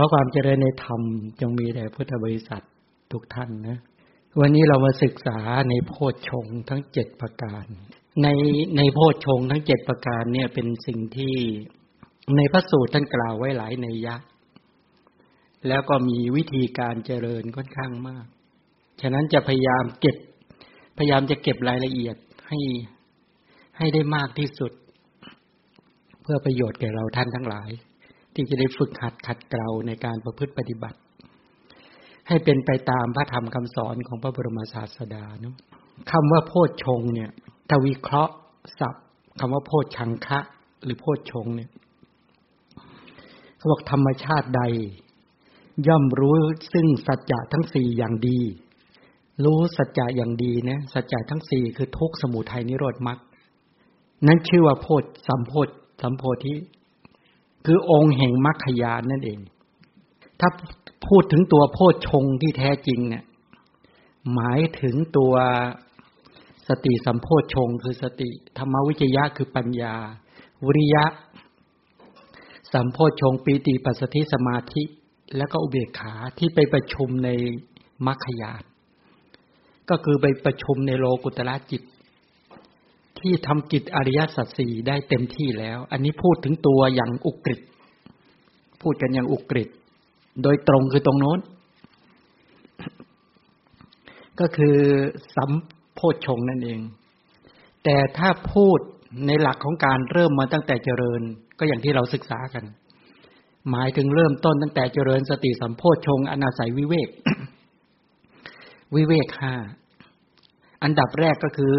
[0.00, 1.02] ขอความเจริญในธรรม
[1.40, 2.64] จงมีแด่พุทธบริษัท
[3.12, 3.78] ทุกท่านนะ
[4.40, 7.64] วันนี้เรามาศึกษาในโพชฌงทั้งเจ็ดประการ
[8.22, 8.28] ใน
[8.76, 11.34] ในโพชฌงทั้งเจ็ดประการเนี่ยเป็นสิ่งที่
[12.36, 14.16] ในพระสูตรท่านกล่าวไว้หลายในยะ
[15.68, 18.26] แล้วก็มีวิธีการเจริญค่อนข้างมาก
[19.00, 20.16] ฉะนั้นจะพยายามเก็บ
[20.98, 22.16] พยายามจะเก็บรายละเอียด
[22.48, 22.58] ให้
[23.76, 24.72] ให้ได้มากที่สุด
[26.22, 27.70] เพื่อประโยชน์แก่เราท่านทั้งหลาย
[28.40, 30.98] ที่จะได้ฝึกหัดขัดเกลาในการประพฤติปฏิบัติ
[32.28, 35.54] ให้เป็นไปตามพระธรรมคำสอนของพระบรมศาสดาเนาะ
[36.10, 37.30] คำว่าโพชฌงเนี่ย
[37.70, 38.34] ทวิเคราะห์
[38.80, 39.04] ศัพท์
[39.40, 40.40] คำว่าโพชชังคะ
[40.84, 41.70] หรือโพชฌงเนี่ย
[43.56, 44.62] เขาบอกธรรมชาติใด
[45.88, 46.34] ย่อมรู้
[46.72, 48.40] ซึ่งสัจจะทั้งสี่อย่างดี
[49.44, 53.18] รู้สัจจะอย่างดีนะสัจจะทั้งสี่คือทุกสมุทัยนิโรธมรรค
[54.26, 55.68] นั้นชื่อว่าโพชสัมโพช
[56.02, 56.54] สัมโพธิ
[57.70, 59.40] คือองค์แห่งมรรคยานนั่นเอง
[60.40, 60.48] ถ้า
[61.06, 63.24] พูดถึงตัวโพชฌงที่แท้จริงเนี่ย
[64.34, 65.34] หมายถึงตัว
[66.68, 69.94] สติสัมโพชฌงคือสติ ธรรมวิจยะคือปัญญา
[70.64, 71.04] วิริยะ
[72.72, 74.82] สัมโพชฌงปีติปัสสติสมาธิ
[75.36, 77.28] แล้วก็อุเบกขาที่ไปประชุมใน
[78.06, 78.62] มรรคยาน
[79.90, 81.82] ก็คือไปประชุมในโลกุตละจิต
[83.20, 87.60] ที่ทำกิจอริยสัจสี่ได้เต็มที่แล้ว อันนี้พูดถึงตัวอย่างอุกฤษ
[88.82, 89.68] พูดกันอย่างอุกฤษ
[90.42, 91.40] โดยตรงคือตรงโน้น
[94.40, 94.76] ก็คือ
[95.36, 95.50] สัม
[95.94, 96.80] โพชงนั่นเอง
[97.84, 98.78] แต่ถ้าพูด
[99.26, 101.20] ในหลักของการเริ่มมาตั้งแต่เจริญ
[101.58, 102.64] ก็อย่างที่เราศึกษากัน
[103.70, 107.08] หมายถึงเริ่มต้นตั้งแต่เจริญสติสัมโพชงอนาศัยวิเวก
[108.94, 109.54] วิเวกห้า
[110.82, 111.76] อันดับแรกก็คือ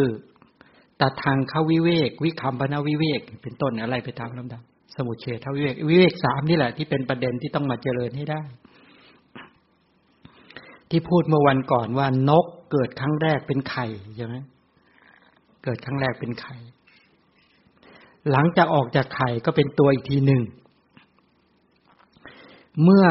[1.01, 4.61] ตัดทางเข้าวิเวก วิคัมพนาวิเวก เป็นต้นอะไรไปตามลำดับ
[4.95, 8.41] สมุเฉทวิเวก วิเวกสามนี่แหละที่เป็นประเด็นที่ต้องมาเจริญให้ได้
[10.89, 14.35] ที่พูดเมื่อวันก่อนว่านกเกิดครั้งแรกเป็นไข่ใช่ไหม
[15.63, 16.55] เกิดครั้งแรกเป็นไข่
[18.31, 20.41] หลังจากออกจากไข่ก็เป็นตัวอีกทีหนึ่ง
[22.83, 23.05] เมื่อ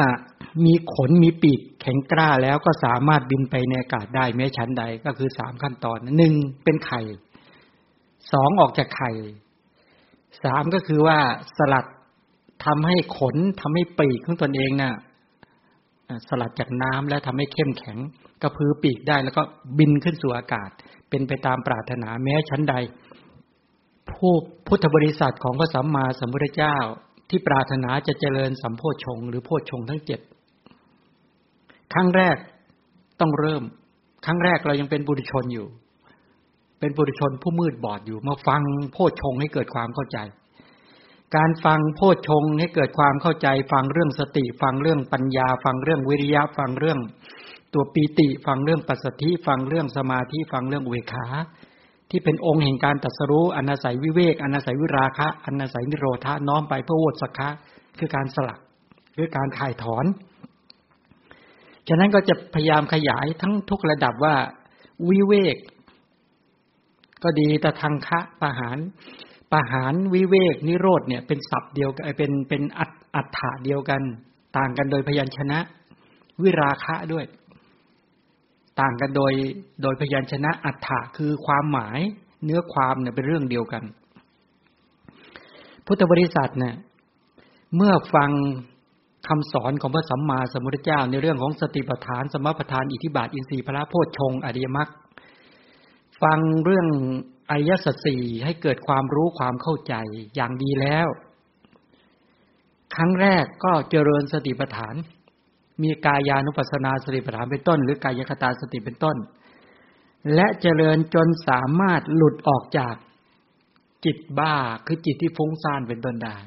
[0.65, 6.33] มีขนมีปีกแข็งกล้าแล้วก็สามารถบินไปในอากาศได้แม้ชั้นใดก็คือสามขั้นตอนหนึ่ง
[6.63, 7.01] เป็นไข่
[8.31, 9.11] สองออกจากไข่
[10.43, 11.19] สามก็คือว่า
[11.57, 11.85] สลัด
[12.65, 14.93] ทำให้ขนทำให้ปีกของตนเองนะ่ะ
[16.27, 17.97] สลัดจากน้ำแล้วทำให้เข้มแข็ง
[18.41, 19.41] กระพือปีกได้แล้วก็
[19.77, 20.69] บินขึ้นสู่อากาศ
[21.09, 22.75] เป็นไปตามปรารถนาแม้ชั้นใด
[24.11, 24.33] ผู้
[24.67, 26.77] พุทธบริษัทของพระสัมมาสัมพุทธเจ้า
[27.29, 30.19] ที่ปรารถนาจะเจริญสัมโพชงหรือโพชงทั้งเจ็ด
[31.93, 32.37] ครั้งแรก
[33.19, 33.63] ต้องเริ่ม
[34.25, 35.67] ครั้งแรกเรายังเป็นบุรุชนอยู่
[36.79, 38.61] เป็นปุถุชนผู้มืดบอดอยู่ มาฟัง
[38.93, 40.17] โพชฌงให้เกิดความเข้าใจ
[41.35, 46.99] การฟังโพชฌงให้เกิดความเข้าใจ ฟังเรื่องสติ ฟังเรื่องปัญญา ฟังเรื่องวิริยะ ฟังเรื่อง
[47.73, 51.25] ตัวปีติ ฟังเรื่องปัสสธิ ฟังเรื่องสมาธิ ฟังเรื่องเวขา
[52.09, 57.49] ที่เป็นองค์แห่งการตัดสรู้อนาศัยวิเวกอนาศัยวิราคะอนาศัยนิโรธาน้อมไปเพื่อโวสคะ
[57.99, 58.59] คือการสลัก
[59.15, 60.05] คือการถ่ายถอน
[61.87, 64.35] ฉะนั้นก็จะพยายามขยายทั้งทุกระดับว่า
[65.09, 65.55] วิเวก
[67.23, 68.77] ก็ดีแต่ทางคะปะหาร
[69.51, 74.01] ปะหารวิเวกนิโรธเนี่ยเป็นศัพท์เดียวกันเป็นเป็นอัตอัฏฐะเดียวกัน
[74.57, 75.59] ต่างกันโดยพยัญชนะ
[76.41, 77.25] วิราคะด้วย
[78.79, 79.33] ต่างกันโดย
[79.81, 81.99] โดยพยัญชนะอัฏฐะคือความหมาย
[82.43, 83.83] เนื้อความเนี่ยเป็นเรื่องเดียวกัน
[85.85, 86.75] พุทธบริษัทเนี่ย
[87.75, 88.31] เมื่อฟัง
[89.27, 94.89] คำสอนของพระสัมมาสัมพุทธเจ้าในเรื่องของสติปัฏฐาน สมปัฏฐานอิทิบาทอินทรีย์พระโพชฌงอริยมรรค
[96.21, 96.87] ฟังเรื่อง
[97.49, 99.93] อริยสัจสี่ให้เกิดความรู้ความเข้าใจ
[100.35, 101.07] อย่างดีแล้ว
[102.95, 104.95] ครั้งแรกก็เจริญสติปัฏฐาน
[105.81, 109.17] มีกายานุปัสสนาสติปัฏฐานเป็นต้น หรือกายคตาสติเป็นต้น
[110.35, 112.95] และเจริญจนสามารถหลุดออกจาก
[114.05, 116.37] จิตบ้าคือจิตที่ฟุ้งซ่านเป็นต้นได้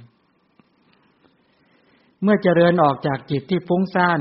[2.23, 4.21] เมื่อเจริญออกจากจิตที่ฟุ้งซ่าน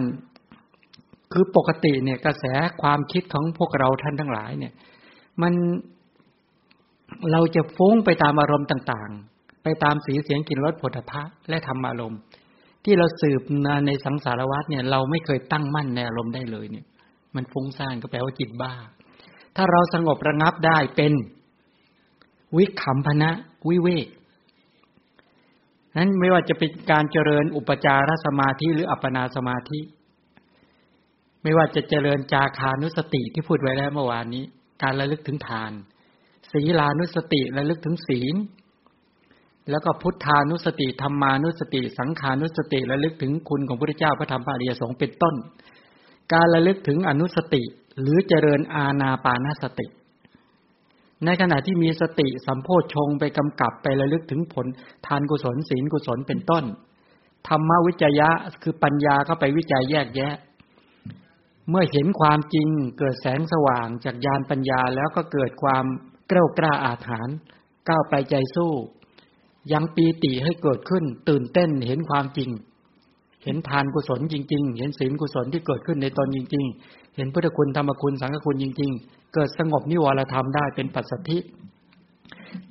[1.34, 2.46] คือปกติเนี่ยกระแส
[2.82, 4.74] ความคิดของพวกเราท่านทั้งหลายเนี่ย
[5.42, 5.54] มัน
[7.32, 12.20] เราจะฟุ้งไปตามอารมณ์ต่าง ๆ ไปตามสีเสียงกลิ่นรสผลิภัณฑ์และธรรมอารมณ์
[12.84, 16.86] ที่เราสืบมาในสังสารวัฏเนี่ย เราไม่เคยตั้งมั่นในอารมณ์ได้เลยเนี่ย
[17.36, 18.74] มันฟุ้งซ่านก็แปลว่าจิตบ้า
[19.56, 21.14] ถ้าเราสงบระงับได้เป็น
[22.58, 23.30] วิคัมพนะ
[23.70, 24.08] วิเวก
[25.98, 29.80] นั้นไม่ว่าจะเป็นการเจริญอุปจารสมาธิหรืออัปปนาสมาธิ
[31.44, 34.44] ไม่ว่าจะเจริญจาคานุสติที่พูดไว้แล้วเมื่อวานนี้
[34.82, 35.72] การระลึกถึงทาน
[36.52, 38.36] ศีลานุสติระลึกถึงศีล
[39.70, 45.36] แล้วก็พุทธานุสติธรรมานุสติ สังขานุสติระลึกถึงคุณของพระพุทธเจ้าพระธรรมพระอริยสงฆ์เป็นต้น
[46.34, 47.64] การระลึกถึงอนุสติ
[48.02, 49.88] หรือเจริญอาณาปานาสติ
[51.26, 54.66] ในขณะที่มีสติสัมโพชงไปกำกับไประลึกถึงผล
[55.08, 56.64] ทานกุศลศีลกุศลเป็นต้น
[57.48, 58.30] ธรรมวิจยะ
[58.64, 60.34] คือปัญญาเข้าไปวิจัยแยกแยะ
[61.70, 62.68] เมื่อเห็นความจริง
[62.98, 65.86] เกิดแสงสว่างจากญาณปัญญาแล้วก็เกิดความ
[66.28, 67.36] เกล้ากล้าอาถรรพ์
[67.90, 68.74] ก้าวไปใจสู้
[69.72, 72.50] ยังปีติให้เกิดขึ้น ตื่นเต้นเห็นความจริง
[73.44, 81.38] เห็นทานกุศลจริง ๆ เห็นศีลกุศลที่เกิดขึ้นในตนจริง ๆ เห็นพุทธคุณธรรมคุณสังฆคุณจริง ๆ เกิดสงบนิวรธรรมได้เป็นปัจสัทธิ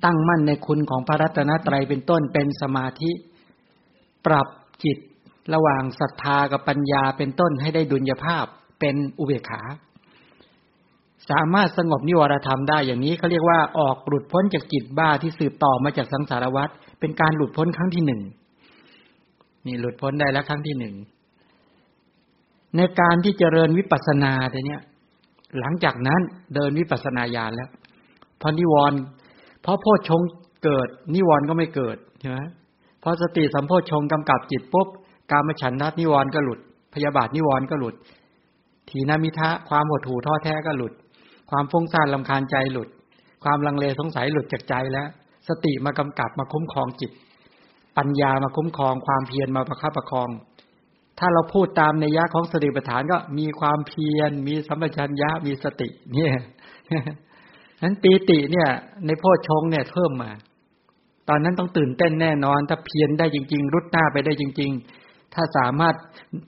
[0.05, 3.11] ตั้งมั่นในคุณของพระรัตนตรัยเป็นต้นเป็นสมาธิ
[4.27, 4.49] ปรับ
[4.85, 4.99] จิต
[5.55, 8.47] ระหว่างศรัทธากับปัญญาเป็นต้นให้ได้ดุลยภาพ
[8.81, 9.63] เป็นอุเบกขา
[11.31, 16.69] สามารถสงบนิวรธรรมได้อย่างนี้เขาเรียกว่าออกหลุดพ้นจากจิตบ้าที่สืบต่อมาจากสังสารวัฏ
[17.01, 18.23] เป็นการหลุดพ้นครั้งที่หนึ่ง
[19.67, 20.95] นี่หลุดพ้นได้แล้วครั้งที่หนึ่ง
[22.77, 24.33] ในการที่เจริญวิปัสสนา
[24.67, 24.83] เนี้ย
[25.59, 26.21] หลังจากนั้น
[26.55, 27.71] เดินวิปัสสนาญาณแล้ว
[28.41, 28.99] พอนิวรณ์
[29.63, 30.21] เพราะโพชฌง
[30.65, 32.39] เกิด นิวรณ์ก็ไม่เกิดใช่ไหม
[33.03, 34.89] พอสติสัมโพชฌงกำกับจิตปุ๊บ
[35.33, 36.61] การมฉันทันิวรณ์ก็หลุด
[36.95, 37.95] พยาบาทนิวรณ์ก็หลุด
[38.91, 40.93] ทีนามิทะความหดหู่ท้อแท้ก็หลุด
[41.51, 42.89] ความฟุ้งซ่านลำคาญใจหลุด
[43.45, 45.09] ความลังเลสงสัยหลุดจากใจแล้ว
[45.49, 47.13] สติมากำกับมาคุ้มครองจิต
[47.97, 50.31] ปัญญามาคุ้มครอง ความเพียรมาประคับประคอง
[51.19, 56.33] ถ้าเราพูดตามในยะของสติปัฏฐานก็มีความเพียร มีสัมปชัญญะมีสติ เนี่ย
[57.83, 58.69] นั้นปีติเนี่ย
[59.07, 60.31] ในโพชงเนี่ยเพิ่มมา
[61.29, 65.00] ตอนนั้นต้องตื่นเต้นแน่นอน ถ้าเพียรได้จริง ๆ รุดหน้าไปได้จริง ๆ
[65.35, 65.95] ถ้าสามารถ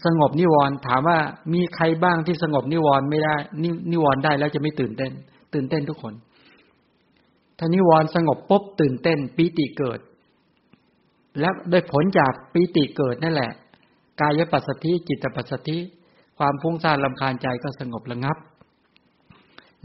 [0.07, 1.19] สงบนิวรณ์ถามว่า
[1.55, 5.13] มีใครบ้างที่สงบนิวรณ์ไม่ได้นนิวรณ์ได้แล้วจะไม่ตื่นเต้น
[5.55, 6.15] ตื่นเต้นทุกคน
[7.59, 10.01] ถ้านิวรณ์สงบปุ๊บตื่นเต้นปีติเกิด
[11.41, 13.51] และโดยผลจากปีติเกิดนั่นแหละ
[14.21, 15.79] กายปัสสติจิตปัสสติ
[16.39, 18.37] ความฟุ้งซ่านลำคาญใจก็สงบระงับ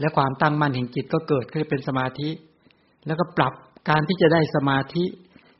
[0.00, 2.28] และความตั้งมั่นแห่งจิตก็เกิดขึ้นเป็นสมาธิ
[3.06, 3.52] แล้วก็ปรับ
[3.88, 5.04] การที่จะได้สมาธิ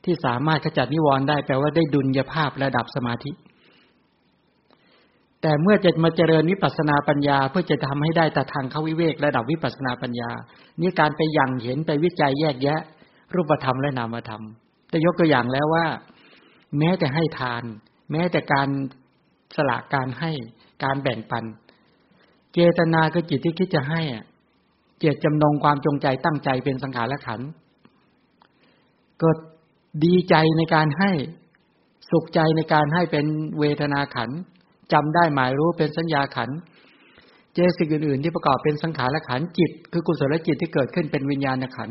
[0.08, 3.32] ที่สามารถขจัดนิวรณ์ได้แปลว่าได้ดุลยภาพระดับสมาธิ
[5.42, 10.30] แต่เมื่อจะมาเจริญวิปัสนาปัญญา เพื่อจะทำให้ได้แต่ทางเข้าวิเวกระดับวิปัสนาปัญญา
[10.80, 12.80] นี่การไปยังเห็นไปวิจัยแยกแยะ
[13.34, 14.42] รูปธรรมและนามธรรม
[14.92, 15.86] จะยกตัวอย่างแล้วว่า
[16.78, 17.62] แม้แต่ให้ทาน
[18.12, 18.68] แม้แต่การ
[19.56, 20.30] สละการให้
[20.84, 21.44] การแบ่งปัน
[22.52, 24.02] เจตนาคือจิตที่คิดจะให้
[25.00, 27.40] เจตจำนงความจงใจตั้งใจเป็นสังขารและขัน
[29.20, 29.36] เกิด
[30.04, 31.10] ดีใจในการให้
[32.10, 33.26] สุขใจในการให้เป็น
[33.58, 34.30] เวทนาขัน
[34.92, 36.50] จำได้หมายรู้เป็นสัญญาขัน
[37.54, 41.90] เจสิกอื่น ๆ ที่ประกอบเป็นสังขารขันจิต คือกุศลจิตที่เกิดขึ้นเป็นวิญญาณขัน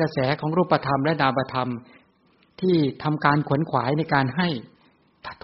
[0.00, 1.70] กระแสของรูปธรรมและนามธรรม
[2.60, 4.48] ที่ทำการขวนขวายในการให้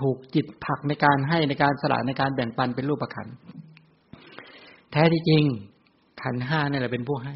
[0.03, 3.29] ถูกจิตผักในการให้ในการสละในการแบ่งปันเป็นรูปขัน
[4.93, 5.45] แท้ที่จริง
[6.23, 7.35] ขันห้านี่แหละเป็นผู้ให้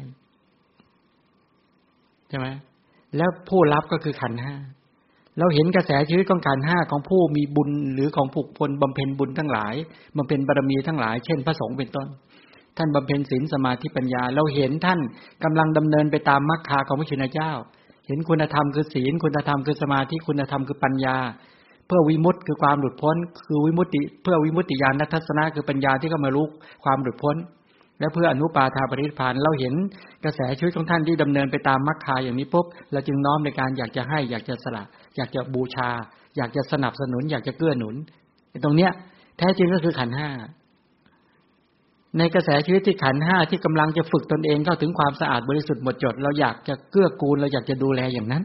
[2.29, 2.47] ใช่ไหม
[3.17, 4.55] แล้วผู้รับก็คือขันห้า
[5.39, 9.73] เราเห็นกระแสชีวิตของขันห้าของผู้มีบุญหรือของผูกพลบำเพ็ญบุญทั้งหลาย
[10.17, 12.07] บำเพ็ญบารมีทั้งหลาย เช่น พระสงฆ์เป็นต้น
[12.77, 14.99] ท่านบำเพ็ญศีลสมาธิปัญญา เราเห็นท่าน
[15.43, 17.51] กำลังดำเนินไปตามมรรคาของพระชินเจ้า
[18.07, 21.17] เห็นคุณธรรมคือศีล คุณธรรมคือสมาธิคุณธรรมคือปัญญา
[21.85, 23.15] เพื่อวิมุตติคือความหลุดพ้น
[23.47, 26.45] คือวิมุตติ เพื่อวิมุตติญาณทัศนะคือปัญญาที่เข้ามารู้
[26.83, 27.35] ความหลุดพ้น
[28.01, 29.73] และเพื่ออนุปาทาปริพานเราเห็น
[30.23, 34.83] กระแสชีวิตของท่านที่ดำเนินไปตามมรรคาอย่างนี้ปุ๊บเราจึงน้อมในการอยากจะให้อยากจะสละ
[35.15, 35.89] อยากจะบูชา
[36.37, 37.95] อยากจะสนับสนุน อยากจะเกื้อหนุน
[38.63, 38.91] ตรงเนี้ย
[39.37, 40.29] แท้จริงก็คือขันห้า
[42.17, 48.43] ในกระแสชีวิตที่ขันห้าที่กำลังจะฝึกตนเองเข้าถึงความสะอาดบริสุทธิ์หมดจด เราอยากจะเกื้อกูลเราอยากจะดูแลอย่างนั้น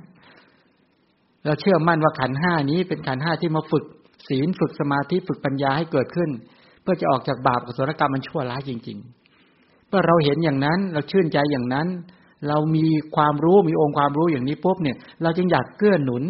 [1.45, 3.85] เราเชื่อมั่นว่าขันห้านี้เป็นขันห้าที่มาฝึก
[4.29, 6.31] ศีลฝึกสมาธิฝึกปัญญาให้เกิดขึ้น
[6.83, 9.16] เพื่อจะออกจากบาปกุศลกรรมมันชั่วร้ายจริง ๆ
[9.97, 11.87] เมื่อเราเห็นอย่างนั้น เราชื่นใจอย่างนั้น
[12.49, 12.87] เรามี
[13.17, 16.23] ความรู้มีองค์ความรู้อย่างนี้ปุ๊บเนี่ย เราจึงอยากเกื้อหนุน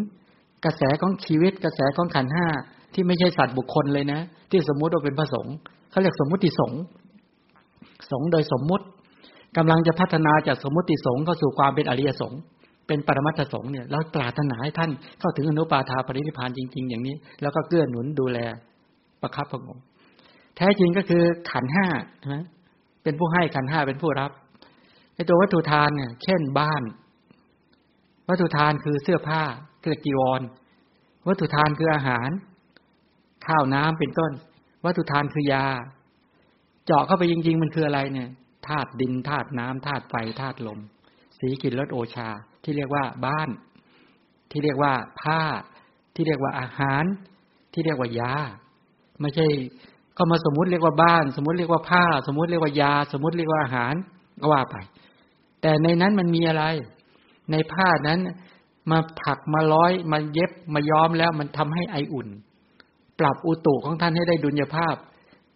[0.64, 2.46] กระแสของชีวิตกระแสของขันห้า
[2.94, 4.20] ที่ไม่ใช่สัตว์บุคคลเลยนะ
[4.50, 5.54] ที่สมมุติว่าเป็นพระสงฆ์
[5.90, 6.80] เขาเรียกสมมุติสงฆ์
[8.10, 8.84] สงฆ์โดยสมมุติ
[9.56, 12.40] กำลังจะพัฒนาจากสมมุติสงฆ์เข้าสู่ความเป็นอริยสงฆ์
[12.86, 18.38] เป็นปรมัตถสงฆ์เนี่ยเราปรารถนาให้ท่านเข้าถึงอนุปาทาปรินิพานจริง ๆ อย่างนี้ แล้วก็เกื้อหนุนดูแล
[19.22, 19.78] ประคับประงม
[20.56, 21.86] แท้จริงก็คือขันห้า
[22.32, 22.44] นะ
[23.06, 24.30] เป็นผู้ให้ขันห้าเป็นผู้รับ
[25.14, 26.82] ในตัววัตถุทานเนี่ย เช่นบ้าน
[28.28, 29.42] วัตถุทานคือเสื้อผ้า
[29.80, 30.40] เรียกจีวร
[31.28, 32.30] วัตถุทานคืออาหาร
[33.46, 34.32] ข้าวน้ำเป็นต้น
[34.84, 35.66] วัตถุทานคือยา
[36.86, 38.28] เจาะเข้าไปจริง ๆ มันคืออะไรเนี่ย
[38.68, 40.80] ธาตุดินธาตุน้ำธาตุไฟธาตุลม
[41.38, 42.28] สีกินรสโอชา
[42.64, 43.48] ที่เรียกว่าบ้าน
[44.50, 45.42] ที่เรียกว่าผ้า
[46.14, 47.04] ที่เรียกว่าอาหาร
[47.72, 48.34] ที่เรียกว่ายา
[49.20, 49.46] ไม่ใช่
[50.16, 53.94] ก็มาสมมุติเรียกว่าบ้าน สมมุติเรียกว่าผ้า สมมุติเรียกว่ายา สมมุติเรียกว่าอาหาร
[54.40, 54.76] ก็ว่าไป
[55.62, 56.64] แต่ในนั้นมันมีอะไร
[57.50, 58.20] ในผ้านั้น
[58.90, 62.28] มาถักมาร้อยมาเย็บมาย้อมแล้วมันทำให้ไออุ่น
[63.20, 64.94] ปรับอุตุของท่านให้ได้ดุลยภาพ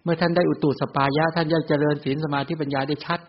[0.03, 3.21] เมื่อท่านได้อุตุสปายะ ท่านจะเจริญศีลสมาธิปัญญาได้ชัด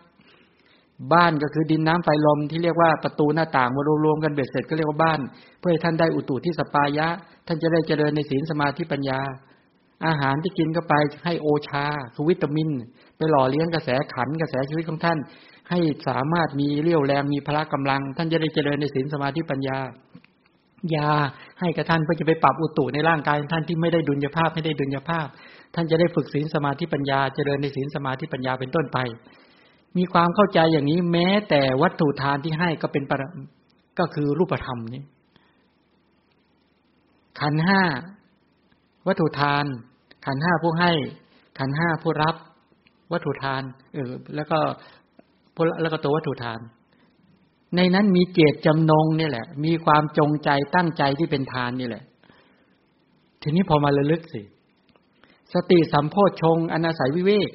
[1.12, 5.20] บ้านก็คือดินน้ำไฟลมที่เรียกว่าประตูหน้าต่างมารวมๆกันเบ็ดเสร็จก็เรียกว่าบ้าน
[5.58, 7.08] เพื่อให้ท่านได้อุตุที่สปายะ
[7.46, 9.20] ท่านจะได้เจริญในศีลสมาธิปัญญา
[10.06, 10.94] อาหารที่กินเข้าไป
[11.24, 12.68] ให้โอชาคือวิตามิน
[13.16, 15.18] ไปหล่อเลี้ยงกระแสขันกระแสชีวิตของท่าน
[15.70, 15.78] ให้
[16.08, 19.78] สามารถมีเรี่ยวแรงมีพละกำลัง ท่านจะได้เจริญในศีลสมาธิปัญญา
[20.94, 21.10] ยา
[21.60, 25.26] ให้กับท่านเพื่อจะไปปรับอุตุในร่างกายท่านที่ไม่ได้ดุลยภาพไม่ได้ดุลยภาพ
[25.74, 28.98] ท่านจะได้ฝึกศีลสมาธิปัญญาเจริญในศีลสมาธิปัญญาเป็นต้นไป
[29.96, 33.22] มีความเข้าใจอย่างนี้แม้แต่วัตถุทานที่ให้ก็เป็นปร
[33.98, 35.02] ก็คือรูปธรรมนี้
[37.40, 37.82] ขันห้า
[39.06, 39.64] วัตถุทาน
[40.26, 40.92] ขันห้าผู้ให้
[41.58, 42.36] ขันห้าผู้รับ
[43.12, 43.62] วัตถุทาน
[43.94, 44.58] เออ แล้วก็
[45.82, 46.60] แล้วก็ตัววัตถุทาน
[47.76, 52.04] ในนั้นมีเจตจำนงนี่แหละ มีความจงใจตั้งใจที่เป็นทานนี่แหละ
[53.42, 54.42] ทีนี้พอมาระลึกสิ
[55.54, 57.50] สติสัมโพชฌงอนาศัยวิเวก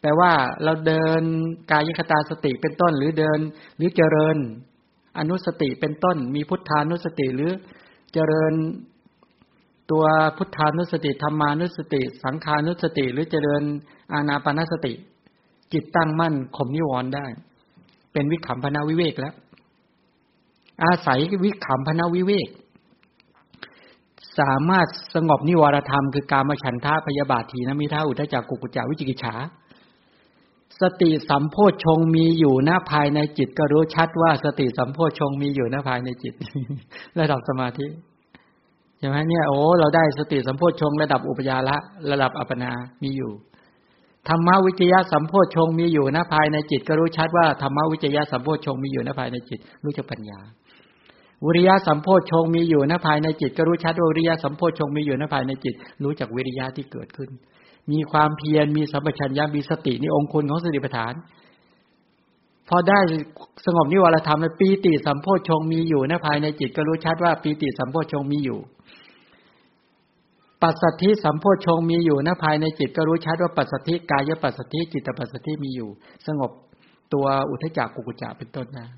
[0.00, 0.32] แปลว่า
[0.64, 1.22] เราเดิน
[1.70, 3.38] กายคตาสติเป็นต้น หรือเดิน
[3.76, 4.36] หรือเจริญ
[5.18, 7.50] อนุสติเป็นต้น มีพุทธานุสติหรือ
[8.14, 8.52] เจริญ
[9.90, 10.04] ตัว
[10.36, 13.62] พุทธานุสติธรรมานุสติ สังขานุสติ หรือเจริญ
[14.12, 14.92] อาณาปณสติ
[15.72, 17.26] จิตตั้งมั่นข่มนิวรณ์ได้
[18.12, 19.34] เป็นวิขำพนาวิเวกแล้ว
[20.84, 22.48] อาศัยวิขำพนาวิเวก
[24.38, 29.34] สามารถสงบนิวรธรรมคือการมาฉันทาพยาบาทีนะมีท่าอุทจักกุกุจาวิจิกิจฉา
[30.80, 36.34] สติสัมโพชฌงมีอยู่หน้าภายในจิต ก็รู้ชัดว่าสติสัมโพชฌงมีอยู่หน้าภายในจิต
[37.18, 37.86] ระดับสมาธิ
[38.98, 41.76] ใช่ไหมเนี่ยโอ้เราได้สติสัมโพชฌงระดับอุปยาละ
[42.10, 42.70] ระดับอัปนา
[43.02, 43.32] มีอยู่
[44.28, 50.40] ธรรมวิจยะสัมโพชฌงมีอยู่นะภายในจิต ก็รู้ชัดว่าธรรมวิจยะสัมโพชฌงมีอยู่นะภายในจิต รู้จักปัญญา
[51.44, 55.74] วิริยะสัมโพชฌงมีอยู่นะภายในจิต ก็รู้ชัดว่าวิริยะสัมโพชฌงมีอยู่นะภายในจิต
[56.04, 57.30] รู้จักวิริยะที่เกิดขึ้น
[57.90, 61.14] มีความเพียรมีสัมปชัญญะมีสตินี่องคุณของสติปัฏฐาน
[62.68, 62.98] พอได้
[63.66, 68.58] สงบนิวรธรรมปีติสัมโพชงมีอยู่นะภายในจิตก็รู้ชัดว่าปีติสัมโพชงมีอยู่
[70.62, 75.88] ปัสสัทธิสัมโพชงมีอยู่นะภายในจิตก็รู้ชัดว่าปัสสัทธิกายปัสสัทธิจิตปัสสัทธิมีอยู่
[76.26, 76.50] สงบ
[77.14, 78.88] ตัวอุทจักกุกุจักเป็นต้นนะ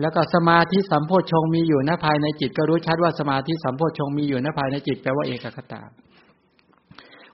[0.00, 5.82] แล้วก็สมาธิสัมโพชงมีอยู่นะภายในจิตก็รู้ชัดว่าสมาธิสัมโพชงมีอยู่นะภายในจิตแปลว่าเอกคตา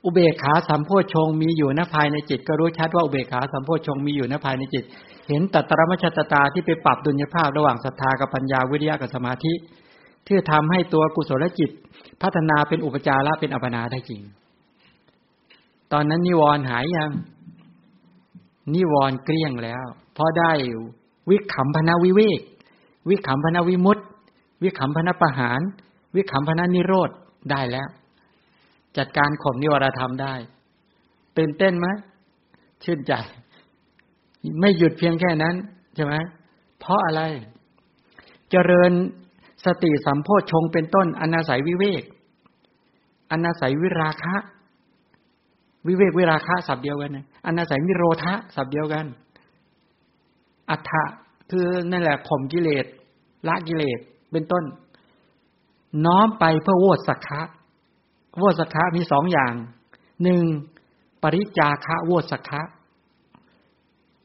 [0.04, 4.84] อุเบกขาสัมโพชงมีอยู่นะภายในจิต ก็รู้ชัดว่าอุเบกขาสัมโพชงมีอยู่นะภายในจิต
[5.28, 9.52] เห็นตัตรมชตตาที่ไปปรับดุลยภาพระหว่างศรัทธากับปัญญาวิริยะกับสมาธิ
[10.26, 11.70] ที่ทำให้ตัวกุศลจิต
[12.22, 14.22] พัฒนาเป็นอุปจาระเป็นอัปนาได้จริง
[15.92, 17.10] ตอนนั้นนิวรณ์หายยัง
[18.74, 19.84] นิวรณ์เกลี้ยงแล้ว
[20.14, 20.52] เพราะได้
[21.30, 22.40] วิขำพนาวิเวก
[23.08, 24.02] วิขำพนาวิมุตติ
[24.62, 25.60] วิขำพนาประหาร
[26.16, 27.10] วิขำพนานิโรธ
[27.50, 27.88] ได้แล้ว
[28.98, 30.34] จัดการข่มนิวรธรรมได้
[31.36, 31.86] ตื่นเต้นไหม
[32.84, 33.12] ชื่นใจ
[34.60, 35.54] ไม่หยุดเพียงแค่นั้น
[35.94, 36.14] ใช่ไหม
[36.78, 37.22] เพราะอะไร
[38.50, 38.92] เจริญ
[39.64, 42.02] สติสัมโพชงเป็นต้นอนาศัยวิเวก
[43.30, 44.34] อนาศัยวิราคะ
[45.86, 49.06] วิเวกวิราคะสับเดียวกันนะอนาศัยวิโรธะสับเดียวกัน
[50.70, 51.04] อัฏฐะ
[51.50, 52.86] คือนั่นแหละข่มกิเลส
[53.48, 53.98] ละกิเลส
[54.32, 54.64] เป็นต้น
[56.06, 57.42] น้อมไปเพื่อโวสักคะ
[58.38, 59.54] โวสักคะมีสองอย่าง
[60.22, 60.42] หนึ่ง
[61.22, 62.62] ปริจาคะโวสักคะ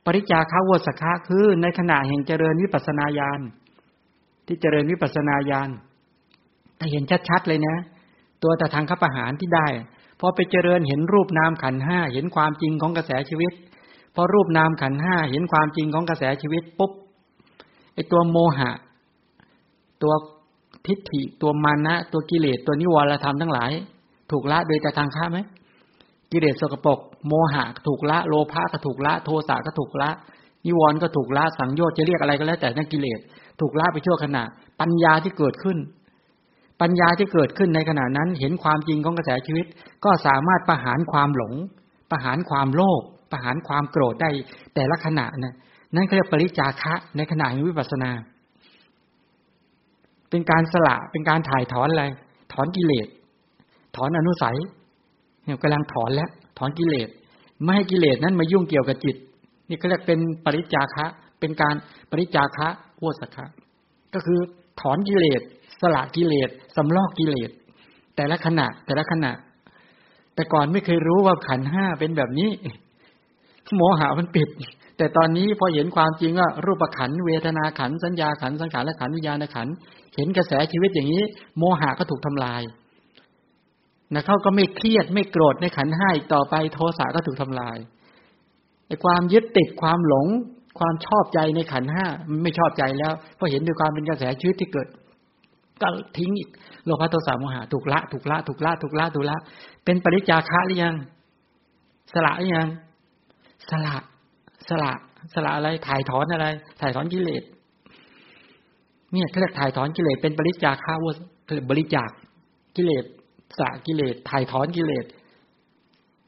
[0.06, 3.40] ปริจาคะโวสักคะคือในขณะแห่งเจริญวิปัสนาญาณ
[4.46, 5.70] ที่เจริญวิปัสนาญาณ
[6.80, 7.76] ถ้าเห็นชัดๆเลยนะ
[8.44, 9.68] ตัวแต่ทางขับอาหารที่ได้
[10.20, 13.54] พอไปเจริญเห็นรูปนามขันห้าเห็นความจริงของกระแสชีวิต
[14.16, 16.92] พอรูปนามขันห้าเห็นความจริงของกระแสชีวิตปุ๊บ
[17.94, 18.72] ไอตัวโมหะ
[20.02, 20.14] ตัว
[20.88, 23.72] ทิฏฐิตัวมานะ ตัวกิเลสตัวนิวรธรรมทั้งหลาย
[24.32, 25.40] ถูกละโดยแต่ทางข้าไหม
[26.32, 30.10] กิเลสสกปรกโมหะถูกละโลภะก็ถูกละ โทสะก็ถูกละ
[30.66, 33.20] นิวรณ์ก็ถูกละสังโยชน์จะเรียกอะไรก็แล้ว แต่นั่นกิเลส
[33.60, 34.44] ถูกละไปชั่วขณะ
[34.80, 35.78] ปัญญาที่เกิดขึ้น
[36.82, 39.66] ปัญญาที่เกิดขึ้นในขณะนั้น เห็นความจริงของกระแสชีวิต
[40.06, 41.54] ก็สามารถประหารความหลง
[42.12, 44.30] ประหารความโลภประหารความโกรธได้
[44.76, 45.56] แต่ละขณะนะ
[45.96, 48.12] นั่นเขาเรียกปริจาคะในขณะแห่งวิปัสสนา
[50.30, 52.06] เป็นการสละเป็นการถ่ายถอนอะไร
[52.54, 53.08] ถอนกิเลส
[53.96, 54.58] ถอนอนุสัย
[55.44, 57.10] เนี่ยกำลังถอนแล้ว ถอนกิเลส
[57.64, 59.16] ไม่ให้กิเลสนั้นมายุ่งเกี่ยวกับจิต
[59.70, 61.06] นี่ก็เรียกเป็นปริจาคะ
[61.40, 61.76] เป็นการ
[62.12, 62.68] ปริจาคะ
[63.00, 63.46] โวสคะ
[64.14, 64.40] ก็คือ
[64.82, 65.42] ถอนกิเลส
[65.82, 67.50] สละกิเลสสำลอกกิเลส
[68.16, 69.32] แต่ละขณะ แต่ละขณะ
[70.36, 72.50] แต่ก่อนไม่เคยรู้ว่าขันห้าเป็นแบบนี้
[73.76, 74.50] โมหะมันปิด
[74.98, 79.68] แต่ตอนนี้พอเห็นความจริงว่ารูปขันเวทนาขันสัญญาขันสังขารและขันวิญญาณขัน
[80.16, 81.24] เห็นกระแสชีวิตอย่างนี้
[81.58, 82.62] โมหะก็ถูกทำลาย
[84.14, 87.78] นะเขาก็ไม่เครียดไม่โกรธในขันห้าอีกต่อไปโทสะก็ถูกทำลาย
[88.88, 90.28] ไอ้ความยึดติดความหลง
[90.80, 92.06] ความชอบใจในขันห้า
[92.44, 94.88] ไม่ชอบใจแล้วพอเห็นด้วยความเป็นกระแสชีวิตที่เกิด
[95.82, 95.88] ก็
[96.18, 96.50] ทิ้งอีก
[96.86, 99.38] โลภะโทสะโมหะถูกละ ถูกละ ถูกละถูกละถูกละ
[99.86, 100.96] เป็นปริจาคะหรือยัง
[102.14, 102.68] สละหรือยัง
[103.70, 103.96] สละ
[104.70, 104.92] สละ
[105.34, 106.48] สละอะไร ถ่ายถอนอะไร
[106.82, 107.44] ถ่ายถอนกิเลส
[109.12, 111.14] เนี่ยเขาเรียกถ่ายถอนกิเลสเป็นปริจาคะว่า
[111.70, 112.10] บริจาค
[112.76, 113.06] กิเลส
[113.58, 115.06] สะกิเลสถ่ายถอนกิเลส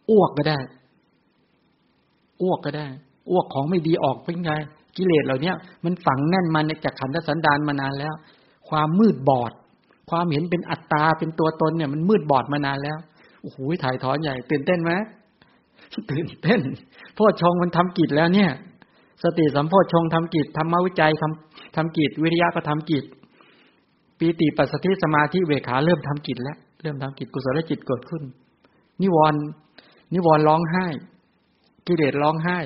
[0.10, 0.60] อ้วกก็ได้
[2.42, 2.88] อ้วกก็ได้
[3.32, 4.52] อ้วกของไม่ดีออกเป็นไง
[4.98, 5.54] กิเลสเหล่านี้
[5.86, 8.14] มันฝังแน่นมาในจากขันธสันดานมานานแล้ว
[8.70, 9.52] ความมืดบอด
[10.10, 12.98] ความเห็นเป็นอัตตาเป็นตัวตนเนี่ย มันมืดบอดมานานแล้ว
[13.42, 14.92] โอ้โหถ่ายถอนใหญ่ตื่นเต้นไหม
[16.10, 16.62] ตื่นเต้น
[17.18, 18.50] พ่อชงมันทำกิจแล้วเนี่ย
[19.24, 23.06] สติสัมโพชงทำกิจธรรมวิจัยทำทำกิจ วิริยะก็ทำกิจ
[24.20, 28.24] ปีติปัสสติสมาธิเวขาเริ่มทำกิจแล้ว เริ่มทำกิจกุศลจิตเกิดขึ้น
[29.02, 29.42] นิวรณ์
[30.14, 30.86] นิวรณ์ร้องไห้
[31.88, 32.60] กิเลสร้องไห้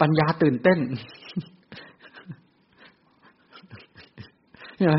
[0.00, 0.78] ปัญญาตื่นเต้น
[4.76, 4.94] ใช่ไหม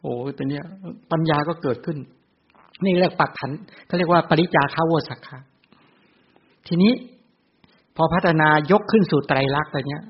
[0.00, 0.64] โอ้ตัวเนี้ย
[1.12, 1.98] ปัญญาก็เกิดขึ้น
[2.84, 3.50] นี่เรียกปักขัน
[3.86, 5.38] เขาเรียกว่าปริจาคาวสักขา
[6.66, 6.92] ทีนี้
[7.96, 10.02] พอพัฒนายกขึ้นสู่ไตรลักษณ์ตัวเนี้ย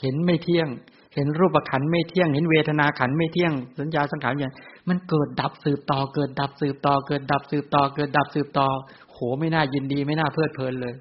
[0.00, 0.68] เห็นไม่เที่ยง
[1.14, 4.52] เห็นรูปขันไม่เที่ยง เห็นเวทนาขันไม่เที่ยง สัญญาสังขารอย่าง
[4.88, 8.68] มันเกิดดับสืบต่อ เกิดดับสืบต่อ เกิดดับสืบต่อ เกิดดับสืบต่อ
[9.12, 10.94] โหไม่น่ายินดีไม่น่าเพลิดเพลินเลย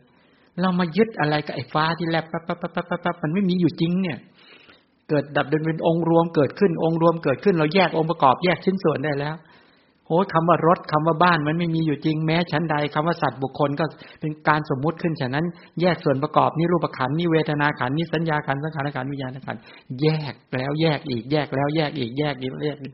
[0.61, 4.17] เรามายึดอะไรกับไอ้ฟ้าที่แลบปั๊บปั๊บปั๊บปั๊บปั๊บมันไม่มีอยู่จริงเนี่ย
[5.09, 9.35] เกิดดับเป็นเป็นองค์รวมเกิดขึ้นองค์รวมเกิดขึ้น เราแยกองค์ประกอบแยกชิ้นส่วนได้แล้ว
[10.13, 13.85] อ้คำว่ารถคำว่าบ้านมันไม่มีอยู่จริงแม้ชั้นใดคำว่าสัตว์บุคคลก็
[14.19, 15.45] เป็นการสมมุติขึ้นฉะนั้น
[15.81, 19.57] แยกส่วนประกอบนี่รูปขันนี่เวทนาขันนี่สัญญาขันสังขารขันวิญญาณขัน
[20.01, 22.93] แยกแล้วแยกอีกแยกแล้วแยกอีกแยกอีกแยกอีก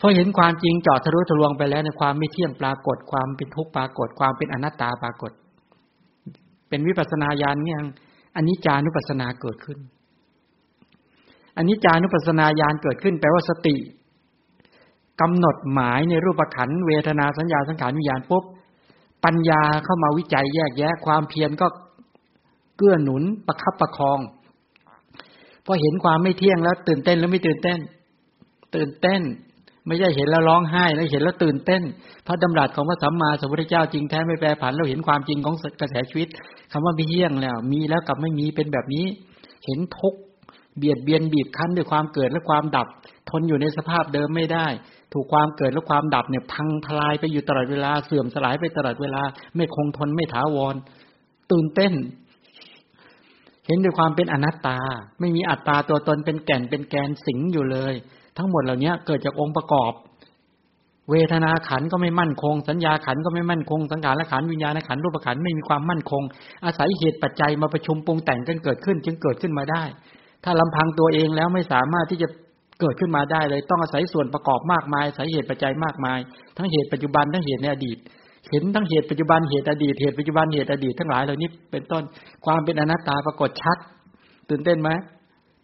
[0.00, 5.32] พอเห็นความจริงจอดทะลุทะลวงไปแล้วในความไม่เที่ยงปรากฏความเป็นทุกข์ปรากฏความเป็นอนัตตาปรากฏ
[6.68, 7.78] เป็นวิปัสนาญาณเนี่ย
[8.36, 9.78] อันนี้จานุปัสนาเกิดขึ้น
[11.56, 13.76] อันนี้จานุปัสนาญาณเกิดขึ้นแปลว่าสติ
[15.20, 18.44] กำหนดหมายในรูปขันเวทนาสัญญาสังขารวิญญาณปุ๊บ
[19.24, 21.66] ปัญญาเข้ามาวิจัยแยกแยะ ความเพียรก็
[22.76, 24.18] เกื้อหนุนประคับประคอง
[25.64, 27.78] พอเห็นความไม่เที่ยงแล้ว ตื่นเต้นแล้วไม่ตื่นเต้น
[28.74, 29.22] ตื่นเต้น
[29.86, 31.82] ไม่ใช่เห็นแล้วร้องไห้แล้วเห็นแล้วตื่นเต้น
[32.26, 36.28] พระดำรัสของพระสัมมาสัมพุทธเจ้าจริงแท้ไม่แปรผันเราเห็นความจริงของกระแสชีวิต
[36.72, 39.06] คำว่าไม่เที่ยงแล้ว มีแล้วกับไม่มีเป็นแบบนี้
[39.64, 40.14] เห็นทุก
[40.76, 42.86] เบียดเบียนบีบคั้นด้วยความเกิดและความดับ
[43.30, 44.66] ทนอยู่ในสภาพเดิมไม่ได้
[45.12, 49.22] ถูกความเกิดและความดับเนี่ยพังทลายไปอยู่ตลอดเวลาเสื่อมสลายไปตลอดเวลา
[49.56, 50.74] ไม่คงทนไม่ถาวร
[51.52, 51.92] ตื่นเต้น
[53.66, 54.78] เห็นด้วยความเป็นอนัตตา
[55.20, 57.94] ไม่มีอัตตาตัวตนเป็นแก่นเป็นแกนสิงอยู่เลย
[58.36, 59.92] ทั้งหมดเหล่านี้เกิดจากองค์ประกอบ
[61.10, 66.22] เวทนาขันก็ไม่มั่นคง สัญญาขันก็ไม่มั่นคง สังขารและขันวิญญาณขันรูปขันไม่มีความมั่นคง
[66.64, 69.84] อาศัยเหตุปัจจัยมาประชุมปรุงแต่งกันเกิดขึ้น จึงเกิดขึ้นมาได้
[70.44, 72.28] ถ้าลำพังตัวเองแล้วไม่สามารถที่จะ
[72.80, 76.18] เกิดขึ้นมาได้เลย ต้องอาศัยส่วนประกอบมากมายสาเหตุปัจจัยมากมาย
[76.56, 77.98] ทั้งเหตุปัจจุบันทั้งเหตุในอดีต
[78.50, 82.02] เห็นทั้งเหตุปัจจุบันเหตุอดีตเหตุปัจจุบันเหตุอดีตทั้งหลายเหล่านี้เป็นต้น
[82.46, 83.78] ความเป็นอนัตตาปรากฏชัด
[84.48, 84.90] ตื่นเต้นไหม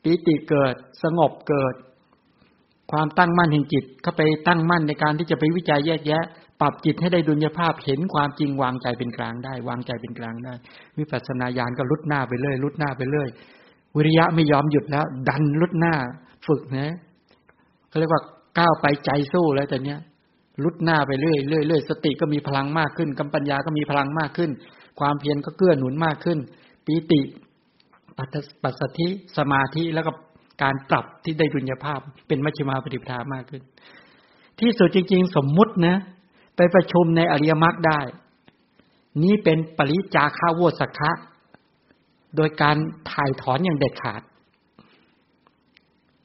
[0.02, 1.74] ปิติเกิดสงบเกิด
[2.92, 6.24] ความตั้งมั่นแห่งจิตเข้าไปตั้งมั่นในการที่จะไปวิจัยแยกแยะ
[6.60, 10.54] ปรับจิตให้ได้ดุลยภาพเห็นความจริงวางใจเป็นกลางได้ วางใจเป็นกลางได้
[10.98, 13.28] วิปัสสนาญาณก็ลุดหน้าไปเรื่อยลุดหน้าไปเรื่อย
[13.96, 15.94] วิริยะไม่ยอมหยุดแล้ว ดันลุดหน้า
[16.46, 16.94] ฝึกนะ
[17.94, 18.24] เขาเรียกว่า
[18.58, 19.98] ก้าวไปใจสู้แล้วแต่เนี้ย
[20.64, 24.50] ลุดหน้าไปเรื่อยเรื่อยเรื่อยสติก็มีพลังมากขึ้นกำปัญญาก็มีพลังมากขึ้น
[25.00, 26.38] ความเพียรก็เกื้อหนุนมากขึ้น
[26.86, 27.20] ปีติ
[28.62, 30.10] ปัสสธิสมาธิแล้วก็
[30.62, 33.62] การปรับที่ได้ดุลยภาพ เป็นมัชฌิมาปฏิปทามากขึ้น
[34.60, 35.96] ที่สุดจริง ๆ สมมุตินะ
[36.56, 38.00] ไปประชุมในอริยมรรคได้
[39.22, 41.10] นี้เป็นปริจาคาวสักคะ
[42.36, 42.76] โดยการ
[43.10, 44.22] ถ่ายถอนอย่างเด็ดขาด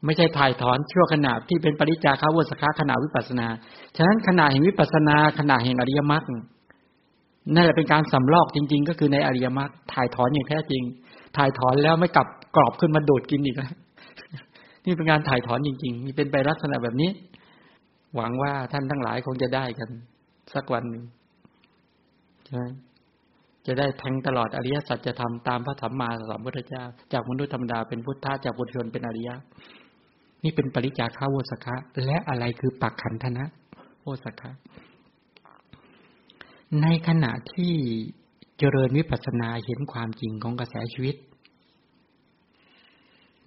[0.06, 3.48] ไม่ใช่ถ่ายถอนชั่วขณะที่เป็นปริจาคาวสคาขณะวิปัสนา
[3.96, 6.24] ฉะนั้นขณะแห่งวิปัสนาขณะแห่งอริยมรรค
[7.56, 10.84] นั่นแหละเป็นการสำลอกจริง ๆ ก็คือในอริยมรรคถ่ายถอนอย่างแท้จริง
[11.38, 13.74] ถ่ายถอนแล้วไม่กลับกรอบขึ้นมาโดดกินอีกแล้ว
[14.86, 17.12] นี่เป็นการถ่ายถอนจริงๆมีเป็นไปลักษณะแบบนี้
[18.16, 19.90] หวังว่าท่านทั้งหลายคงจะได้กัน
[20.54, 21.04] สักวันหนึ่ง
[22.48, 22.64] ใช่
[23.68, 26.84] จะได้แทงตลอดอริยสัจจะทำตามพระธรรมมาสัมพุทธเจ้า
[27.14, 29.36] จากมนุษย์ธรรมดาเป็นพุทธะจากบุตรชนเป็นอริยะ
[30.44, 31.76] นี่เป็นปริจาคาโวสคะ
[32.06, 33.46] และอะไรคือปักขันธนะ
[34.02, 34.52] โวสคะ
[36.82, 37.74] ในขณะที่
[38.58, 41.16] เจริญวิปัสสนาเห็นความจริงของกระแสชีวิต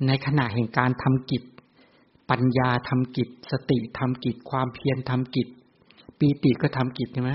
[0.06, 1.42] ในขณะแห่งการทำกิจ
[2.30, 5.48] ปัญญาทำกิจ สติทำกิจ ความเพียรทำกิจ
[6.18, 7.32] ปีติก็ทำกิจใช่ไหม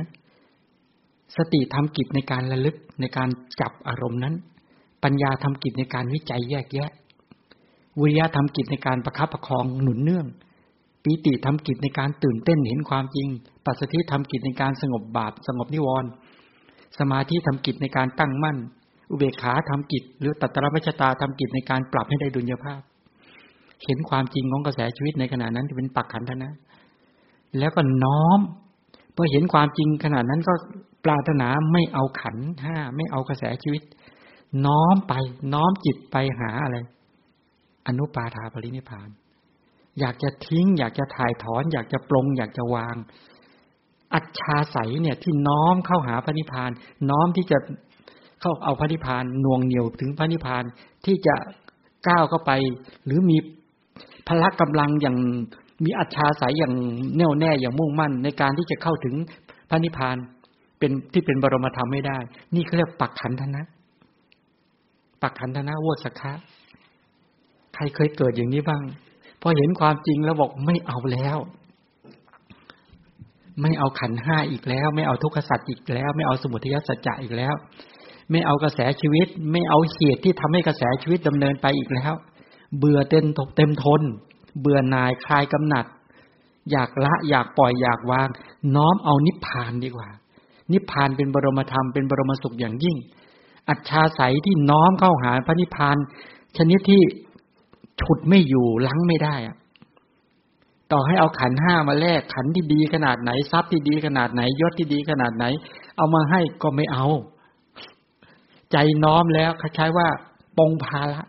[1.38, 3.30] สติทำกิจในการระลึกในการ
[3.62, 4.36] จับอารมณ์นั้น
[5.04, 6.89] ปัญญาทำกิจในการวิจัยแยกแยะ
[8.01, 10.25] วิริยะทำกิจในการประคับประคองหนุนเนื่อง
[11.03, 13.27] ปีติทำกิจในการตื่นเต้นเห็นความจริง
[13.65, 16.10] ปัสสติทำกิจในการสงบบาปสงบนิวรณ์
[16.99, 18.57] สมาธิทำกิจในการตั้งมั่น
[19.10, 22.81] อุเบกขาทำกิจ หรือตัตตรมัชตาทำกิจในการปรับให้ได้ดุลยภาพ
[23.86, 26.51] เห็นความจริงของกระแสชีวิตในขณะนั้นจะเป็นปักขันธนะ
[27.57, 28.39] แล้วก็น้อม
[29.15, 30.53] พอเห็นความจริงขนาดนั้นก็
[31.05, 33.83] ปรารถนาไม่เอาขันห้าไม่เอากระแสชีวิต
[34.65, 35.13] น้อมไป
[35.53, 36.77] น้อมจิตไปหาอะไร
[37.88, 39.10] อนุปาทาปรินิพาน
[40.00, 42.95] อยากจะทิ้ง อยากจะถ่ายถอน อยากจะปรงอยากจะวาง
[44.13, 46.71] อัจฉาใสเนี่ย ที่น้อมเข้าหาพระนิพพาน
[47.10, 47.58] น้อมที่จะ
[48.41, 50.63] เข้าเอาพระนิพพานน่วงเหนียวถึงพระนิพพาน
[51.06, 51.36] ที่จะ
[52.08, 52.52] ก้าวเข้าไป
[53.06, 53.38] หรือมี
[54.28, 55.17] พละกำลังอย่าง
[55.86, 56.73] มีอัจฉาสายอย่าง
[57.17, 59.15] แน่วแน่อย่างมุ่งมั่น ในการที่จะเข้าถึง
[59.69, 60.15] พระนิพพาน
[60.80, 62.17] เป็นที่เป็นบรมธรรมไม่ได้
[62.56, 63.63] นี่เขาเรียกปักขันธนะ
[65.21, 66.34] ปักขันธนะโวสคะ
[67.77, 68.83] ใครเคยเกิดอย่างนี้บ้าง
[69.41, 71.37] พอเห็นความจริงแล้วบอกไม่เอาแล้ว
[73.61, 77.53] ไม่เอาขันห้าอีกแล้ว ไม่เอาทุกขสัตว์อีกแล้ว ไม่เอาสมุทัยสัจจะอีกแล้ว
[78.31, 82.13] ไม่เอากระแสชีวิต ไม่เอาเหตุที่ทำให้กระแสชีวิตดำเนินไปอีกแล้ว
[82.77, 83.25] เบื่อเต็ม
[83.57, 84.01] เต็มทน
[84.61, 85.85] เบื่อหน่ายคลายกำหนัด
[86.71, 88.27] อยากละอยากปล่อยอยากวาง
[88.75, 90.09] น้อมเอานิพพานดีกว่า
[90.71, 92.97] นิพพานเป็นบรมธรรมเป็นบรมสุขอย่างยิ่ง
[93.69, 95.97] อัจฉาใสที่น้อมเข้าหาพระนิพพาน
[96.57, 97.01] ชนิดที่
[98.01, 99.55] ฉุดไม่อยู่ลังไม่ได้อะ
[100.91, 105.45] ต่อให้เอาขันห้ามาแลกขันที่ดีขนาดไหนทรัพย์ที่ดีขนาดไหนยศที่ดีขนาดไหน
[105.97, 107.05] เอามาให้ก็ไม่เอา
[108.71, 110.07] ใจน้อมแล้วคล้ายๆว่า
[110.57, 111.21] ปองภาระ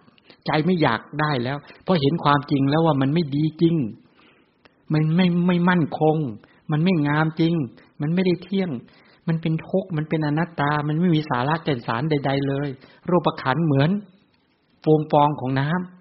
[0.46, 3.76] ใจไม่อยากได้แล้ว เพราะเห็นความจริงแล้วว่ามันไม่ดีจริง
[4.92, 6.16] มันไม่ไม่มั่นคง
[6.72, 7.54] มันไม่งามจริง
[8.00, 8.70] มันไม่ได้เที่ยง
[9.28, 12.68] มันเป็นทุกข์มันเป็นอนัตตา มันไม่มีสาระแก่นสารใด ๆ เลย
[13.11, 13.90] รูปขันเหมือน
[14.81, 15.97] โฟมฟองของน้ำ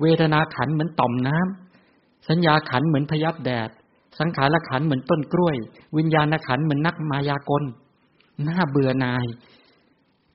[0.00, 3.70] เวทนาขันเหมือนต่อมน้ำสัญญาขันเหมือนพยับแดด
[4.18, 5.56] สังขารขันเหมือนต้นกล้วย
[5.96, 7.62] วิญญาณขันเหมือนนักมายากล
[8.46, 9.26] น่าเบื่อหน่าย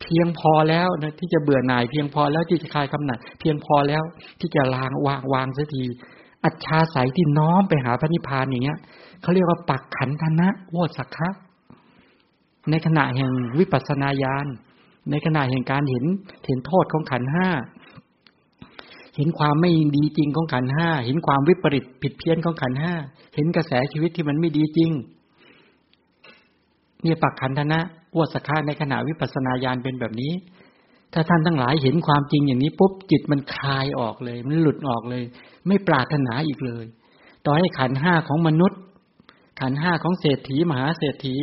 [0.01, 4.03] เพียงพอแล้วนะที่จะเบื่อหน่าย เพียงพอแล้วที่จะคลายกำหนัด เพียงพอแล้ว
[4.39, 5.83] ที่จะลางวางวางเสักที
[6.43, 8.79] อัจฉาสายที่น้อมไปหาพระนิพพานอย่างเงี้ย
[9.21, 11.29] เขาเรียกว่าปักขันธนะโวสักคะ
[12.69, 14.47] ในขณะแห่งวิปัสสนาญาณ
[15.09, 16.05] ในขณะแห่งการเห็น
[16.45, 17.47] เห็นโทษของขันห้า
[19.17, 22.93] เห็นความไม่ดีจริงของขันห้าเห็นความวิปริตผิดเพี้ยนของขันห้า
[23.35, 24.91] เห็นกระแสชีวิตที่มันไม่ดีจริง
[27.01, 27.79] เนี่ยปักขันธนะ
[28.17, 30.33] วัสคาในขณะวิปัสสนาญาณเป็นแบบนี้
[31.13, 35.23] ถ้าท่านทั้งหลายเห็นความจริงอย่างนี้ปุ๊บจิตมันคลายออกเลย มันหลุดออกเลย
[35.67, 36.85] ไม่ปรารถนาอีกเลย
[37.45, 38.79] ต่อให้ขันห้าของมนุษย์
[39.61, 41.35] ขันห้าของเศรษฐีมหาเศรษฐี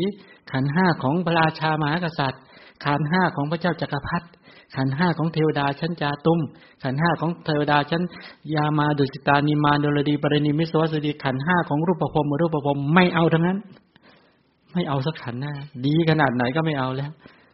[0.53, 2.43] ขันห้าของพระราชามหากษัตริย์
[2.85, 4.27] ขันห้าของพระเจ้าจักรพรรดิ
[4.77, 6.41] ขันห้าของเทวดาชั้นจาตุม
[6.83, 8.03] ขันห้าของเทวดาชั้น
[8.55, 13.59] ยามาดุสิตานิมาโดลดีปรินิมิสวัสดีขันห้าของรูปภพมรูปภพไม่เอาทั้งนั้น
[14.75, 15.53] ไม่เอาสักขันหน้า
[15.87, 17.11] ดีขนาดไหนก็ไม่เอาแล้ว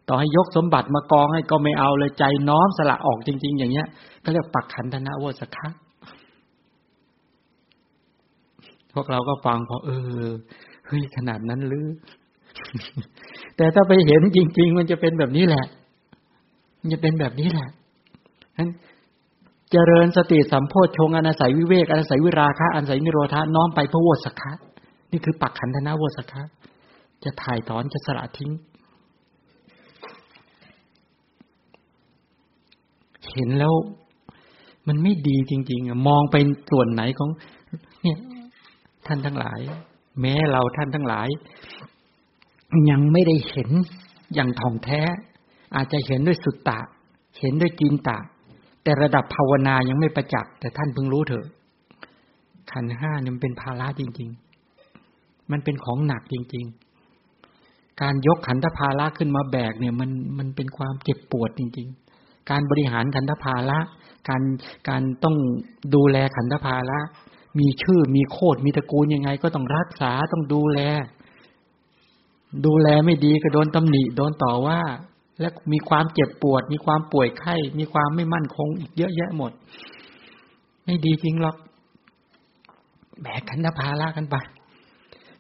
[0.09, 3.87] ต่อให้ยกสมบัติมากองให้ก็ไม่เอาเลยใจน้อมสละออกจริง ๆ อย่างเงี้ย
[4.25, 5.69] ก็เรียกปักขันธนะวสคะ
[8.93, 9.91] พวกเราก็ฟังพอเอ
[10.29, 10.31] อ
[10.87, 11.87] เฮ้ยขนาดนั้นหรือ
[13.57, 15.67] แต่ถ้าไปเห็นจริง ๆ มันจะเป็นแบบนี้แหละ
[16.87, 17.69] มันจะเป็นแบบนี้แหละ
[18.59, 18.71] นั้น
[19.73, 24.53] เจริญสติสัมโพชฌงอนาศัยวิเวกอนาศัยวิราคะอนาศัยนิโรธาน้อมไปพระโวสักคะ
[25.11, 26.43] นี่คือปักขันธนาโวสักคะ
[27.25, 28.51] จะถ่ายถอนจะสละทิ้ง
[33.33, 33.75] เห็นแล้ว
[34.89, 36.37] มันไม่ดีจริง ๆ มองไป
[36.71, 37.31] ส่วนไหนของ
[38.03, 38.19] เนี่ย
[39.07, 39.61] ท่านทั้งหลาย
[40.21, 41.29] แม้เราท่านทั้งหลาย
[42.91, 43.71] ยังไม่ได้เห็น
[44.35, 45.01] อย่างท่องแท้
[45.75, 46.81] อาจจะเห็นด้วยสุตตะ
[47.41, 48.19] เห็นด้วยจินตะ
[48.83, 51.47] แต่ระดับภาวนายังไม่ประจักษ์แต่ท่านเพิ่งรู้เถอะ
[52.73, 54.29] ขันห้านี่ยมันเป็นภาระจริง
[54.91, 56.65] ๆ มันเป็นของหนักจริง
[57.33, 63.79] ๆ การยกขันธภาระขึ้นมาแบกเนี่ย มันมันเป็นความเจ็บปวดจริง ๆ การบริหารขันธภาระ
[64.29, 64.43] การ
[64.89, 65.37] การต้อง
[65.95, 66.99] ดูแลขันธภาระ
[67.59, 70.81] มีชื่อมีโคดมีตระกูลยังไง ก็ต้องรักษาต้องดูแล
[72.67, 74.81] ดูแลไม่ดีก็โดนตำหนิโดนต่อว่า
[75.41, 79.53] และมีความเจ็บปวด มีความป่วยไข้ มีความไม่มั่นคงอีกเยอะแยะหมด
[80.85, 81.57] ไม่ดีจริงหรอก
[83.23, 84.37] แบกขันธภาระกันไป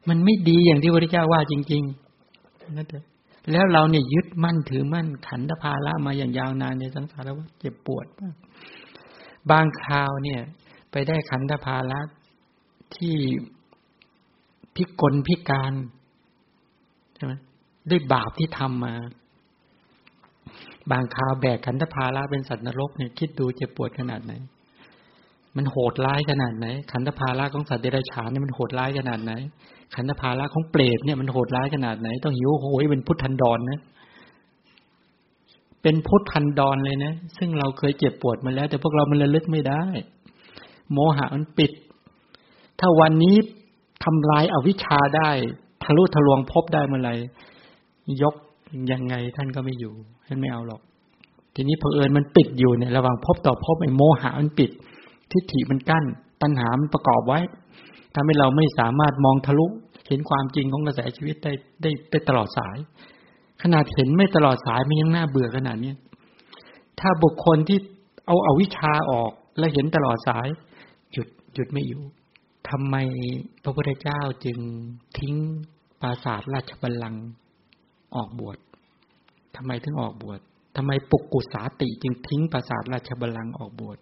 [0.08, 3.04] มันไม่ดีอย่างที่พระพุทธเจ้าว่าจริงๆนั่นเอง
[3.52, 8.34] แล้วเราเนี่ยยึดมั่นถือมั่นขันธภาระมาอย่างยาวนานในสังสารวัฏเจ็บปวดมาก
[9.50, 10.40] บางคราวเนี่ย
[10.90, 12.00] ไปได้ขันธภาระ
[12.96, 13.16] ที่
[14.74, 15.72] พิกลพิการ
[17.14, 17.32] ใช่ไหม
[17.90, 18.94] ด้วยบาปที่ทำมา
[20.90, 24.32] บางคราวแบกขันธภาระเป็นสัตว์นรกเนี่ยคิดดูเจ็บปวดขนาดไหน
[25.56, 29.32] มันโหดร้ายขนาดไหน ขันธภาระของสัตว์เดรัจฉานเนี่ยมันโหดร้ายขนาดไหน
[29.94, 33.80] ขันธภาระของเปรตเนี่ยมันโหดร้ายขนาดไหน ต้องหิวโหยเป็นพุทธันดรนนะ
[35.82, 39.84] เป็นพุทธันดรเลยนะ ซึ่งเราเคยเจ็บปวดมาแล้ว แต่พวกเรามันระลึกไม่ได้
[40.92, 41.72] โมหะมันปิด
[42.80, 43.36] ถ้าวันนี้
[44.04, 45.30] ทำลายอาวิชชาได้
[45.84, 47.14] ทะลุทะลวงพบได้เมื่อไหร่
[48.22, 48.34] ยก
[48.92, 49.94] ยังไงท่านก็ไม่อยู่
[50.26, 50.80] ท่านไม่เอาหรอก
[51.54, 54.70] ทีนี้เผอิญมันปิดอยู่เนี่ยระหว่างพบต่อพบไอ้โมหะมันปิด
[55.32, 56.04] ทิฏฐิมันกั้น
[56.42, 57.40] ตัณหามันประกอบไว้
[58.14, 59.66] ทำให้เราไม่สามารถมองทะลุ
[60.08, 62.76] เห็นความจริงของกระแสชีวิตได้ได้ได้ตลอดสาย
[63.62, 65.92] ขนาดเห็นไม่ตลอดสายมันยังน่าเบื่อขนาดนี้
[67.00, 67.78] ถ้าบุคคลที่
[68.26, 70.48] เอาเอาวิชาออกและเห็นตลอดสาย
[71.12, 72.02] หยุดหยุดไม่อยู่
[72.68, 72.96] ทำไม
[73.62, 74.58] พระพุทธเจ้าจึง
[75.18, 75.34] ทิ้ง
[76.00, 77.24] ปราสาทราชบัลลังก์
[78.16, 78.56] ออกบวช
[79.56, 80.40] ทำไมถึงออกบวช
[80.76, 83.98] ทำไมปุกกุสาติจึงทิ้งปราสาทราชบัลลังก์ออกบวช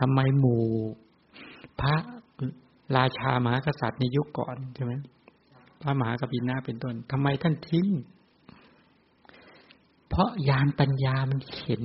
[0.00, 0.64] ทำไมหมู่
[1.80, 1.94] พระ
[2.96, 4.92] ราชามหากษัตริย์ในยุคก่อนใช่ไหม
[5.82, 7.88] พระมหากบินาเป็นต้นทำไมท่านทิ้ง
[10.08, 11.82] เพราะยานปัญญามันเห็น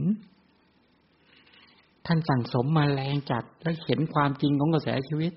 [2.05, 5.33] ท่านสั่งสมมาแรงจัดแล้วเห็นความจริงของกระแสชีวิต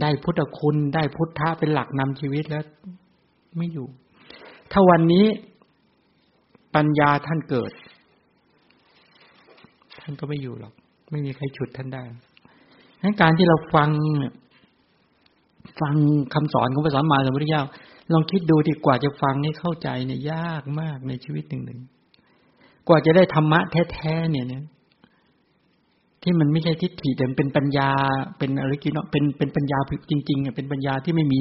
[0.00, 2.64] ได้พุทธคุณได้พุทธะเป็นหลักนำชีวิตแล้ว
[3.56, 3.86] ไม่อยู่
[4.72, 5.26] ถ้าวันนี้
[6.74, 7.72] ปัญญาท่านเกิด
[10.00, 10.72] ท่านก็ไม่อยู่หรอก
[11.10, 12.02] ไม่มีใครฉุดท่านได้
[13.02, 13.90] ดังการที่เราฟัง
[15.80, 15.94] ฟัง
[16.34, 17.64] คำสอนของพระสัมมาสัมพุทธเจ้า
[18.12, 21.80] ลองคิดดูดีกว่าจะฟังให้เข้าใจเนี่ยยากมากในชีวิตหนึ่งหนึ่ง
[22.88, 23.60] กว่าจะได้ธรรมะ
[23.92, 24.62] แท้ๆเนี่ยเนี่ย
[26.28, 27.90] ที่มันไม่ใช่ทิฏฐิแต่เป็นปัญญา
[28.38, 29.78] เป็นอะไรกินเนเป็นเป็นปัญญา
[30.10, 31.40] จริงๆเป็นปัญญาที่ไม่มี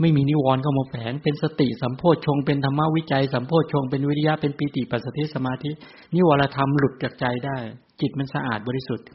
[0.00, 5.70] ไม่มีนิวรณ์เข้ามาแฝงเป็นสติสัมโพชฌงเป็นธรรมวิจัยสัมโพชฌงเป็นวิริยะเป็นปีติปัสสติสมาธิ
[6.14, 7.56] นิวรธรรมหลุดจากใจได้
[8.00, 9.06] จิตมันสะอาดบริสุทธิ์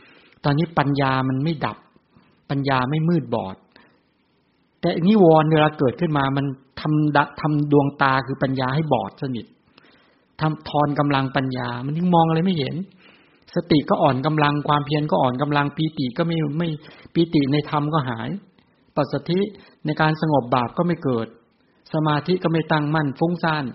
[0.43, 1.77] ตอนนี้ปัญญามันไม่ดับ
[2.49, 3.55] ปัญญาไม่มืดบอด
[4.81, 6.45] แต่นิวรณ์เวลาเกิดขึ้นมามัน
[6.81, 9.45] ทำดทำดวงตาคือปัญญาให้บอดสนิท
[10.41, 12.75] ทำทอนกำลังปัญญา มันถึงมองอะไรไม่เห็น
[13.55, 16.69] สติก็อ่อนกำลังความเพียรก็อ่อนกำลังปีติก็ไม่ไม่
[17.13, 18.29] ปีติในธรรมก็หาย
[18.95, 19.39] ปัสสธิ
[19.85, 21.27] ในการสงบบาปก็ไม่เกิด
[21.93, 23.65] สมาธิก็ไม่ตั้งมั่นฟุ้งซ่าน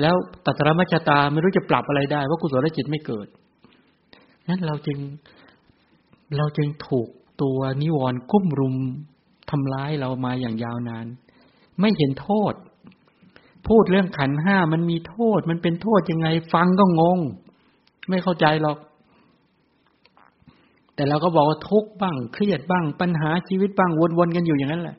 [0.00, 0.14] แล้ว
[0.46, 3.26] ตัตรมัจตาไม่รู้จะปรับอะไรได้ว่ากุศลจิตไม่เกิด
[4.48, 4.98] นั้นเราจึง
[6.36, 7.08] เราจึงถูก
[7.42, 8.76] ตัวนิวรณ์กุ้มรุม
[9.50, 11.06] ทำร้ายเรามาอย่างยาวนาน
[11.80, 12.54] ไม่เห็นโทษ
[13.68, 17.20] พูดเรื่องขันห้ามันมีโทษ มันเป็นโทษยังไงฟังก็งง
[18.08, 18.78] ไม่เข้าใจหรอก
[20.94, 24.96] แต่เราก็บอกว่าทุกข์บ้าง เครียดบ้าง ปัญหาชีวิตบ้างวนๆกันอยู่อย่างนั้นแหละ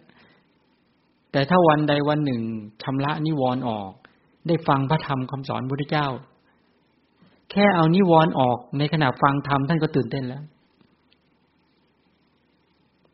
[1.31, 2.41] แต่ถ้าวันใดวันหนึ่ง
[2.83, 3.91] ชำระนิวรณ์ออก
[4.47, 6.07] ได้ฟังพระธรรมคำสอนพระเจ้า
[7.51, 10.43] แค่เอานิวรณ์ออกในขณะฟังธรรมท่านก็ตื่นเต้นแล้ว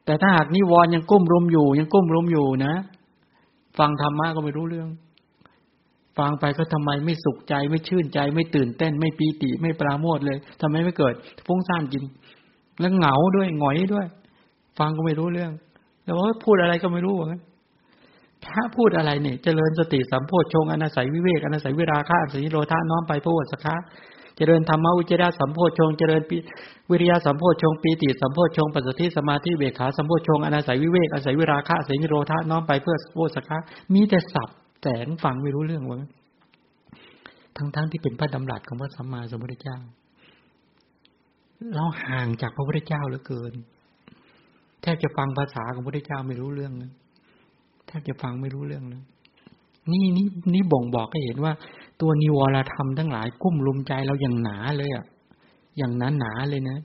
[0.05, 2.73] แต่ถ้าหากนิวรณ์ยังกุ้มรุมอยู่ ยังกุ้มรุมอยู่นะ
[3.79, 4.89] ฟังธรรมะก็ไม่รู้เรื่อง
[6.17, 11.13] ฟังไปก็ทำไมไม่สุขใจไม่ชื่นใจ ไม่ตื่นเต้น ไม่ปีติไม่ปราโมทเลยทำไมไม่เกิด
[11.45, 12.03] ฟุ้งซ่านจริง
[12.79, 14.05] แล้วเหงาด้วยหงอยด้วย
[14.79, 15.51] ฟังก็ไม่รู้เรื่อง
[16.03, 17.41] แล้วว่าพูดอะไรก็ไม่รู้เหมือนกัน
[18.45, 23.75] ถ้าพูดอะไรเนี่ยเจริญสติสัมโพชฌงอนาศัยวิเวกอนาศัยวิราคะอนาศัยโลธาน้อมไปพระวสคะ
[24.37, 26.21] เจริญธรรมวิจารสัมโพชฌงเจริญ
[26.91, 33.57] วิริยะสัมโพชฌงปีติสัมโพชฌงปัสสติสมาธิเบขาสัมโพชฌงอนาศัยวิเวกอาศัยวิราคะอาศัยนิโรธาน้อมไปเพื่อโวสคะ
[33.93, 35.99] มีแต่ศัพท์ แสงฟังไม่รู้เรื่องวะ
[37.57, 39.77] ทั้งๆทที่เป็นพระดำรัสของพระสัมมาสัมพุทธเจ้า
[41.75, 43.53] เราห่างจากพระพุทธเจ้าเหลือเกิน
[44.81, 46.91] แทบจะฟังภาษาของพระพุทธเจ้าไม่รู้เรื่องเลย
[47.87, 49.03] แทบจะฟังไม่รู้เรื่องเลย
[49.91, 51.53] นี่นี่นี่บ่งบอกให้เห็นว่า
[52.01, 55.05] ตัวนิวรธรรมทั้งหลายกุ้มลุมใจเราอย่างหนาเลยอะ
[55.77, 56.77] อย่างหนาหนาเลยนะ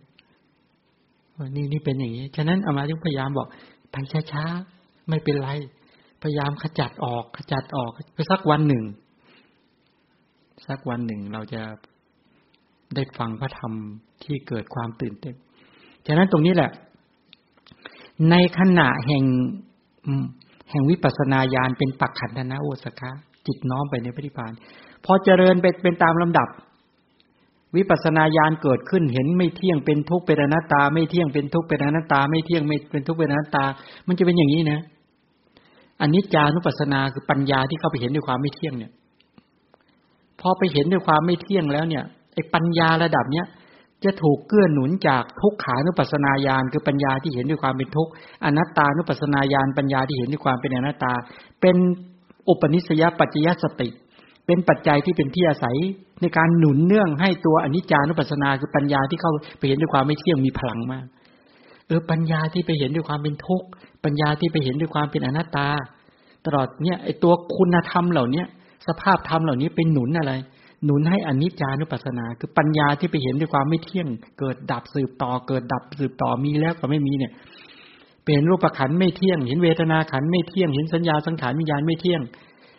[1.57, 3.47] นี่นี่เป็นอย่างนี้ ฉะนั้นอามาจึงพยายามบอก
[3.91, 3.95] ไป
[4.33, 5.49] ช้าๆไม่เป็นไร
[6.23, 8.85] พยายามขจัดออก ขจัดออกไปสักวันหนึ่ง
[10.69, 11.63] สักวันหนึ่งเราจะ
[12.95, 13.73] ได้ฟังพระธรรม
[14.25, 15.35] ที่เกิดความตื่นเต้น
[16.07, 16.71] ฉะนั้นตรงนี้แหละ
[18.31, 19.25] ในขณะแห่ง
[20.71, 23.11] แห่งวิปัสสนาญาณเป็นปักขันธนะโอสคะ
[23.47, 24.53] จิตน้อมไปในปฏิพาน
[25.05, 26.49] พอเจริญไปเป็นตามลำดับ
[27.77, 33.65] วิปัสนาญาณเกิดขึ้นเห็นไม่เที่ยงเป็นทุกข์เป็นอนัตตา ไม่เที่ยงเป็นทุกข์เป็นอนัตตา ไม่เที่ยงไม่เป็นทุกข์เป็นอนัตตา
[34.07, 34.81] มันจะเป็นอย่างนี้นะ
[36.01, 38.93] อันนี้จานุปัสสนาคือปัญญาที่เข้าไปเห็นด้วยความไม่เที่ยงเนี่ย
[40.41, 43.47] พอไปเห็นด้วยความไม่เที่ยงแล้วเนี่ยไอ้ปัญญาระดับเนี้ย
[44.05, 48.13] จะถูกเกื้อหนุนจากทุกขานุปัสนาญาณคือปัญญาที่เห็นด้วยความเป็นทุกข์
[48.45, 51.13] อนัตตานุปัสนาญาณปัญญาที่เห็นด้วยความเป็นอนัตตา
[51.61, 51.77] เป็น
[52.49, 53.89] อุปนิสยปัจจยสติ
[54.47, 55.77] เป็นปัจจัยที่เป็นที่อาศัย
[56.21, 61.05] ในการหนุนเนื่องให้ตัวอนิจจานุปัสนาคือปัญญาที่เข้าไปเห็นด้วยความไม่เที่ยงมีพลังมาก
[61.89, 63.69] เออปัญญาที่ไปเห็นด้วยความเป็นทุกข์
[64.05, 65.69] ปัญญาที่ไปเห็นด้วยความเป็นอนัตตา
[66.47, 68.47] ตลอดเนี่ยไอตัวคุณธรรมเหล่าเนี้ย
[68.87, 70.33] สภาพธรรมเหล่านี้เป็นหนุนอะไร
[70.85, 77.33] หนุนให้อนิจจานุปัสสนา คือปัญญาที่ไปเห็นด้วยความไม่เที่ยง เกิดดับสืบต่อ เกิดดับสืบต่อมีแล้วก็ไม่มีเนี่ย
[78.25, 82.23] เป็นรูปขันไม่เที่ยง เห็นเวทนาขันไม่เที่ยง เห็นสัญญาสังขารวิญญาณไม่เที่ยง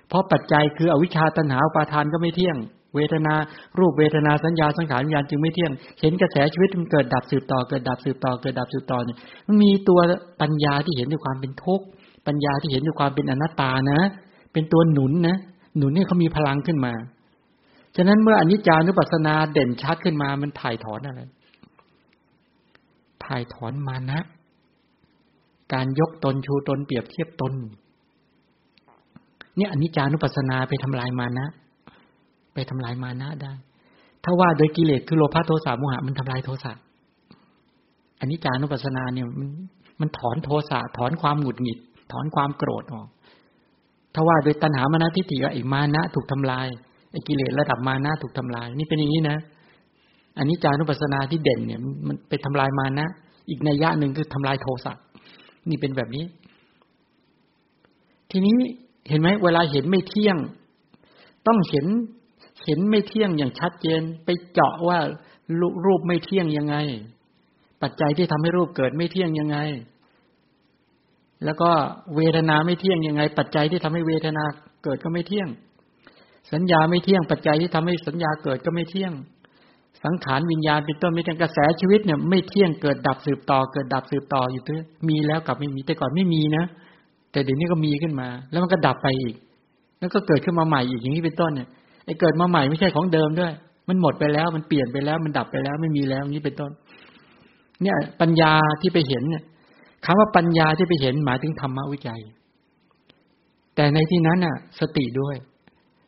[0.07, 2.57] เพราะปัจจัยคืออวิชชาตัณหาปาทานก็ไม่เที่ยง
[2.95, 3.33] เวทนา
[3.79, 5.71] รูปเวทนาสัญญาสังขารวิญญาณจึงไม่เที่ยง
[6.01, 9.99] เห็นกระแสชีวิตมันเกิดดับสืบต่อเกิดดับสืบต่อเกิดดับสืบต่อเนี่ยมันมีตัว
[10.41, 11.85] ปัญญาที่เห็นด้วยความเป็นทุกข์
[12.27, 14.01] ปัญญาที่เห็นด้วยความเป็นอนัตตานะ
[14.53, 15.37] เป็นตัวหนุนนะ
[15.77, 16.93] หนุนให้เขามีพลังขึ้นมา
[17.95, 21.21] ฉะนั้นเมื่ออนิจจานุปัสสนาเด่นชัดขึ้นมามันถ่ายถอนอะไร
[23.25, 24.19] ถ่ายถอนมานะ
[25.73, 27.53] การยกตนชูตนเปรียบเทียบตน
[29.57, 31.47] เนี่ยอนิจจานุปัสสนาไปทำลายมานะ
[32.59, 33.53] ไปทำลายมานะได้
[34.23, 36.73] ถ้าว่าโดยกิเลสคือโลภะโทสะโมหะมันทำลายโทสะ
[38.19, 39.49] อันิจจานุปัสสนาเนี่ยมัน
[40.01, 41.79] มันถอนโทสะถอนความหงุดหงิด
[42.11, 43.07] ถอนความโกรธออก
[44.13, 46.67] ถ้าว่าโดยตัณหามานะทิฏฐิไอ้มานะถูกทำลาย
[47.11, 49.37] ไอ้กิเลสระดับมานะถูกทำลาย นี่เป็นอย่างนี้นะ
[50.37, 53.07] อันนี้จานุปัสสนาที่เด่นเนี่ย มันไปทำลายมานะ
[53.49, 54.93] อีกในยะหนึ่งคือทำลายโทสะ
[55.69, 56.25] นี่เป็นแบบนี้
[58.31, 58.55] ทีนี้
[59.09, 60.37] เห็นไหมเวลาเห็นไม่เที่ยง
[61.47, 61.85] ต้องเห็น
[62.65, 64.99] เห็นไม่เที่ยงอย่างชัดเจน ไปเจาะว่า
[65.85, 66.75] รูปไม่เที่ยงยังไง
[67.81, 69.57] ปัจจัยที่ทำให้รูปเกิดไม่เที่ยงยังไง
[71.45, 71.69] แล้วก็
[72.15, 74.43] เวทนาไม่เที่ยงยังไง ปัจจัยที่ทำให้เวทนา
[74.83, 75.47] เกิดก็ไม่เที่ยง
[76.53, 79.13] สัญญาไม่เที่ยง ปัจจัยที่ทำให้สัญญาเกิดก็ไม่เที่ยง
[80.03, 86.65] สังขารวิญญาณเป็นต้นไม่เที่ยงกระแสชีวิตเนี่ย ไม่เที่ยงเกิดดับสืบต่อ เกิดดับสืบต่ออยู่ตัวมีแล้วกับไม่มีแต่ก่อนไม่มีนะ
[87.31, 89.35] แต่เดี๋ยวนี้ก็มีขึ้นมา แล้วมันก็ดับไปอีก
[89.99, 91.67] แล้วก็เกิดขึ้นมาใหม่อีกอย่างนี้เป็นต้นเนี่ย
[92.09, 93.53] อ้เกิดมาใหม่ไม่ใช่ของเดิมด้วย
[93.87, 96.71] มันหมดไปแล้ว มันเปลี่ยนไปแล้ว มันดับไปแล้ว ไม่มีแล้วนี้เป็นต้น
[97.81, 99.43] เนี่ย ปัญญาที่ไปเห็นเนี่ย
[100.05, 102.21] คำว่าปัญญาที่ไปเห็นหมายถึงธรรมวิจัย
[103.75, 105.35] แต่ในที่นั้นน่ะ สติด้วย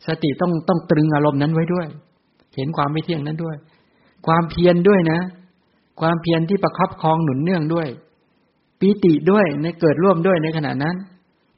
[0.07, 1.87] สติต้องต้องตรึงอารมณ์นั้นไว้ด้วย
[2.55, 3.55] เห็นความไม่เที่ยงนั้นด้วย
[4.27, 5.19] ความเพียรด้วยนะ
[6.01, 7.87] ความเพียรที่ประคับคองหนุนเนื่องด้วย
[8.79, 10.95] ปีติด้วยในเกิดร่วมด้วยในขณะนั้น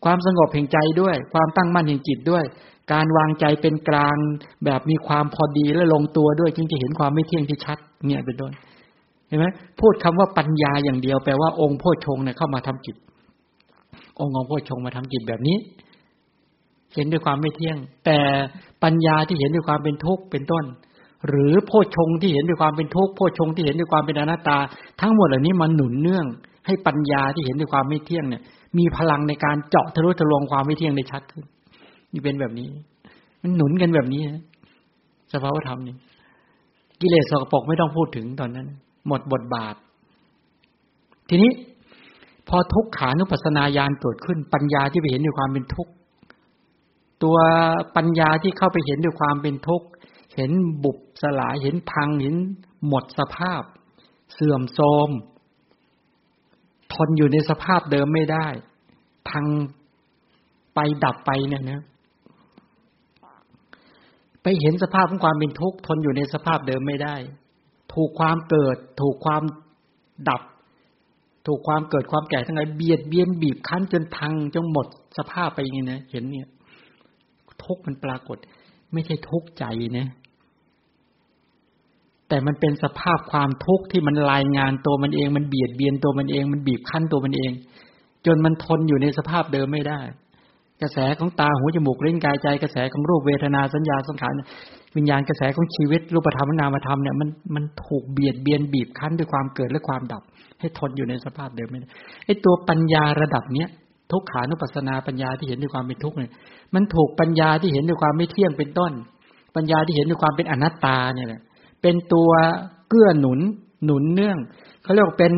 [0.04, 2.44] ความสงบแห่งใจด้วย ความตั้งมั่นแห่งจิตด้วย
[2.92, 4.18] การวางใจเป็นกลาง
[4.66, 8.52] แบบมีความพอดีและลงตัวด้วยจึงจะเห็นความไม่เที่ยงที่ชัด เนี่ยเป็นต้น
[9.28, 9.46] เห็นไหม
[9.80, 12.96] พูดคำว่าปัญญาอย่างเดียวแปลว่าองค์พ่อชงเนี่ยเข้ามาทำจิต
[14.20, 15.58] องค์องค์พ่อชงมาทำจิตแบบนี้
[16.96, 18.20] เห็นด้วยความไม่เที่ยง แต่
[18.84, 20.66] ปัญญาที่เห็นด้วยความเป็นทุกข์เป็นต้น
[21.28, 24.58] หรือโพชงที่เห็นด้วยความเป็นทุกข์โพชงที่เห็นด้วยความเป็นอนัตตา
[25.02, 26.26] ทั้งหมดเหล่านี้มันหนุนเนื่อง
[26.66, 28.42] ให้ปัญญาที่เห็นด้วยความไม่เที่ยงเนี่ย
[28.78, 31.46] มีพลังในการเจาะทะลุทะลวงความไม่เที่ยงได้ชัดขึ้น
[32.14, 32.70] นี่เป็นแบบนี้
[33.42, 34.22] มันหนุนกันแบบนี้
[35.34, 35.96] สภาวธรรมนี่
[37.02, 38.68] กิเลสสกปรกไม่ต้องพูดถึงตอนนั้น
[39.08, 39.76] หมดบทบาท
[41.30, 41.52] ทีนี้
[42.50, 45.94] พอทุกขานุปัสสนาญาณเกิดขึ้น ปัญญาที่ไปเห็นด้วยความเป็นทุกข์
[47.24, 47.38] ตัว
[47.96, 49.88] ปัญญาที่เข้าไปเห็นด้วยความเป็นทุกข์
[50.36, 50.52] เห็น
[50.84, 52.36] บุบสลายเห็นพังเห็น
[52.88, 53.64] หมดสภาพ
[54.34, 55.10] เสื่อมโทรม
[56.94, 58.48] ทนอยู่ในสภาพเดิมไม่ได้
[59.30, 59.46] พัง
[60.74, 61.82] ไปดับไปเนี่ยนะ
[64.44, 67.16] ไปเห็นสภาพของความเป็นทุกข์ทนอยู่ในสภาพเดิมไม่ได้
[67.94, 69.44] ถูกความเกิด ถูกความ
[70.30, 70.42] ดับ
[71.48, 76.48] ถูกความเกิดความแก่ทั้งหลายเบียดเบียนบีบคั้นจนพังจนหมดสภาพไปอย่างนี้นะเห็นเนี่ย
[77.64, 78.38] ทุกข์มันปรากฏ
[78.94, 79.66] ไม่ใช่ทุกข์ใจ
[79.98, 80.08] นะ
[82.28, 87.52] แต่มันเป็นสภาพความทุกข์ที่มันรายงานตัวมันเอง มันเบียดเบียนตัวมันเอง มันบีบคั้นตัวมันเอง
[88.26, 90.00] จนมันทนอยู่ในสภาพเดิมไม่ได้
[90.84, 94.34] กระแสของตาหูจมูกลิ้นกายใจ กระแสของรูปเวทนาสัญญาสังขาร
[94.98, 100.24] วิญญาณกระแสของชีวิตรูปธรรมนามธรรมเนี่ยมันมันถูกเบียดเบียนบีบคั้นด้วยความเกิดและความดับ
[100.60, 101.90] ให้ทนอยู่ในสภาพเดิมไม่ได้
[102.26, 103.70] ไอตัวปัญญาระดับเนี้ย
[104.12, 106.32] ทุกขานุปัสนาปัญญาที่เห็นด้วยความเป็นทุกข์เนี่ย
[106.76, 108.92] มันถูกปัญญาที่เห็นด้วยความไม่เที่ยงเป็นต้น
[109.56, 111.42] ปัญญาที่เห็นด้วยความเป็นอนัตตาเนี่ยแหละ
[111.82, 112.32] เป็นตัว
[112.90, 113.40] เกื้อหนุน
[113.86, 114.38] หนุนเนื่อง
[114.84, 115.34] เขาเรียกว่าเป็น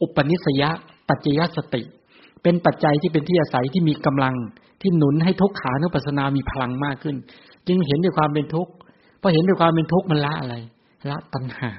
[0.00, 0.62] อุปนิสย
[1.08, 1.82] ปัจจยสติ
[2.42, 4.34] เป็นปัจจัยที่เป็นที่อาศัยที่มีกำลัง
[4.80, 7.16] ที่หนุนให้ทุกขานุปัสสนามีพลังมากขึ้น
[7.68, 8.72] จึงเห็นด้วยความเป็นทุกข์
[9.20, 10.54] พอเห็นด้วยความเป็นทุกข์มันละอะไร
[11.10, 11.72] ละตัณหา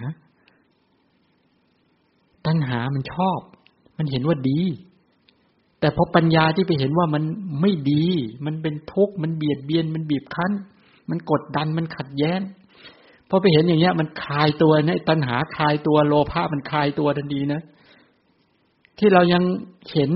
[2.46, 3.40] ตัณหามันชอบ
[3.98, 4.62] มันเห็นว่าดี
[5.80, 7.24] แต่พอปัญญาที่ไปเห็นว่ามัน
[7.62, 8.06] ไม่ดี
[8.46, 10.52] มันเป็นทุกข์มันเบียดเบียน มันบีบคั้น
[11.10, 12.42] มันกดดันมันขัดแย้ง
[13.30, 17.62] พอไปเห็นอย่างเงี้ย มันคลายตัวเนี่ยตัณหาคลายตัวโลภะมันคลายตัวทันทีนะ
[19.00, 19.44] ที่เรายัง
[19.94, 20.12] เห็น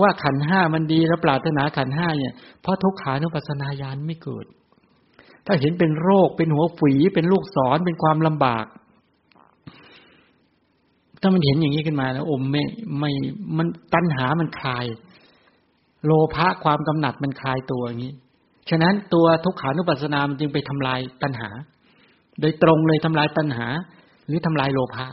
[0.00, 4.46] ว่าขันห้ามันดีแล้วปรารถนาขันห้าเนี่ยเพราะทุกขานุปัสสนาญาณไม่เกิด
[5.46, 8.66] ถ้าเห็นเป็นโรคเป็นหัวฝี เป็นลูกศรเป็นความลำบาก
[11.20, 12.62] ถ้ามันเห็นอย่างนี้ขึ้นมาแล้วอมไม่
[12.98, 13.10] ไม่
[13.56, 14.86] มันตัณหามันคลาย
[16.04, 18.14] โลภะความกำหนัดมันคลายตัวอย่างนี้
[18.70, 21.48] ฉะนั้นตัวทุกขานุปัสสนามันจึงไปทำลายตัณหา
[22.40, 23.66] โดยตรงเลยทำลายตัณหา
[24.26, 25.06] หรือทำลายโลภะ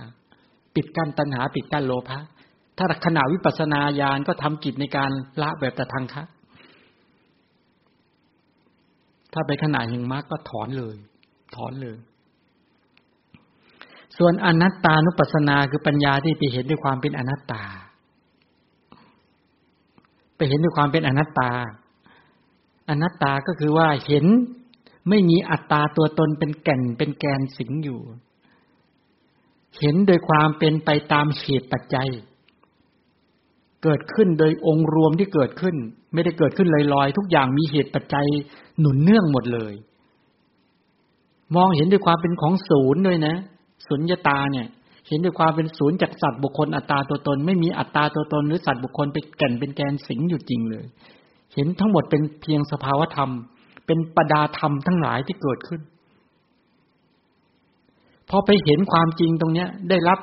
[0.76, 2.20] ปิดกั้นตัณหา ปิดกั้นโลภะ
[2.80, 5.12] ถ้าขณะวิปัสนาญาณก็ทำกิจในการ
[5.42, 6.24] ละแบบตะทางคะ
[9.34, 10.96] ถ้าไปขณะแห่งมรรคก็ถอนเลย
[11.56, 11.98] ถอนเลย
[14.18, 17.64] ส่วนอนัตตานุปัสสนาคือปัญญาที่ไปเห็นด้วยความเป็นอนัตตา
[20.36, 21.52] ไปเห็นด้วยความเป็นอนัตตา
[22.90, 24.26] อนัตตาก็คือว่าเห็น
[25.10, 28.00] ไม่มีอัตตาตัวตนเป็นแก่นเป็นแกนสิงอยู่
[29.80, 32.10] เห็นโดยความเป็นไปตามเหตุปัจจัย
[33.84, 35.76] เกิดขึ้นโดยองค์รวมที่เกิดขึ้น
[36.14, 38.28] ไม่ได้เกิดขึ้นลอยๆ ทุกอย่างมีเหตุปัจจัย
[38.80, 39.74] หนุนเนื่องหมดเลย
[41.56, 43.36] มองเห็นด้วยความเป็นของศูนย์ด้วยนะ
[43.88, 44.68] สุญญตาเนี่ย
[45.08, 50.86] เห็นด้วยความเป็นศูนย์จากสัตว์บุคคลอัตตาตัวตน ไม่มีอัตตาตัวตน หรือสัตว์บุคคลเป็นแก่นเป็นแกนสิงอยู่จริงเลย
[51.56, 53.32] เห็นทั้งหมดเป็นเพียงสภาวธรรม
[53.86, 55.82] เป็นปดาธรรมทั้งหลายที่เกิดขึ้น
[58.30, 60.20] พอไปเห็นความจริงตรงเนี้ย ได้รับ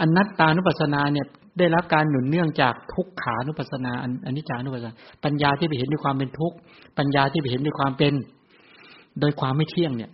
[0.00, 1.26] อนัตตานุปัสสนาเนี่ย
[1.58, 3.92] ได้รับการหนุนเนื่องจากทุกขานุปัสสนา
[4.26, 4.94] อันนิจจานุปัสสนา
[5.24, 6.56] ปัญญาที่ไปเห็นด้วยความเป็นทุกข์
[6.98, 8.14] ปัญญาที่ไปเห็นด้วยความเป็น
[9.20, 10.10] โดยความไม่เที่ยงเนี่ย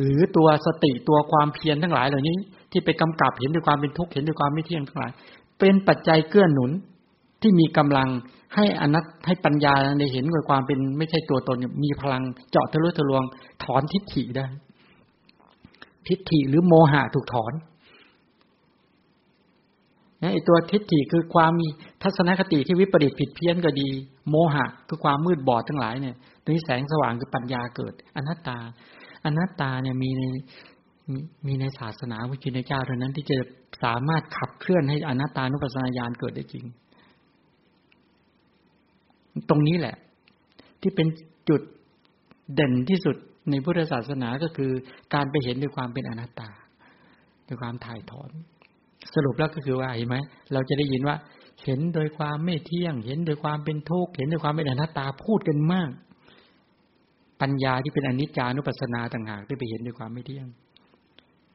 [0.00, 2.36] หรือตัวสติตัวความเพียรทั้งหลายเหล่านี้
[2.72, 5.12] ที่ไปกำกับเห็นด้วยความเป็นทุกข์เห็นด้วยความไม่เที่ยงทั้งหลาย
[5.58, 6.70] เป็นปัจจัยเกื้อหนุน
[7.42, 8.08] ที่มีกำลัง
[8.54, 13.22] ให้อนัตให้ปัญญาในเห็นด้วยความเป็นไม่ใช่ตัวตนมีพลังเจาะทะลุทะลวง
[13.64, 14.46] ถอนทิฏฐิได้
[16.08, 17.52] ทิฏฐิหรือโมหะถูกถอน
[20.32, 21.68] ไอตัวทิฏฐิคือความมี
[22.02, 23.88] ทัศนคติที่วิปริตผิดเพี้ยนก็ดี
[24.30, 28.58] โมหะคือความมืดบอดทั้งหลายเนี่ยตรงนี้แสงสว่างคือปัญญาเกิด อนัตตา
[29.24, 30.22] อนัตตาเนี่ยมีใน
[31.46, 33.36] มีในศาสนาพระจินเจ้าเท่านั้นที่จะ
[33.84, 36.64] สามารถขับเคลื่อนให้อนัตตานุปัสสนาญาณเกิดได้จริง
[39.48, 39.96] ตรงนี้แหละ
[40.80, 41.06] ที่เป็น
[41.48, 41.62] จุด
[42.54, 43.16] เด่นที่สุด
[43.50, 44.70] ในพุทธศาสนาก็คือ
[45.14, 46.50] การไปเห็นด้วยความเป็นอนัตตา
[47.46, 48.30] ด้วยความถ่ายถอน
[49.14, 50.16] สรุปแล้วก็คือว่าเห็นไหม
[50.52, 51.16] เราจะได้ยินว่า
[51.64, 55.90] เห็นโดยความไม่เที่ยง เห็นโดยความเป็นทุกข์เห็นโดยความเป็นอนัตตาพูดกันมาก
[57.42, 60.46] ปัญญาที่เป็นอนิจจานุปัสสนาต่างหากที่ไปเห็นด้วยความไม่เที่ยง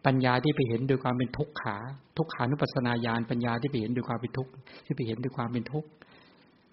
[0.05, 1.75] ปัญญาที่ไปเห็นโดยความเป็นทุกขา
[2.17, 4.51] ทุกขานุปัสสนาญาณปัญญาที่ไปเห็นโดยความเป็นทุกข์
[4.85, 5.89] ที่ไปเห็นด้วยความเป็นทุกข์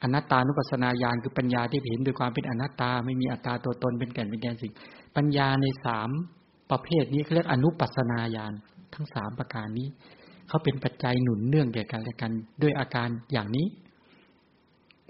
[0.02, 4.72] อนัตตานุปัสสนาญาณคือปัญญาที่เห็นโดยความเป็นอนัตตาไม่มีอัตตาตัวตนเป็นแก่นเป็นแกนสิ่ง
[5.16, 6.10] ปัญญาในสาม
[6.70, 8.52] ประเภทนี้เขาเรียกอนุปัสสนาญาณ
[8.94, 9.88] ทั้งสามประการนี้
[10.50, 12.32] เขาเป็นปัจจัยหนุนเนื่องแก่กันและกัน
[12.62, 13.66] ด้วยอาการอย่างนี้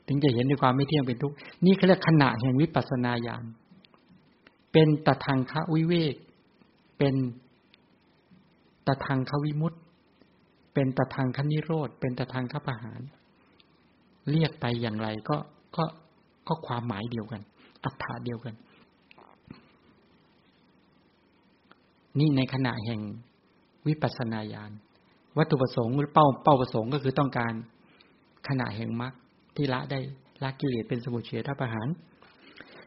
[0.07, 3.45] ถึงจะเห็นด้วยความไม่เที่ยงเป็นทุกข์นี่เขาเรียกขณะแห่งวิปัสสนาญาณ
[4.72, 6.14] เป็นตะทางคะวิเวก
[6.99, 7.14] เป็น
[8.86, 9.74] ตะทางควิมุต
[10.74, 13.01] เป็นตะทางคนิโรธ เป็นตะทางคประหาร
[14.30, 15.36] เรียกไปอย่างไรก็
[15.76, 15.84] ก็
[16.49, 17.43] ก็ความหมายเดียวกัน
[17.84, 18.55] อัตถาเดียวกัน
[22.18, 23.01] นี่ในขณะแห่ง
[23.86, 24.70] วิปัสสนาญาณ
[25.39, 27.53] วัตถุประสงค์หรือเป้าเป้าประสงค์ก็คือต้องการ
[28.49, 29.12] ขณะแห่งมรรค
[29.57, 29.99] ที่ละได้
[30.43, 31.89] ละกิเลสเป็นสมุทเฉทประหาร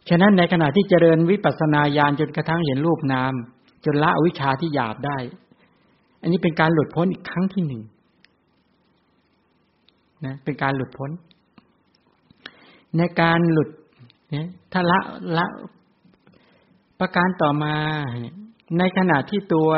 [0.10, 3.34] ฉะนั้นในขณะที่เจริญวิปัสสนาญาณจนกระทั่งเห็นรูปนาม
[3.86, 5.18] จนละอวิชชาที่หยาบได้
[6.22, 7.82] อันนี้เป็นการหลุดพ้นอีกครั้งที่หนึ่ง
[10.26, 11.12] นะเป็นการหลุดพ้น
[12.98, 13.70] ในการหลุด
[14.30, 15.00] เนี่ยถ้าละ
[15.38, 15.46] ละ
[17.00, 17.76] ประการต่อมา
[18.78, 19.70] ในขณะที่ตัว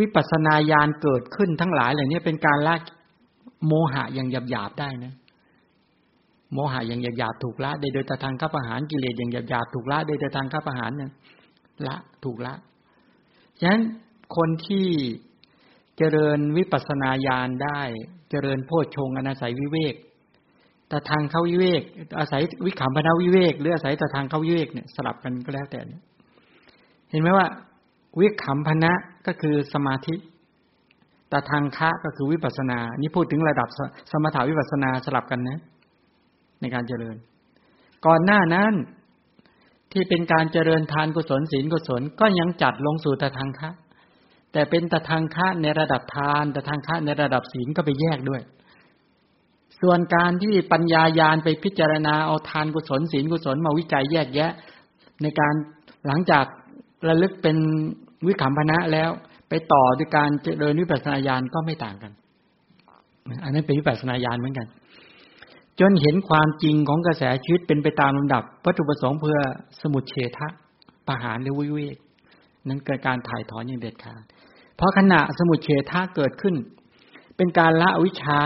[0.00, 2.74] วิปัสนาญาณเกิดขึ้นทั้งหลายเหล่านี้เป็นการละ
[3.66, 5.14] โมหะอย่างหยาบๆได้นะ
[6.52, 11.10] โมหะอย่างหยาบๆถูกละโดยโดยทางข้าประหารกิเลสอย่างหยาบๆถูกละโดยโดยทางข้าประหารเนี่ย
[11.86, 12.54] ละถูกละ
[13.60, 13.82] ฉะนั้น
[14.36, 14.86] คนที่
[15.98, 17.80] เจริญวิปัสนาญาณได้
[18.30, 19.94] เจริญโพชฌงอนาศัยวิเวก
[20.88, 21.82] แต่ทางเข้าวิเวก
[22.18, 25.80] อาศัยวิขำพนาวิเวกหรืออาศัยแต่ทางเข้าวิเวกเนี่ยสลับกันก็แล้วแต่
[27.10, 27.46] เห็นไหมว่า
[28.20, 28.92] วิขำพนะ
[29.26, 30.14] ก็คือสมาธิ
[31.28, 33.68] แต่ทางคะก็คือวิปัสนา นี่พูดถึงระดับ
[34.10, 35.58] สมถาวิปัสนาสลับกันนะ
[36.60, 37.16] ในการเจริญ
[38.06, 38.72] ก่อนหน้านั้น
[39.92, 43.70] ที่เป็นการเจริญทานกุศลศีลกุศลก็ยังจัดลงสู่แต่ทางคะ
[44.52, 48.42] แต่เป็นตทางค่าในระดับทานตทางค่าในระดับศีลก็ไปแยกด้วย
[49.80, 54.52] ส่วนการที่ปัญญายาณไปพิจารณาเอาทานกุศลศีลกุศลมาวิจัยแยกแยะ
[55.22, 55.54] ในการ
[56.06, 56.44] หลังจาก
[57.08, 57.56] ระลึกเป็น
[58.26, 59.10] วิขำพนะแล้ว
[59.48, 62.12] ไปต่อด้วยการเจริญวิปัสสนาญาณก็ไม่ต่างกัน
[63.44, 64.66] อันนั้นเป็นวิปัสสนาญาณเหมือนกัน
[65.80, 69.38] จนเห็นความจริงของกระแสชีวิตเป็นไปตามลำดับวัตถุประสงค์เพื่อ
[69.80, 70.48] สมุดเฉทะ
[71.06, 71.96] ประหารหรือวิเวก
[72.68, 74.22] นั้นเกิดการถ่ายถอนอย่างเด็ดขาด
[74.76, 76.54] เพราะขณะสมุดเฉทะเกิดขึ้น
[77.36, 78.42] เป็นการละวิชา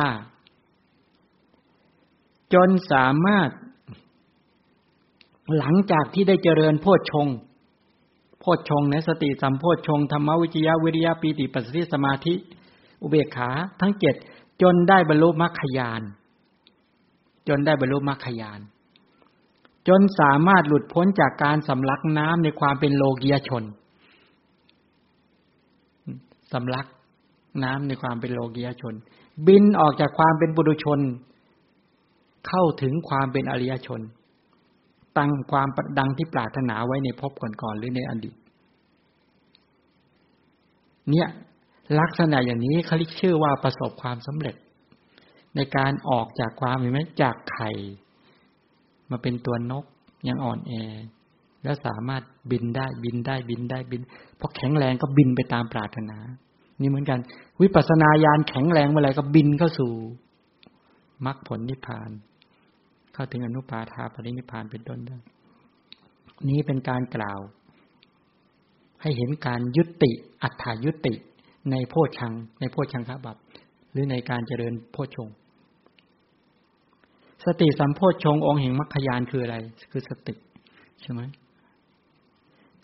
[2.55, 3.51] จนสามารถ
[5.59, 7.56] หลังจากที่ได้เจริญโพชฌงโพ
[8.57, 12.34] ชฌงในสติสัมโพชฌงธรรมวิจยะวิริยะปีติปัสสติสมาธิ
[13.03, 14.14] อุเบกขาทั้งเจ็ด
[14.62, 16.03] จนได้บรรลุมรรคยาน
[17.49, 18.61] จนได้บรรลุมรรคยาน
[19.88, 23.64] จนสามารถหลุดพ้นจากการสำลักน้ำในความเป็นโลกียชน
[26.53, 26.86] สำลัก
[27.64, 28.94] น้ำในความเป็นโลกียชน
[29.47, 31.01] บินออกจากความเป็นบุรุชน
[32.49, 34.01] เข้าถึงความเป็นอริยชน
[35.19, 38.37] ตั้งความประดังที่ปรารถนาไว้ในภพก่อนๆหรือในอดีต
[41.11, 41.29] เนี่ย
[42.01, 44.57] ลักษณะอย่างนี้เขาเรียกชื่อว่าประสบความสำเร็จ
[45.57, 47.71] ในการออกจากความเห็นไหมจากไข่
[49.11, 49.85] มาเป็นตัวนก
[50.29, 50.73] ยังอ่อนแอ
[51.62, 54.01] แล้วสามารถบินได้บินได้บินได้บิน
[54.39, 56.19] พอแข็งแรงก็บินไปตามปรารถนา
[56.81, 57.19] นี่เหมือนกัน
[57.62, 59.93] วิปัสสนาญาณแข็งแรงเมื่อไรก็บินเข้าสู่
[61.27, 62.11] มรรคผลนิพพาน
[63.17, 65.19] เข้าถึงอนุปาทาปรินิพานเป็นต้นได้
[66.49, 67.41] นี้เป็นการกล่าว
[69.01, 70.12] ให้เห็นการยุติ
[70.43, 71.14] อัฏฐายุติ
[71.71, 73.37] ในโพชัง ในโพชังคบับ
[73.93, 75.29] หรือในการเจริญโพชง
[77.45, 79.57] สติสัมโพชงองค์แห่งมรรคยานคืออะไร
[79.91, 80.35] คือสติ
[81.01, 81.21] ใช่ไหม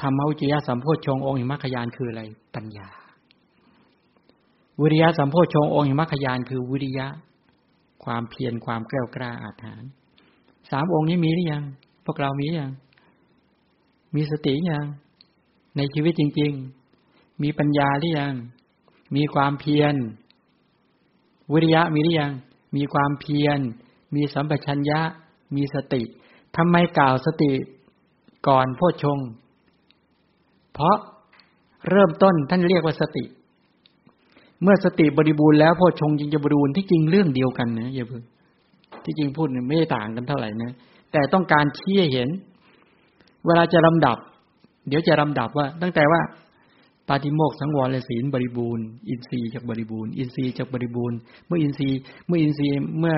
[0.01, 2.23] ธรรมวิจยะสัมโพชงองค์แห่งมรรคยานคืออะไร
[2.55, 2.89] ปัญญา
[4.81, 7.07] วิริยะสัมโพชงองค์แห่งมรรคยานคือวิริยะ
[8.05, 9.91] ความเพียรความกล้ากล้าอาถรรพ์
[10.73, 11.65] สามองค์นี้มีหรือยัง
[12.05, 12.71] พวกเรามีอยัง
[14.15, 14.87] มีสติยัง
[15.77, 16.53] ในชีวิตจริง
[16.99, 18.35] ๆ มีปัญญาหรือยัง
[19.17, 19.95] มีความเพียร
[21.53, 22.33] วิริยะมีหรือยัง
[22.77, 23.59] มีความเพียร
[24.15, 25.01] มีสัมปชัญญะ
[25.57, 26.03] มีสติ
[26.57, 27.53] ทำไมกล่าวสติ
[28.49, 29.19] ก่อนโพชง
[30.73, 30.97] เพราะ
[31.91, 33.25] เริ่มต้นท่านเรียกว่าสติ
[34.63, 38.23] เมื่อสติบริบูรณ์แล้วโพชงจึงจะบริบูรณ์ที่จริงเรื่องเดียวกันนะอย่าเพิ่ง
[39.05, 40.73] ที่จริงพูดไม่ได้ต่างกันเท่าไหร่นะ
[41.13, 42.29] แต่ต้องการชี้เห็น
[43.47, 44.17] เวลาจะลำดับ
[44.89, 46.21] เดี๋ยวจะลำดับว่า ตั้งแต่ว่า
[47.09, 51.17] ปาฏิโมกสังวรและศีลบริบูรณ์ อินทรีย์จากบริบูรณ์ อินทรีย์จากบริบูรณ์
[51.47, 53.17] เมื่ออินทรีย์ เมื่ออินทรีย์เมื่อ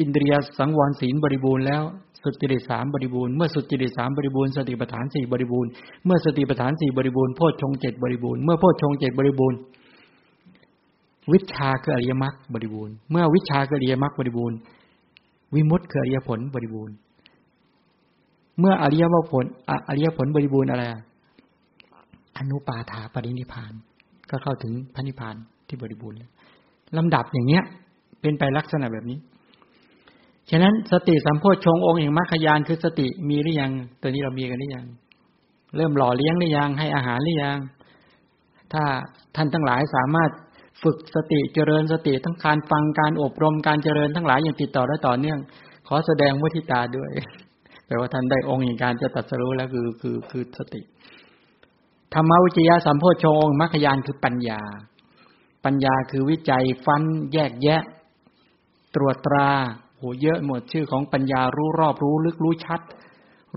[0.00, 1.82] อินเดียสังวรศีลบริบูรณ์แล้ว
[2.22, 5.70] สุจริตสามบริบูรณ์เมื่อสุจริตสามบริบูรณ์สติปัฏฐานสี่บริบูรณ์
[6.04, 9.58] เมื่อสติปัฏฐานสี่บริบูรณ์โพชฌงเจ็ดบริบูรณ์เมื่อโพชฌงเจ็ดบริบูรณ์
[11.32, 14.56] วิชาคืออริยมรรคบริบูรณ์ เมื่อวิชาคืออริยมรรคบริบูรณ์
[15.54, 16.96] วิมุตติคืออริยผลบริบูรณ์
[18.58, 19.44] เมื่ออริยผล
[19.88, 20.82] อริยผลบริบูรณ์อะไร
[22.38, 23.72] อนุปาถาปรินิพาน
[24.30, 25.36] ก็เข้าถึงพระนิพาน
[25.68, 26.18] ที่บริบูรณ์
[26.96, 27.62] ลำดับอย่างเนี้ย
[28.20, 29.18] เป็นไปลักษณะแบบนี้
[30.50, 34.86] ฉะนั้นสติสัมโพชงองค์แห่งมรรคยานคือสติมีหรือยัง ตัวนี้เรามีกันหรือยัง
[35.76, 37.58] เริ่มหล่อเลี้ยงหรือยังให้อาหารหรือยัง
[38.72, 38.84] ถ้า
[39.36, 40.30] ท่านทั้งหลายสามารถ
[40.82, 45.38] ฝึกสติเจริญสติทั้งการฟังการอบรมการเจริญทั้งหลายอย่างติดต่อและต่อเนื่อง
[45.88, 47.10] ขอแสดงมุทิตาด้วย
[47.86, 50.80] แปลว่าท่านได้องค์แห่งการจะตัดสรู้แล้วคือคือคือสติ
[52.14, 54.60] ธรรมวิจยะสัมโพชงมรรคยานคือปัญญา
[55.64, 57.02] ปัญญาคือวิจัยฟัน
[57.32, 57.82] แยกแยะ
[58.94, 59.48] ตรวจตรา
[59.96, 62.80] โหเยอะหมดชื่อของปัญญารู้รอบรู้ลึกรู้ชัด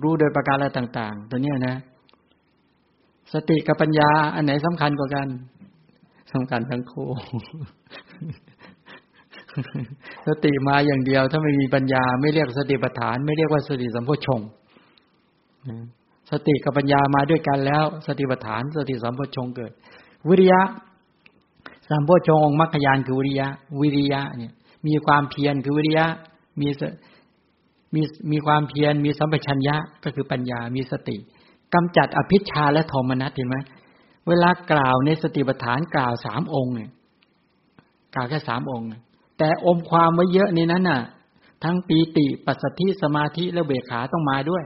[0.02, 1.76] รู้โดยประการอะไรต่าง ๆ ตัวนี้นะ
[3.34, 5.28] สติกับปัญญาอันไหนสำคัญกว่ากัน
[6.34, 7.10] สำคัญทั้งคู่
[10.28, 14.42] สติมาอย่างเดียว ถ้าไม่มีปัญญาไม่เรียกสติปัฏฐาน ไม่เรียกว่าสติสัมโพชง
[16.32, 19.72] สติกับปัญญามาด้วยกันแล้ว สติปัฏฐาน สติสัมปชงเกิด
[20.30, 20.62] วิริยะ
[21.90, 23.48] สัมปชงองค์มรรคยานคือวิริยะ
[23.82, 24.54] วิริยะเนี่ย
[24.88, 26.06] มีความเพียรคือวิริยะ
[26.62, 26.68] มี
[27.96, 28.02] มี
[28.32, 31.18] มีความเพียรมีสัมปชัญญะก็คือปัญญามีสติ
[31.74, 33.58] กำจัดอภิชาและโทมนัสเห็นไหม
[34.28, 36.90] เวลากล่าวในสติปัฏฐานกล่าวสามองค์เนี่ย
[38.16, 38.88] กล่าวแค่สามองค์
[39.38, 41.02] แต่อมความไว้เยอะในนั้นน่ะ
[41.64, 44.64] ทั้งปีติปัสสธิสมาธิและเบขาต้องมาด้วย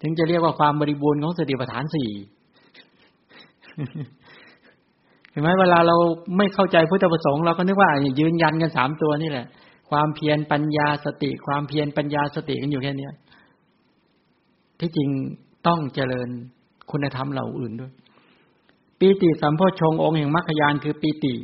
[0.00, 2.08] ถึงจะเรียกว่าความบริบูรณ์ของสติปัฏฐานสี่
[5.30, 5.96] เห็นไหมเวลาเรา
[6.36, 7.90] ไม่เข้าใจพุทธประสงค์เราก็นึกว่า
[8.20, 9.46] ยืนยันกันสามตัวนี่แหละ
[9.90, 13.08] ความเพียรปัญญาสติ ความเพียรปัญญาสติกันอยู่แค่นี้
[14.80, 15.08] ที่จริง
[15.66, 16.28] ต้องเจริญ
[16.90, 17.92] คุณธรรมเหล่าอื่นด้วย
[19.00, 21.34] ปีติสัมโพชงองค์แห่งมรรคยานคือปีติ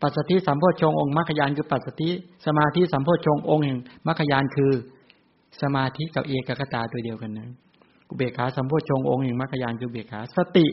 [0.00, 2.08] ปัสสติสัมโพชงองค์มรรคยานคือปัสสติ
[2.46, 4.72] สมาธิสัมโพชงองค์แห่งมรรคยานคือ
[5.62, 7.48] สมาธิกับเอกกตาตัวเดียวกันนะ
[8.08, 10.66] อุเบกขาสัมโพชงองค์แห่งมรรคยานคือเบกขาสติ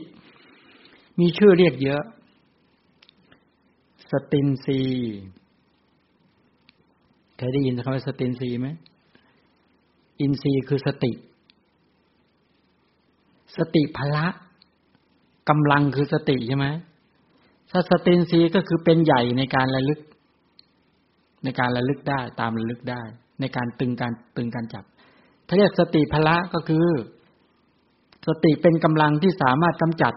[1.19, 2.03] มีชื่อเรียกเยอะ
[4.11, 4.79] สตินซี
[7.37, 8.69] เคยได้ยินคำว่าสตินซีไหม
[10.19, 11.11] อินทรีย์คือสติ
[13.57, 14.27] สติพละ
[15.49, 16.67] กำลังคือสติใช่ไหม
[17.71, 19.99] ถ้าสตินทรีก็คือเป็นใหญ่ในการระลึก
[21.43, 23.01] ในการระลึกได้ตามระลึกได้
[23.39, 24.83] ในการตึงการตึงการจับ
[25.47, 26.85] ถ้าเรียกสติพละก็คือ
[28.27, 30.13] สติเป็นกำลังที่สามารถกำจัด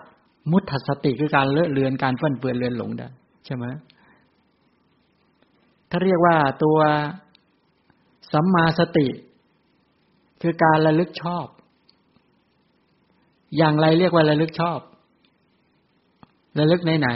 [0.52, 3.08] มุตถสติคือการเลอะเลือนการเฟั่อนเฟือนเลือนหลงได้
[3.44, 3.64] ใช่ไหม
[5.90, 6.78] ถ้าเรียกว่าตัว
[8.32, 9.08] สัมมาสติ
[10.42, 11.46] คือการระลึกชอบ
[13.56, 14.78] อย่างไรเรียกว่าระลึกชอบ
[16.58, 17.08] ระลึกในไหน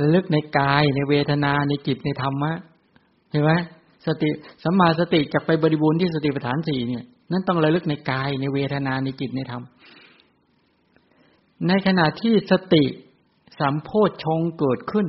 [0.00, 2.52] ระลึกในกายในเวทนาในจิตในธรรมะ
[3.30, 3.52] เห็นไหม
[4.06, 4.30] สติ
[4.64, 9.62] สัมมาสติจะไปบริบูรณ์ที่สติปัฏฐานสี่เนี่ย นั่นต้องระลึกในกายในเวทนาในจิตในธรรม
[11.68, 12.84] ในขณะที่สติ
[13.60, 15.06] สัมโพชฌงเกิดขึ้น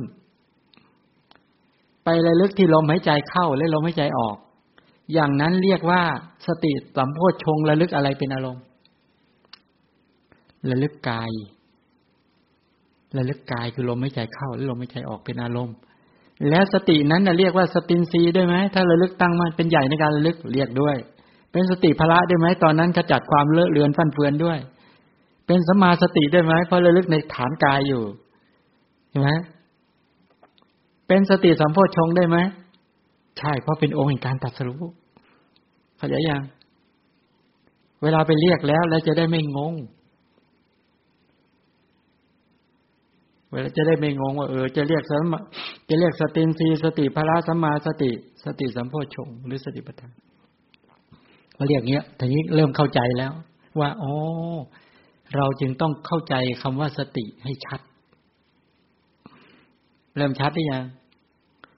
[2.04, 4.36] ไประลึกที่ลมหายใจเข้าและลมหายใจออก
[5.12, 6.02] อย่างนั้นเรียกว่า
[6.46, 8.64] สติสัมโพชงระลึกอะไรเป็นอารมณ์
[10.70, 11.30] ระลึกกาย
[13.16, 15.76] ระลึกกายคือลมไม่ใจเข้าและลมไม่ใจออกเป็นอารมณ์
[16.50, 20.96] แล้วสตินั้นเรียกว่าสตินซีได้ไหมถ้าระลึกตั้งมันเป็นใหญ่ในการระลึกเรียกด้วย
[21.52, 24.58] เป็นสติพละได้ไหมตอนนั้นขจัดความเลอะเลือนฟันเฟือนด้วย
[25.46, 28.02] เป็นสมาสติได้ไหมเพราะระลึกในฐานกายอยู่
[29.10, 29.30] เห็นไหม
[31.08, 32.36] เป็นสติสัมโพชงได้ไหม
[33.38, 34.90] ใช่เพราะเป็นองค์แห่งการตัดสู้
[35.96, 36.42] เข้าใจยัง
[38.02, 39.74] เวลาไปเรียกแล้วแล้วจะได้ไม่งง
[43.50, 45.34] เวลาจะได้ไม่งงว่าเออจะเรียกสม
[45.88, 48.10] จะเรียกสตินรีสติพระสัมมาสติ
[48.44, 50.12] สติสัมโพชงหรือสติปัฏฐาน
[51.58, 53.32] มาเรียกเงี้ยทีนี้เริ่มเข้าใจแล้ว
[53.80, 54.12] ว่าอ๋อ
[55.36, 57.80] เราจึงต้องเข้าใจคำว่าสติให้ชัด
[60.16, 60.84] เริ่มชัดหรือยัง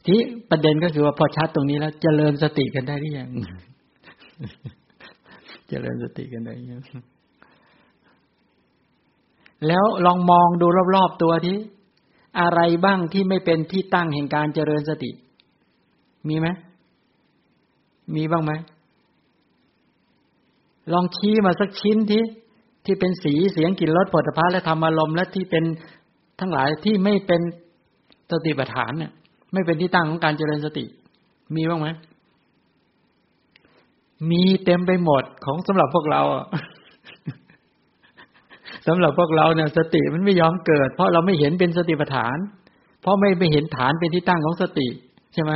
[0.06, 0.18] ที่
[0.50, 3.32] ประเด็นก็คือว่าพอชัดตรงนี้แล้วจเจริญสติกันได้หรือยังจ
[5.68, 6.82] เจริญสติกันได้ยัง
[9.66, 11.56] แล้วลองมองดูรอบๆตัวที่
[12.40, 15.10] อะไรบ้างที่ไม่เป็นที่ตั้งแห่งการเจริญสติ
[16.28, 16.48] มีไหม
[18.14, 18.52] มีบ้างไหม
[20.92, 22.22] ลองชี้มาสักชิ้นที่
[22.84, 25.64] ที่เป็นสีเสียงกลิ่นรสผลิภัณฑ์และธรรมารมณ์และที่เป็น
[26.40, 27.40] ทั้งหลายที่ไม่เป็น
[28.30, 29.12] สติปัฏฐานเนี่ย
[29.52, 30.84] ไม่เป็นที่ตั้งของการเจริญสติ
[31.54, 31.88] มีบ้างไหม
[34.30, 36.22] มีเต็มไปหมดของสำหรับพวกเรา
[38.86, 42.36] สำหรับพวกเราเนี่ยสติมันไม่ยอมเกิด เพราะเราไม่เห็นเป็นสติปัฏฐาน
[43.02, 44.88] เพราะไม่ไปเห็นฐานเป็นที่ตั้งของสติ
[45.34, 45.52] ใช่ไหม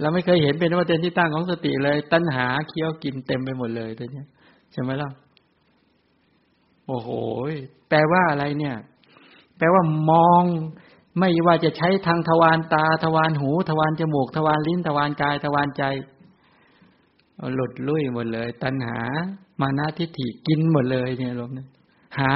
[0.00, 4.22] เราไม่เคยเห็นเป็นว่าเป็นที่ตั้งของสติเลย ตัณหาเคี้ยวกินเต็มไปหมดเลยตัวนี้
[4.72, 5.10] ใช่ไหมล่ะ
[6.86, 7.08] โอ้โห
[7.88, 8.76] แปลว่าอะไรเนี่ย
[9.58, 10.42] แปลว่ามอง
[11.18, 15.84] ไม่ว่าจะใช้ทางทวารตาทวารหู ทวารจมูก ทวารลิ้น ทวารกาย ทวารใจ
[17.54, 18.98] หลุดลุ่ยหมดเลย ตัณหา
[19.60, 21.68] มานาทิฏฐิกินหมดเลยเนี่ยลมเนี่ย
[22.18, 22.32] หา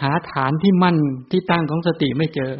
[0.00, 0.96] หาฐานที่มั่น
[1.30, 2.52] ที่ตั้งของสติไม่เจอ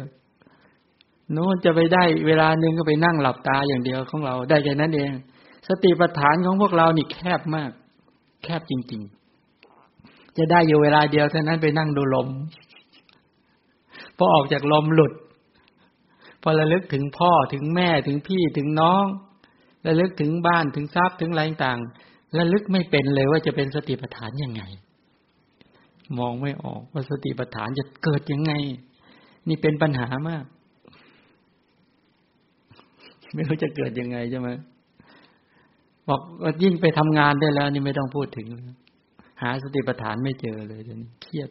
[1.31, 5.11] โน้นจะไปได้เวลาหนึ่งก็ไปนั่งหลับตาอย่างเดียวของเราได้แค่นั้นเอง
[5.67, 7.71] สติปัฏฐานของพวกเรานี่แคบมาก
[8.43, 9.01] แคบจริง
[9.69, 12.27] ๆ จะได้อยู่เวลาเดียวเท่านั้นไปนั่งดูลม
[14.17, 15.13] พอออกจากลมหลุด
[16.41, 19.05] พอระลึกถึงพ่อถึงแม่ถึงพี่ถึงน้อง
[19.87, 21.79] ระลึกถึงบ้านถึงทรัพย์ถึงอะไรต่าง
[22.37, 24.61] ระลึกไม่เป็นเลยว่าจะเป็นสติปัฏฐานยังไง
[26.19, 28.53] มองไม่ออกว่าสติปัฏฐานจะเกิดยังไง
[29.47, 30.45] นี่เป็นปัญหามาก
[33.33, 34.49] ไม่รู้จะเกิดยังไงใช่ไหม
[36.07, 38.47] บอกว่ายิ่งไปทำงานได้แล้ว นี่ไม่ต้องพูดถึง
[39.41, 41.49] หาสติปัฏฐานไม่เจอเลยเดี๋ยวนี้เครียด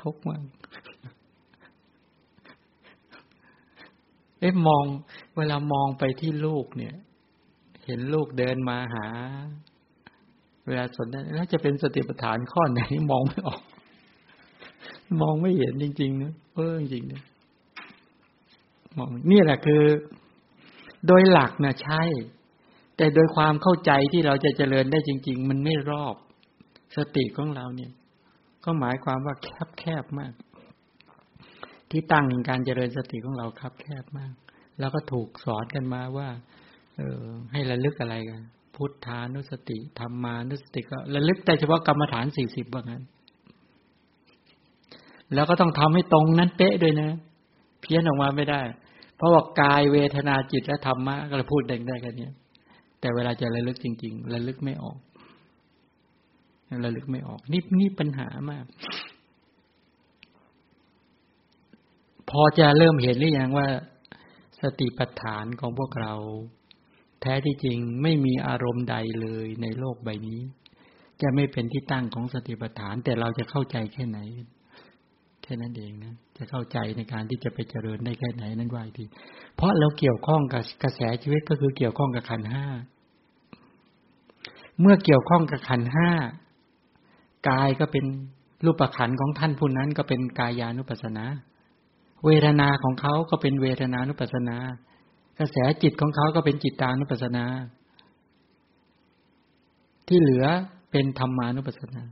[0.00, 0.42] ทุกข์มาก
[4.40, 4.84] เอ๊ะมอง
[5.36, 6.94] เวลามองไปที่ลูกเนี่ย
[7.86, 9.06] เห็นลูกเดินมาหา
[10.68, 13.62] เวลาสนทนาแล้วจะเป็นสติปัฏฐานข้อไหนมองไม่ออก
[15.20, 17.22] มองไม่เห็นจริงๆนะเออจริงๆนะ
[18.98, 19.82] มองนี่แหละคือ
[21.06, 22.02] โดยหลักนะใช่
[22.96, 26.14] แต่โดยความเข้าใจที่เราจะเจริญได้จริง ๆ มันไม่รอบ
[26.96, 27.92] สติของเราเนี่ย
[28.64, 30.32] ก็หมายความว่าแคบแคบมาก
[31.90, 34.32] ที่ตั้งในการเจริญสติของเราครับแคบมาก
[34.78, 36.28] แล้วก็ถูกสอนกันมาว่า
[36.96, 38.40] เออ ให้ระลึกอะไรกัน
[38.78, 43.02] พุทธานุสติธรรมานุสติก็ระลึกแต่เฉพาะกรรมฐานสี่สิบว่างั้น
[45.34, 47.10] แล้วก็ต้องทำให้ตรงนั้นเป๊ะด้วยนะ
[47.80, 48.62] เพี้ยนออกมาไม่ได้
[49.16, 52.28] เพราะว่ากายเวทนาจิตและธรรมะก็เลยพูดเด้งได้แค่นี้
[53.00, 54.98] แต่เวลาจะระลึกจริง ๆ ระลึกไม่ออก
[56.84, 58.64] ระลึกไม่ออกนี่นี่ปัญหามาก
[62.30, 63.66] พอจะเริ่มเห็นหรือยังว่า
[64.60, 66.14] สติปัฏฐานของพวกเรา
[67.20, 70.40] แท้ที่จริงไม่มีอารมณ์ใดเลยในโลกใบนี้
[71.22, 74.18] จะไม่เป็นที่ตั้งของสติปัฏฐาน แต่เราจะเข้าใจแค่ไหน
[75.42, 79.04] แค่นั้นเองนะ จะเข้าใจในการที่จะไปเจริญได้แค่ไหนนั้นว่าที
[79.56, 82.64] เพราะเราเกี่ยวข้องกับกระแสชีวิตก็คือเกี่ยวข้องกับขันห้า
[84.80, 86.10] เมื่อเกี่ยวข้องกับขันห้า
[87.48, 88.04] กายก็เป็น
[88.64, 91.24] รูปขันของท่านผู้นั้นก็เป็นกายานุปัสนา
[92.24, 94.56] เวทนาของเขาก็เป็นเวทนานุปัสนา
[95.38, 97.44] กระแสจิตของเขาก็เป็นจิตตานุปัสสนา
[100.08, 100.46] ที่เหลือ
[100.90, 102.02] เป็นธรรมานุปัสนา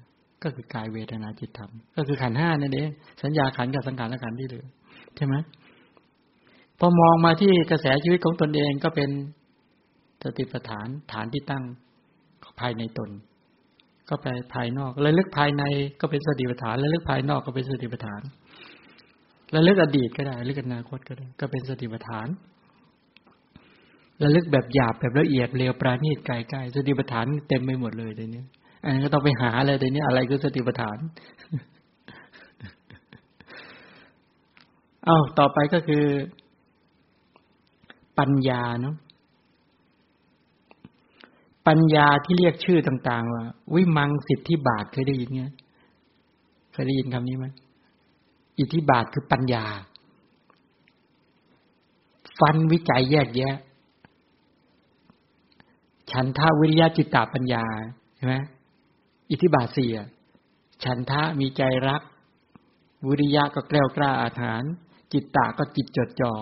[0.42, 2.88] ก็คือกายเวทนาจิตธรรม ก็คือขันห้านั่นเอง
[3.22, 4.66] สัญญาขันกับสังขารและขันที่เหลือ
[5.16, 5.34] ใช่ไหม
[6.78, 9.10] พอมองมาที่กระแสชีวิตของตนเองก็เป็น
[10.24, 11.64] สติปัฏฐานฐานที่ตั้ง
[12.60, 13.10] ภายในตน
[14.08, 15.64] ก็ไปภายนอกระลึกภายใน
[16.00, 18.22] ก็เป็นสติปัฏฐานระลึกภายนอกก็เป็นสติปัฏฐาน
[19.54, 22.26] ระลึกอดีตก็ได้ระลึกอนาคตก็ได้ ก็เป็นสติปัฏฐาน
[24.22, 28.42] ระลึกแบบหยาบแบบละเอียดเร็วปราณีตไกลๆสติปัฏฐานเต็มไปหมดเลยเดี๋ยวนี้
[28.84, 30.98] อันนี้ก็ต้องไปหาอะไรเดี๋ยวนี้อะไรคือสติปัฏฐาน
[35.04, 36.04] เอาต่อไปก็คือ
[38.18, 38.96] ปัญญาเนาะ
[41.68, 43.44] ปัญญาที่เรียกชื่อต่าง ๆ ว่า
[43.74, 45.52] วิมังสิทธิบาทเคยได้ยินเงี้ย
[46.72, 47.46] เคยได้ยินคำนี้ไหม
[48.58, 49.64] อิทธิบาทคือปัญญา
[52.38, 53.56] ฟันวิจัยแยกแยะ
[56.12, 57.64] ฉันทาวิริยะจิตตปัญญา
[58.16, 58.34] ใช่ไหม
[59.30, 59.90] อิทธิบาทสี่
[60.84, 62.02] ฉันทะมีใจรัก
[63.08, 64.62] วิริยะก็แกล้วกล้าอาถาน
[65.12, 66.32] จิตตาก็จิตจดจ่อ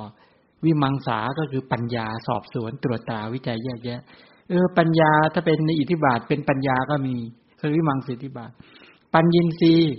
[0.65, 4.01] วิมังสาก็คือปัญญาสอบสวนตรวจตาวิจัยแยกแยะ
[4.49, 7.17] เออ ปัญญาถ้าเป็นในอิทธิบาทเป็นปัญญาก็มี
[7.61, 8.51] คือวิมังสิทธิบาท
[9.15, 9.93] ปัญญินทรีย์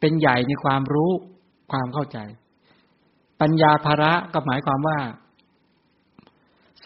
[0.00, 1.12] เป็นใหญ่ในความรู้
[1.72, 2.18] ความเข้าใจ
[3.40, 4.98] ปัญญาภาระก็หมายความว่า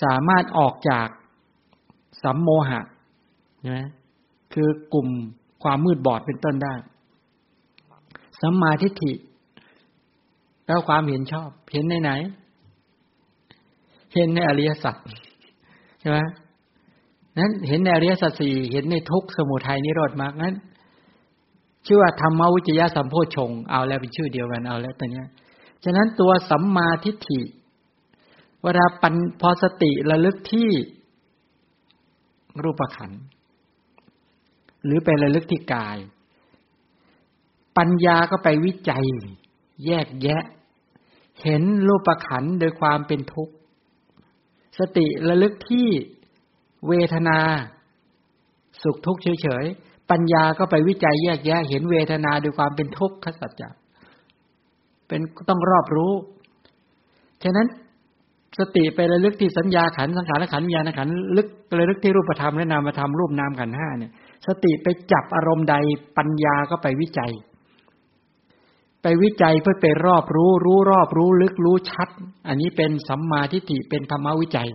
[0.03, 1.09] สามารถออกจาก
[2.23, 2.81] สัมโมหะ
[3.61, 3.81] ใช่ไหม
[4.53, 5.09] คือกลุ่ม
[5.63, 6.75] ความมืดบอดเป็นต้นได้
[8.41, 9.13] สัมมาทิฏฐิ
[10.67, 12.11] แล้วความเห็นชอบ เห็นในไหน
[14.15, 14.97] เห็นในอริยสัจ
[16.01, 16.19] ใช่ไหม
[17.39, 20.55] นั้นเห็นในอริยสัจสี่เห็นในทุกสมุทัยนิโรธมากนั้น
[21.87, 25.29] ชื่อว่าธรรมวิจยะสัมโพชงเอาแล้วเป็นชื่อเดียวกันเอาแล้วตอนนี้ย
[25.85, 27.41] ฉะนั้นตัวสัมมาทิฏฐิ
[28.63, 30.69] เวลาปันพอสติระลึกที่
[32.63, 33.21] รูปขันธ์
[34.85, 35.99] หรือไประลึกที่กาย
[37.79, 39.05] ปัญญาก็ไปวิจัย
[39.87, 40.43] แยกแยะ
[41.43, 43.55] เห็นรูปขันธ์โดยความเป็นทุกข์
[44.79, 45.89] สติระลึกที่
[46.89, 47.39] เวทนา
[48.83, 53.69] สุขทุกข์เฉยๆ ปัญญาก็ไปวิจัยแยกแยะ เห็นเวทนาโดยความเป็นทุกข์ขสัจจะ
[55.09, 56.13] เป็นต้องรอบรู้
[57.43, 57.67] ฉะนั้น
[58.59, 61.49] สติไประลึกที่สัญญาขันสังขารขันวิญญาณขันลึก
[61.79, 64.13] ระลึกที่รูปธรรมและนามธรรมรูปนามขันห้าเนี่ย
[64.47, 65.75] สติไปจับอารมณ์ใด
[66.17, 67.33] ปัญญาก็ไปวิจัย
[69.03, 72.09] ไปวิจัยเพื่อไปรอบรู้ รู้รอบรู้ลึกรู้ชัด
[72.49, 74.69] อันนี้เป็นสัมมาทิฏฐิเป็นธรรมวิจัย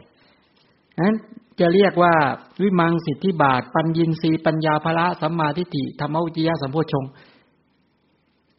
[0.99, 1.15] นั้น
[1.59, 2.13] จะเรียกว่า
[2.61, 7.05] วิมังสิทธิบาท ปัญญินรีปัญญาภละสัมมาทิฏฐิธรรมวิจยะสัมโพชง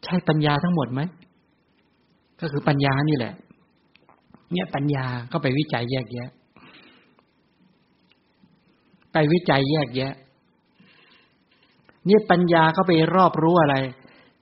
[0.05, 1.01] ใช่ปัญญาทั้งหมดไหม
[2.41, 3.33] ก็คือปัญญานี่แหละ
[4.53, 6.31] เนี่ยปัญญาก็ไปวิจัยแยกแยะ
[9.13, 10.13] ไปวิจัยแยกแยะ
[12.07, 13.77] เนี่ยปัญญาก็ไปรอบรู้อะไร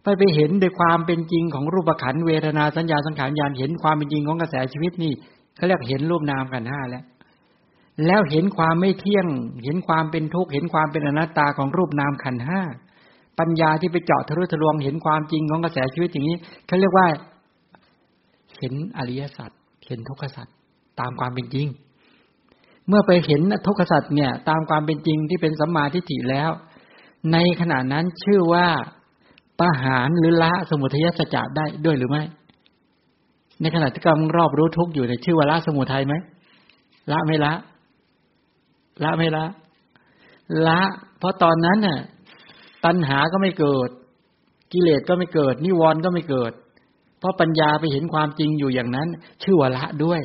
[0.03, 5.13] ไปไปเห็นโดยความเป็นจริงของรูปขันเวทนาสัญญาสังขารญาณเห็นความเป็นจริงของกระแสชีวิตนี่
[5.57, 7.05] เขาเรียกเห็นรูปนามกันห้าแล้ว
[8.07, 9.27] แล้วเห็นความไม่เที่ยง
[9.65, 12.63] เห็นความเป็นทุกข์เห็นความเป็นอนัตตาของรูปนามขันห้า
[13.39, 16.37] ปัญญาที่ไปเจาะทะลุทะลวงเห็นความจริงของกระแสชีวิตอย่างนี้
[16.67, 17.07] เขาเรียกว่า
[18.59, 19.51] เห็นอริยสัจ
[19.91, 20.47] เห็นทุกขสัจ
[21.01, 21.67] ตามความเป็นจริง
[22.89, 26.51] เมื่อไปเห็นทุกขสัจเนี่ย ตามความเป็นจริงที่เป็นสัมมาทิฏฐิแล้ว
[27.33, 28.67] ในขณะนั้นชื่อว่า
[29.61, 32.23] ปหารหรือละสมุทัยสัจจะได้ด้วยหรือไม่
[33.61, 36.15] ในขณะที่กำลังรอบรู้ทุกอยู่ในชื่อว่าละสมุทัยไหม
[37.11, 37.53] ละไม่ละ
[39.03, 39.45] ละไม่ละ
[40.67, 40.81] ละ
[41.19, 41.99] เพราะตอนนั้นน่ะ
[42.85, 43.91] ตัณหาก็ไม่เกิด
[44.73, 46.53] กิเลสก็ไม่เกิด นิวรณ์ก็ไม่เกิด
[47.21, 49.09] เพราะปัญญาไปเห็นความจริงอยู่อย่างนั้น
[49.43, 50.21] ชื่อว่าละด้วย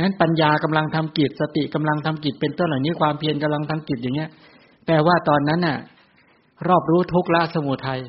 [0.00, 4.30] นั้นปัญญากำลังทำกิจสติกำลังทำกิจเป็นต้นเหล่านี้ความเพียรกำลังทำกิจอย่างเงี้ย
[4.86, 5.78] แปลว่าตอนนั้นน่ะ
[6.68, 8.00] รอบรู้ทุกละสมุทัย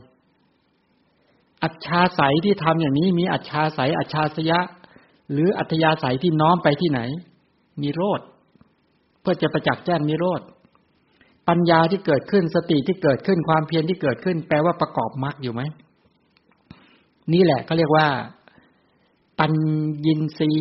[1.64, 4.60] อัจฉาสายที่ทำอย่างนี้มีอัจฉาสายอัจฉาสยะ
[5.32, 7.02] หรืออัธยาศัยที่น้อมไปที่ไหน
[7.82, 8.22] มีโรธ
[9.22, 10.42] เพื่อจะประจักษ์แจ้งนิโรธ
[11.48, 15.62] ปัญญาที่เกิดขึ้นสติที่เกิดขึ้นความเพียรที่เกิดขึ้น แปลว่าประกอบมรรคอยู่ไหม
[17.34, 18.08] นี่แหละเขาเรียกว่า
[19.40, 19.54] ปัญ
[20.06, 20.54] ญินรี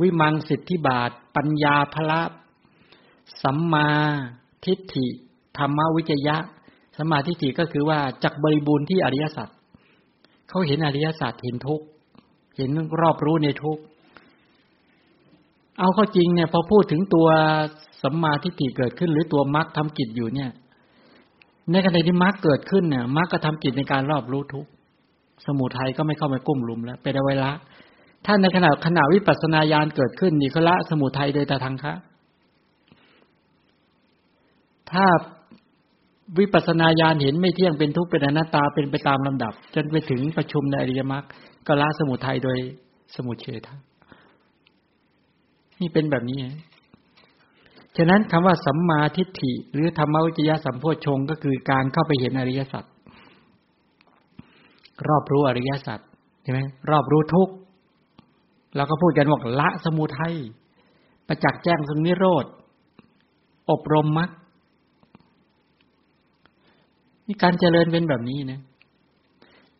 [0.00, 2.22] วิมังสิทธิบาท ปัญญาพละ
[3.42, 3.88] สัมมา
[4.64, 5.06] ทิฏฐิ
[5.58, 6.36] ธรรมวิจยะ
[6.96, 9.48] สัมมาทิฏฐิก็คือว่าจักบริบูรณ์ที่อริยสัจ
[10.48, 11.80] เขาเห็นอริยสัจเห็นทุก
[12.56, 12.70] เห็น
[13.00, 13.78] รอบรู้ในทุก
[15.78, 17.28] เอาเข้าจริงเนี่ยพอพูดถึงตัว
[18.02, 20.50] สัมมาทิฏฐิเกิดขึ้น หรือตัวมรรคทำกิจอยู่เนี่ย
[21.70, 24.66] ในขณะที่มรรคเกิดขึ้นเนี่ยมรรคก็ทำกิจในการรอบรู้ทุก
[25.46, 27.52] สมุทัยก็ไม่เข้ามากุ้มลุมแล้วเป็นเอาไวละ
[28.24, 31.94] ถ้าในขณะขณะวิปัสนาญาณเกิดขึ้นนี่เขาละสมุทัยโดยตาทางคะ
[34.92, 35.04] ถ้า
[36.38, 41.24] วิปัสนาญาณเห็นไม่เที่ยงเป็นทุกข์เป็นอนัตตาเป็นไปตามลำดับ จนไปถึงประชุมในอริยมรรค
[41.66, 42.58] ก็ละสมุทัยโดย
[43.14, 43.68] สมุเฉท
[45.80, 46.38] นี่เป็นแบบนี้
[47.96, 52.84] ฉะนั้นคำว่าสัมมาทิฏฐิ หรือธรรมวิจยะสัมโพชงก็คือการเข้าไปเห็นอริยสัจ
[55.08, 56.00] รอบรู้อริยสัจ
[56.42, 57.48] ใช่ไหมรอบรู้ทุก
[58.76, 60.34] เราก็พูดกันว่าละสมุทัย
[61.26, 62.44] ประจักษ์แจ้งสมิโรธ
[63.70, 64.30] อบรมมรรค
[67.26, 68.60] นี่การเจริญเป็นแบบนี้นะ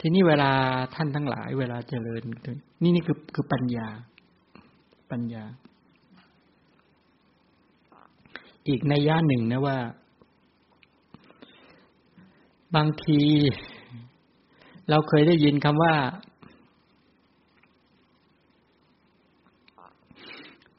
[0.01, 0.51] ทีนี้เวลา
[0.95, 2.23] ท่านทั้งหลาย เวลาเจริญ
[2.83, 3.89] นี่นี่คือคือปัญญา
[5.11, 5.45] ปัญญา
[8.69, 9.79] อีกในย่าหนึ่งนะว่า
[12.77, 13.21] บางที
[14.91, 15.95] เราเคยได้ยินคำว่า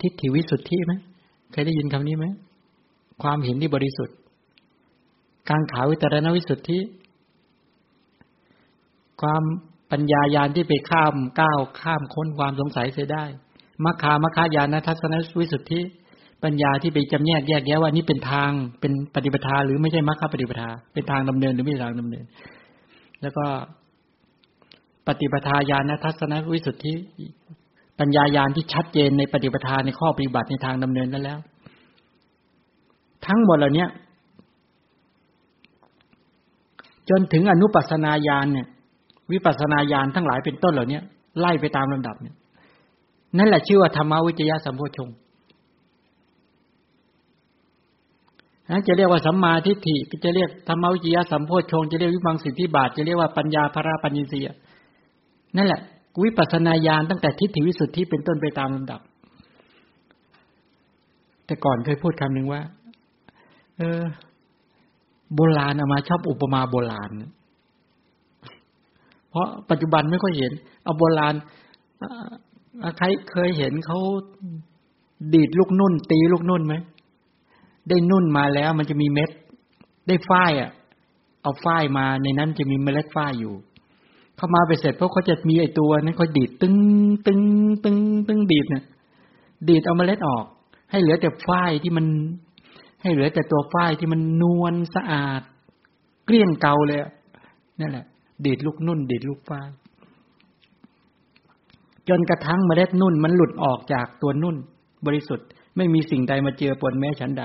[0.02, 0.94] ทิฏฐิวิสุทธิไหม
[1.52, 2.26] เคยได้ยินคำนี้ไหม
[3.24, 4.16] ความเห็นที่บริสุทธิ์
[5.50, 6.80] การขาวิตรณวิสุทธิ
[9.22, 9.44] ความ
[9.92, 13.26] ปัญญายาณที่ไปข้ามก้าวข้ามค้นความสงสัยเสียได้
[13.86, 15.82] มัคคามัคคายานทัศนวิสุทธิ
[16.44, 22.26] ปัญญาที่ไปจำแยกแยกแยะว่านี่เป็นทางเป็นปฏิปทา หรือไม่ใช่มัคคปฏิปทา เป็นทางดำเนินหรือไม่ใช่ทางดำเนิน
[23.22, 23.46] แล้วก็
[25.08, 26.94] ปฏิปทาญาณทัศนวิสุทธิ
[28.00, 31.40] ปัญญายาณที่ชัดเจนในปฏิปทาในข้อปฏิบัติในทางดำเนินนั้นแล้ว
[33.26, 33.86] ทั้งหมดเหล่านี้
[37.10, 38.68] จนถึงอนุปัสนาญาณเนี่ย
[39.32, 41.00] วิปัสนาญาณทั้งหลายเป็นต้นเหล่านี้
[41.40, 42.36] ไล่ไปตามลำดับเนี่ย
[43.38, 45.10] นั่นแหละชื่อว่าธรรมวิจยะสัมโพชง
[48.72, 54.48] นั้นจะเรียกว่าสัมมาทิฏฐิจะเรียกธรรมวิจยะสัมโพชงจะเรียกวิมังสิทธิบาท จะเรียกว่าปัญญาภราปัญญีสีย
[55.56, 55.82] นั่นแหละ
[56.24, 59.02] วิปัสนาญาณตั้งแต่ทิฏฐิวิสุทธิเป็นต้นไปตามลำดับ
[61.46, 62.62] แต่ก่อนเคยพูดคำหนึ่งว่า
[63.78, 64.02] เออ
[65.36, 67.12] โบราณเอามาชอบอุปมาโบราณ
[69.30, 70.52] เพราะปัจจุบันไม่ค่อยเห็น
[70.84, 71.34] เอาโบราณ
[72.98, 74.00] ใครเคยเห็นเขา
[75.34, 76.76] ดีดลูกนุ่น ตีลูกนุ่นไหม
[77.90, 79.30] ได้นุ่นมาแล้วมันจะมีเม็ด
[80.08, 80.72] ได้ฝ้ายอะ
[81.42, 83.54] เอาฝ้ายมาในนั้นจะมีเมล็ดฝ้ายอยู่
[84.38, 86.76] เข้ามาไปเสร็จเพราะเขาจะมีไอตัวนั้นเขาดีดตึง
[87.28, 87.42] ตึง
[87.84, 88.84] ตึงตึงดีดเนี่ย
[89.70, 90.46] ดีดเอาเมล็ดออก
[90.92, 92.06] ให้เหลือแต่ฝ้ายที่มัน
[93.02, 95.42] ให้เหลือแต่ตัวฝ้ายที่มันนวลสะอาด
[96.26, 97.00] เกลี้ยงเกาเลย
[97.80, 98.06] นั่นแหละ
[98.46, 99.70] ดีดลูกนุ่น ดีดลูกฝ้าย
[102.10, 104.56] จนกระทั่งเมล็ดนุ่นมันหลุดออกจากตัวนุ่น
[105.06, 107.44] บริสุทธิ์ ไม่มีสิ่งใดมาเจือปนแม้ชั้นใด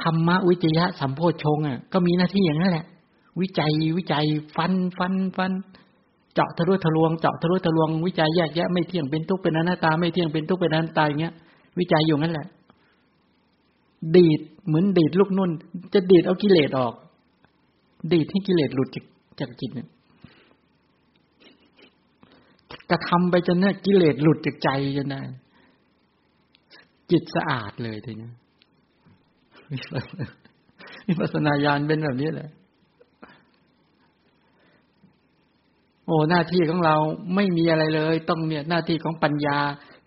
[0.00, 2.86] ธรรมะวิจยะสัมโพชงอะก็มีหน้าที่อย่างนั้นแหละ
[3.40, 4.24] วิจัยวิจัย
[4.56, 5.52] ฟันฟันฟัน
[6.34, 11.34] เจาะทะลุทะลวง เจาะทะลุทะลวง วิจัยแยกแยะไม่เที่ยงเป็นทุกข์เป็นอนัตตาไม่เที่ยงเป็นทุกข์เป็นอนัตตาอย่างเงี้ย
[11.78, 12.46] วิจัยอยู่นั่นแหละ
[14.16, 15.50] ดีดเหมือนดีดลูกนุ่น
[15.94, 16.94] จะดีดเอากิเลสออก
[18.12, 19.04] ดีดให้กิเลสหลุดจาก
[19.40, 19.88] จากจิตเนี่ย
[22.90, 25.20] กระทำไปจนเนี่ยกิเลสหลุดจากใจจนได้
[27.10, 28.30] จิตสะอาดเลยทีนี้
[31.06, 32.50] วิปัสนาญาณเป็นแบบนี้แหละ
[36.10, 36.96] อ้หน้าที่ของเรา
[37.34, 39.58] ไม่มีอะไรเลย ต้องเนี่ยหน้าที่ของปัญญา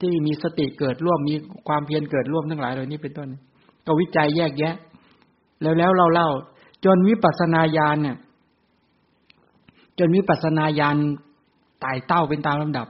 [0.01, 1.35] ที่มีสติเกิดร่วมมี
[1.67, 3.29] ความเพียรเกิดร่วมทั้งหลายเหล่านี้เป็นต้น
[3.85, 4.75] ก็วิจัยแยกแยะ
[5.61, 6.29] แล้วแล้วเราเล่า
[6.85, 8.17] จนวิปัสนาญาณเนี่ย
[9.99, 10.95] จนวิปัสนาญาณ
[11.81, 12.87] ไต่เต้าเป็นตามลำดับ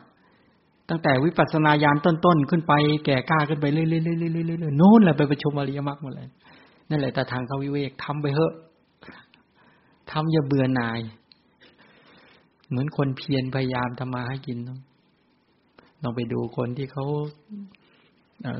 [0.89, 2.73] ตั้งแต่วิปัสนาญาณต้นๆขึ้นไป
[3.05, 3.85] แก่กล้าขึ้นไปเรื่อ
[4.69, 6.27] ยๆๆๆโน้นแหละไปประชุมอริยมรรคหมดเลย
[6.89, 8.53] นั่นแหละแต่ทางเขาวิเวกทำไปเถอะ
[10.11, 10.99] ทำอย่าเบื่อหน่าย
[12.73, 14.79] เหมือนคนเพียรพยายามทำมาให้กินเนาะ
[16.03, 17.05] ลองไปดูคนที่เขา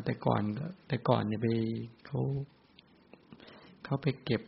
[0.06, 0.42] แต่ก่อน
[0.88, 1.48] แต่ก่อนเนี่ยไป
[2.06, 2.20] เขา
[3.86, 4.42] เขาไปเก็บ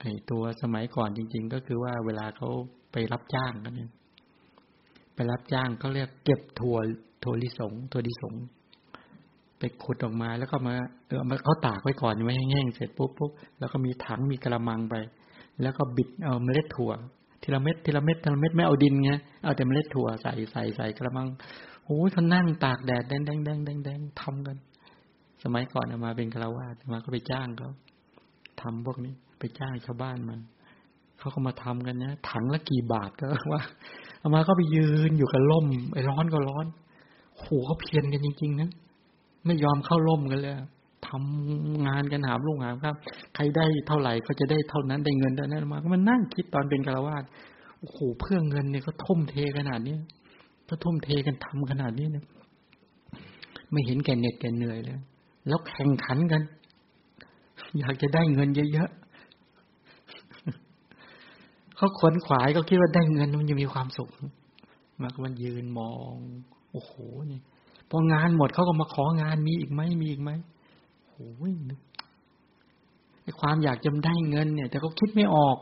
[0.00, 2.48] ไอตัวสมัยก่อนจริง ๆ ก็คือว่าเวลาเขา
[2.92, 3.90] ไปรับจ้างกันเนี่ย
[5.14, 6.78] ไปรับจ้างเขาเรียกเก็บถั่ว
[7.24, 8.34] ถั่วลิสงถั่วลิสง
[9.58, 10.74] ไปขุดออกมาแล้วก็มา
[11.06, 14.94] เออมาเขาตากไว้ก่อนไว้แห้งๆเสร็จปุ๊บปุ๊บแล้วก็มีถังมีกระมังไป
[15.62, 16.92] แล้วก็บิดเอาเมล็ดถั่ว
[17.42, 19.12] ทีละเม็ดทีละเม็ดทีละเม็ดไม่เอาดินไง
[19.44, 21.28] เอาแต่เมล็ดถั่วใส่ใส่ใส่กระมัง
[21.84, 24.56] โอ้ยเขานั่งตากแดดแดงแดงแดงแดงแดงทำกัน
[25.42, 27.70] สมัยก่อนมาเป็นคารวาสมาก็ไปจ้างเขา
[28.60, 30.36] ทำพวกนี้ไปจ้างชาวบ้านมา
[31.18, 33.62] เขาก็มาทำกันเนี้ยถังละกี่บาทก็ว่า
[34.18, 36.66] เอามาก็ไปยืนอยู่กับล่มไอ้ร้อนก็ร้อน
[37.40, 38.70] โหเขาเพียรกันจริงๆนะ
[39.46, 40.54] ไม่ยอมเข้าร่มกันเลย
[41.08, 42.94] ทำงานกันหามลูกหามครับ
[43.34, 47.24] ใครได้เท่าไหร่ก็จะได้เท่านั้นได้เงินเท่านั้นมาก็มันนั่งคิดตอนเป็นคารวาส
[47.80, 49.96] โอ้โหเพื่อเงินเนี่ยก็ทุ่มเทขนาดนี้
[50.68, 52.24] ก็ทุ่มเทกันทำขนาดนี้เนี่ย
[53.70, 54.98] ไม่เห็นแก่เหน็ดแก่เหนื่อยเลย
[55.48, 56.42] แล้วแข่งขันกัน
[57.78, 58.96] อยากจะได้เงินเยอะๆ
[61.76, 64.08] เขาขนขวายก็คิดว่าได้เงินมันจะมีความสุข
[65.00, 66.16] มาก็มันยืนมอง
[66.72, 66.92] โอ้โห
[67.28, 67.42] เนี่ย
[67.90, 70.30] พองานหมดเขาก็มาของานมีอีกไหมมีอีกไหม
[71.16, 71.52] โอ้ย
[73.22, 75.56] ไอความอยากจะได้เงินเนี่ย แต่เขาคิดไม่ออก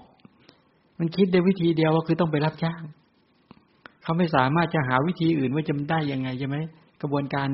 [0.98, 2.82] มันคิดได้วิธีเดียวว่าคือต้องไปรับจ้าง
[4.02, 6.57] เขาไม่สามารถจะหาวิธีอื่นว่าจะได้ยังไงใช่ไหม
[7.02, 7.48] กระบวนการ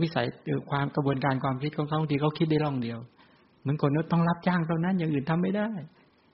[0.00, 0.26] วิสัย
[0.70, 2.98] ความกระบวนการความคิดของเขาบางทีเขาคิดได้ร่องเดียว
[3.60, 5.68] เหมือนคนต้องรับจ้างเท่านั้น อย่างอื่นทำไม่ได้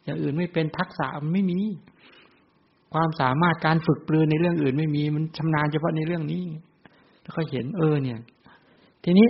[0.04, 1.60] อย่างอื่นไม่เป็นทักษะมันไม่มี
[2.92, 6.42] ความสามารถการฝึกปลือในเรื่องอื่นไม่มี มันชำนาญเฉพาะในเรื่องนี้
[7.22, 8.18] แล้วก็เห็นเออเนี่ย
[9.04, 9.28] ทีนี้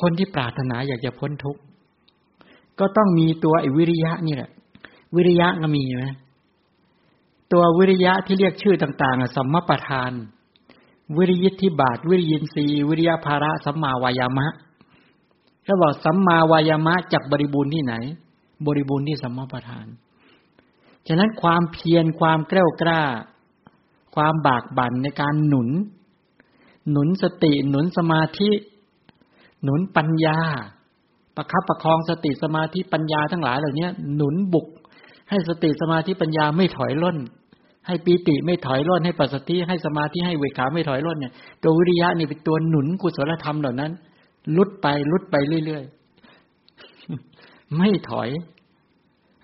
[0.00, 1.60] คนที่ปรารถนาอยากจะพ้นทุกข์
[2.78, 4.50] ก็ต้องมีตัวไอ้วิริยะนี่แหละ
[5.16, 6.04] วิริยะก็มีไหม
[7.52, 10.10] ตัววิริยะที่เรียกชื่อต่างๆสัมมาประธาน
[11.16, 14.46] วิริยิทธิบาท วิริยินทรีย์วิริยภาระสัมมาวายามะ
[15.66, 17.94] ถ้าบอกสัมมาวายามะจักบริบูรณ์ที่ไหน
[18.66, 19.86] บริบูรณ์ที่สัมมาประธาน
[21.06, 23.02] ฉะนั้นความเพียรความกล้ากล้า
[24.14, 25.68] ความบากบั่นในการหนุน
[26.90, 28.50] หนุนสติหนุนสมาธิ
[29.64, 30.38] หนุนปัญญา
[31.36, 34.66] ประคับประคองสติสมาธิปัญญาทั้งหลายเหล่านี้หนุนบุก
[35.30, 37.18] ให้สติสมาธิปัญญาไม่ถอยล่น
[37.86, 41.32] ให้ปีติไม่ถอยร่น ให้ปัสสติให้สมาธิให้เวขาไม่ถอยร่นเนี่ย
[41.62, 43.92] ตัววิริยะนี่เป็นตัวหนุนกุศลธรรมเหล่านั้น
[44.56, 45.36] ลุดไปลุดไป
[45.66, 48.28] เรื่อยๆไม่ถอย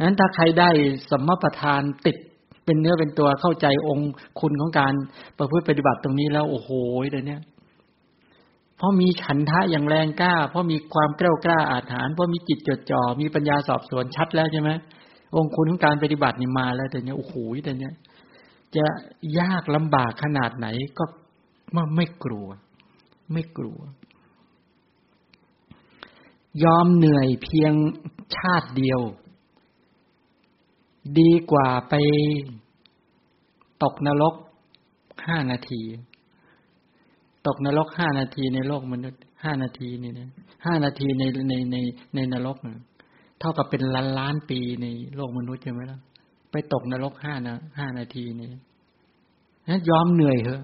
[0.05, 0.71] นั้นถ้าใครได้
[1.11, 2.17] สมประทานติด
[2.65, 4.11] เป็นเนื้อเป็นตัวเข้าใจองค์
[4.41, 4.95] คุณของการ
[5.39, 6.71] ประพฤติปฏิบัติตรงนี้แล้ว โอ้โห
[7.11, 7.39] เดี๋ยวนี้
[8.85, 14.71] ราะมีฉันทะอย่างแรงกล้า เพราะมีความกล้ากล้าอาถรรพ์เพราะมีจิตจดจ่อมีปัญญาสอบสวนชัดแล้วใช่ไหม
[15.37, 17.95] องคุณของการปฏิบัตินี่มาแล้วแต่เนี้ยโอ้โหแต่เนี้ย
[18.77, 18.85] จะ
[19.41, 20.67] ยากลำบากขนาดไหน
[20.99, 21.05] ก็
[21.97, 22.47] ไม่กลัว
[23.33, 23.79] ไม่กลัว
[26.65, 27.73] ยอมเหนื่อยเพียง
[28.37, 29.01] ชาติเดียว
[31.19, 31.95] ดีกว่าไป
[33.83, 34.35] ตกนรก
[35.27, 35.83] ห้านาที
[37.47, 40.29] ตกนรกห้านาทีในโลกมนุษย์ห้านาทีนี่นะ
[40.67, 41.77] ห้านาทีในในใน
[42.15, 42.57] ในนรก
[43.39, 44.87] เท่ากับเป็นล้านล้านปีใน
[45.17, 46.01] โลกมนุษย์ใช่ไหมล่ะ
[46.51, 48.49] ไปตกนรกห้านะห้านาทีนี่
[49.69, 50.63] นะยอมเหนื่อยเหอะ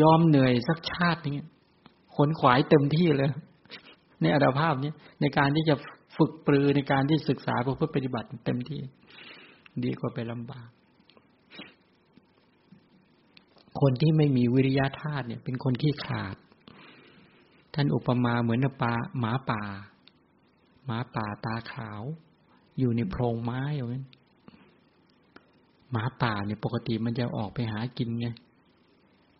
[0.00, 1.44] ยอมเหนื่อยสักชาตินี้
[2.16, 3.30] ขนขวายเต็มที่เลย
[4.20, 5.74] ในอัตภาพนี้ในการที่จะ
[6.16, 8.80] ฝึกปรือในการที่ศึกษาเพื่อปฏิบัติเต็มที่
[9.84, 10.68] ดีกว่าไปลำบาก
[13.80, 16.36] คนที่ไม่มีวิริยะธาตุเนี่ยเป็นคนที่ขาด
[17.74, 19.62] ท่านอุปมาเหมือนปลาหมาป่า
[20.86, 22.02] หมาป่าตาขาว
[22.78, 24.04] อยู่ในโพรงไม้อย่างนั้น
[25.90, 28.28] หมาป่าเนี่ยปกติมันจะออกไปหากินไง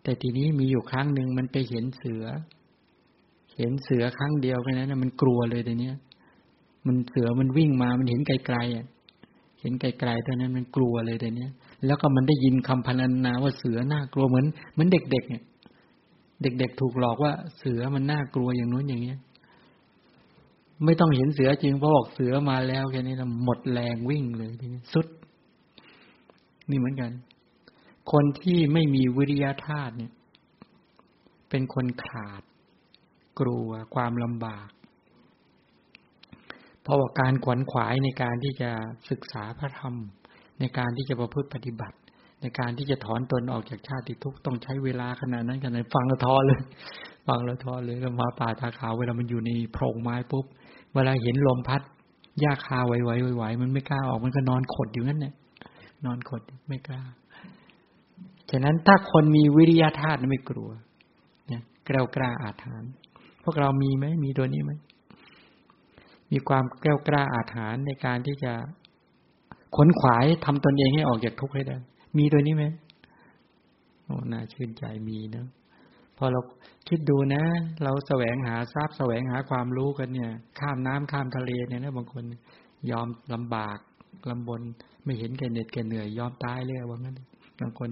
[0.03, 2.25] แต่ทีนี้มีอยู่ครั้งหนึ่งมันไปเห็นเสือ
[3.57, 5.97] เห็นเสือครั้งเดียวแค่นั้นมันกลัวเลยแต่เนี้ย
[6.87, 8.87] มันเสือมันวิ่งมามันเห็นไกลๆอะ
[9.61, 11.51] เห็นไกลๆเท่านั้นมันกลัวเลยแต่เนี้ย
[11.87, 15.45] แล้วก็มันได้ยินคำพรรณนาว่าเสือน่ากลัวเหมือนเหมือนเด็กๆเนี่ย
[16.43, 19.19] เด็ก ๆ ถูกหลอกว่าเสือมันน่ากลัวอย่างนู้นอย่างเนี้ย
[20.85, 25.07] ไม่ต้องเห็นเสือจริงเพราะบอกเสือมาแล้วแค่นี้นะหมดแรงวิ่งเลยทีนี้สุด
[26.71, 27.11] นี่เหมือนกัน
[28.13, 30.13] คนที่ไม่มีวิริยะธาตุเนี่ย
[31.51, 32.43] เป็นคนขาด
[33.41, 34.69] กลัวความลำบาก
[36.83, 38.71] เพราะว่าการขวนขวายในการที่จะ
[39.11, 39.95] ศึกษาพระธรรม
[40.61, 41.97] ในการที่จะประพฤติปฏิบัติ
[42.43, 46.61] ในการที่จะถอนตนออกจากชาติทุกข์ต้องใช้เวลาขนาดนั้นกันเลยฟังล้วท้อเลย
[47.29, 50.45] ฟังล้วท้อเลยแล้วมาป่าตาขาวเวลามันอยู่ในโพรงไม้ปุ๊บ
[50.95, 51.83] เวลาเห็นลมพัด
[52.41, 55.35] หญ้าคาไหวๆไหวมันไม่กล้าออกมันก็นอนขดอยู่นั่นแหละ
[56.05, 57.03] นอนขดไม่กล้า
[58.51, 60.71] ฉะนั้นถ้าคนมีวิริยะธาตุไม่กลัว
[61.49, 62.93] เนี่ยกล้ากล้าอาถรรพ์
[63.45, 64.73] พวกเรามีไหมมีตัวนี้ไหม
[66.31, 68.53] มีความกล้วกล้าอาถรรพ์ในการที่จะ
[69.77, 71.77] ขนขวายทำตนเองให้ออกจากทุกข์ให้ได้
[72.19, 72.65] มีตัวนี้ไหม
[74.05, 75.47] โอ้น่าชื่นใจมีนะ
[76.17, 76.41] พอเรา
[76.89, 77.43] คิดดูนะ
[77.85, 82.25] เราแสวงหาทรัพย์แสวงหาความรู้กันเนี่ย ข้ามน้ำข้ามทะเลเนี่ยนะบางคน
[82.91, 83.79] ยอมลำบาก
[84.31, 84.61] ลำบน
[85.05, 87.21] ไม่เห็นแก่เหน็ดแก่เหนื่อย ยอมตายเลยว่างั้น
[87.61, 87.89] บางคน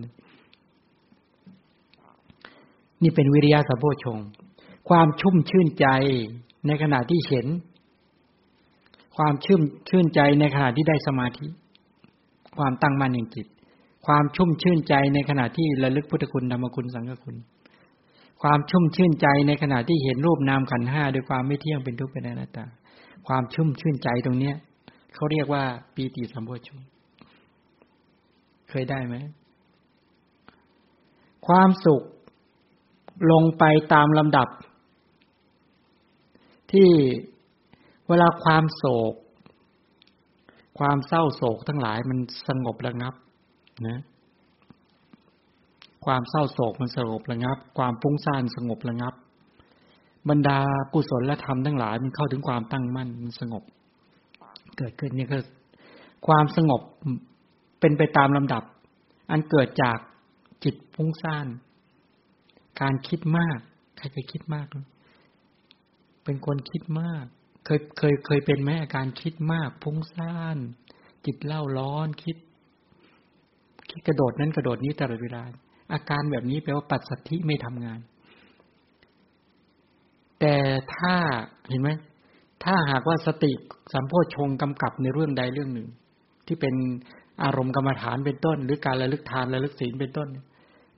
[3.03, 4.19] นี่เป็นวิริยะสัมโพชง
[4.89, 5.87] ความชุ่มชื่นใจ
[6.67, 7.47] ในขณะที่เห็น
[9.17, 11.47] ความชื่นชื่นใจในขณะที่ได้สมาธิ
[12.59, 13.47] ความตั้งมั่นแห่งจิต
[14.07, 17.37] ความชุ่มชื่นใจในขณะที่ระลึกพุทธคุณธรรมคุณสังฆคุณ
[18.43, 22.65] ความชุ่มชื่นใจในขณะที่เห็นรูปนามขันห้าด้วยความไม่เที่ยงเป็นทุกข์เป็นอนัตตา
[23.27, 24.57] ความชุ่มชื่นใจตรงเนี้ย
[25.15, 26.81] เขาเรียกว่าปีติสัมโพชง
[28.71, 29.17] เคยได้ไหม
[31.47, 32.03] ความสุข
[33.33, 34.49] ลงไปตามลำดับ
[36.73, 36.91] ที่
[38.09, 39.15] เวลาความโศก
[40.79, 42.19] ความเศร้าโศกทั้งหลายมัน
[42.49, 43.15] สงบระงับ
[43.87, 44.01] นะ
[46.05, 49.15] ความเศร้าโศกมันสงบระงับ ความฟุ้งซ่านสงบระงับ
[50.29, 50.59] บรรดา
[50.93, 53.63] กุศลและธรรมทั้งหลายมันเข้าถึงความตั้งมั่นมันสงบ
[54.79, 55.39] เกิดขึ้นนี่ก็
[56.27, 56.81] ความสงบ
[57.81, 58.63] เป็นไปตามลำดับ
[59.31, 59.99] อันเกิดจาก
[60.65, 61.47] จิตฟุ้งซ่าน
[62.81, 63.59] การคิดมาก
[63.97, 64.67] ใครเคยคิดมาก
[66.25, 67.27] เป็นคนคิดมาก
[67.67, 70.59] เคยเคยเคยเป็นไหมอาการคิดมากพุ่งซ่าน
[71.25, 72.37] จิตเล่าร้อนคิด
[73.91, 75.43] คิดกระโดดนั้นกระโดดนี้ตลอดเวลา
[75.93, 78.01] อาการแบบนี้แปลว่าปัจสัทธิไม่ทำงาน
[80.41, 80.57] แต่
[80.95, 81.15] ถ้า
[81.69, 81.91] เห็นไหม
[82.65, 83.53] ถ้าหากว่าสติ
[83.93, 85.89] สัมโพชงกำกับในเรื่องใดเรื่องหนึ่ง
[86.47, 86.75] ที่เป็น
[87.43, 90.29] อารมณ์กรรมฐานเป็นต้น หรือการระลึกทานระลึกศีลเป็นต้น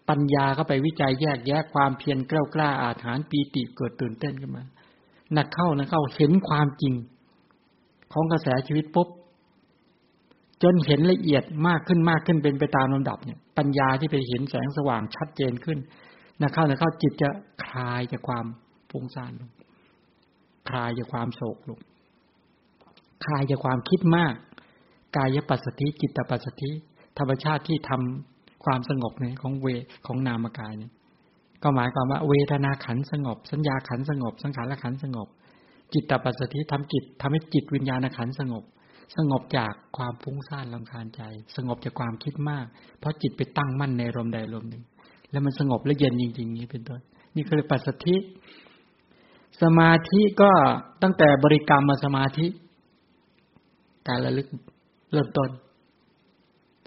[0.08, 4.64] ปัญญาก็ไปวิจัยแยกแยะความเพียรกล้ากล้าอาถานปีติเกิดตื่นเต้นขึ้นมา
[5.34, 6.94] หนักเข้านะเข้าเห็นความจริง
[8.12, 9.08] ของกระแสชีวิตปุ๊บ
[10.62, 15.78] จนเห็นละเอียดมากขึ้นมากขึ้นเป็นไปตามลำดับเนี่ย ปัญญาที่ไปเห็นแสงสว่างชัดเจนขึ้น
[16.40, 17.28] นะเข้านะเข้าจิตจะ
[17.64, 18.46] คลายจากความ
[18.90, 19.50] ฟุ้งซ่านลง
[20.68, 21.80] คลายจากความโศกลง
[23.24, 24.34] คลายจากความคิดมาก
[25.16, 26.70] กายปัสสติจิตตปัสสติ
[27.18, 29.66] ธรรมชาติที่ทำความสงบเนี่ยของเว
[30.06, 30.92] ของนามกายเนี่ย
[31.62, 35.28] ก็หมายความว่าเวทนาขันสงบ สัญญาขันสงบ สังขารขันสงบ
[35.92, 38.64] จิตตปัสสติทำจิตทำให้จิตวิญญาณขันสงบ
[39.16, 41.22] สงบจากความฟุ้งซ่านลำคาญใจ
[41.56, 42.66] สงบจากความคิดมาก
[42.98, 44.82] เพราะจิตไปตั้งมั่นในลมใดลมหนึ่ง
[45.30, 47.00] แล้วมันสงบและเย็นจริงๆนี้เป็นต้น
[47.36, 48.16] นี่คือปัสสติ
[49.62, 50.50] สมาธิก็
[51.02, 52.46] ตั้งแต่บริกรรมมาสมาธิ
[54.08, 54.48] การระลึก
[55.12, 55.50] เริ่มต้น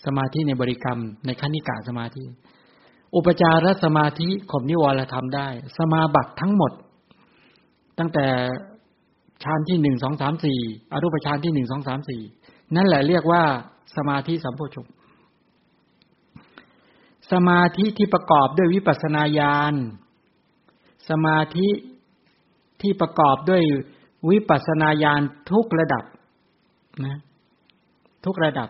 [0.06, 2.24] สมาธิในบริกรรมในขั้นิกาสมาธิ
[3.16, 5.48] อุปจารสมาธิข่มนิวรธรรมได้
[5.78, 6.72] สมาบัติทั้งหมด
[8.00, 8.28] ตั้งแต่
[9.44, 10.60] ฌานที่หนึ่งสองสามสี่
[10.92, 12.22] อรูปฌานที่หนึ่งสองสามสี่
[12.76, 13.44] นั่นแหละเรียกว่า
[13.96, 14.88] สมาธิสัมโพชง
[17.32, 19.74] สมาธิที่ประกอบด้วยวิปัสนาญาณ
[21.10, 21.68] สมาธิ
[22.82, 23.64] ที่ประกอบด้วย
[24.30, 26.04] วิปัสนาญาณทุกระดับ
[27.06, 27.18] นะ
[28.26, 28.70] ทุกระดับ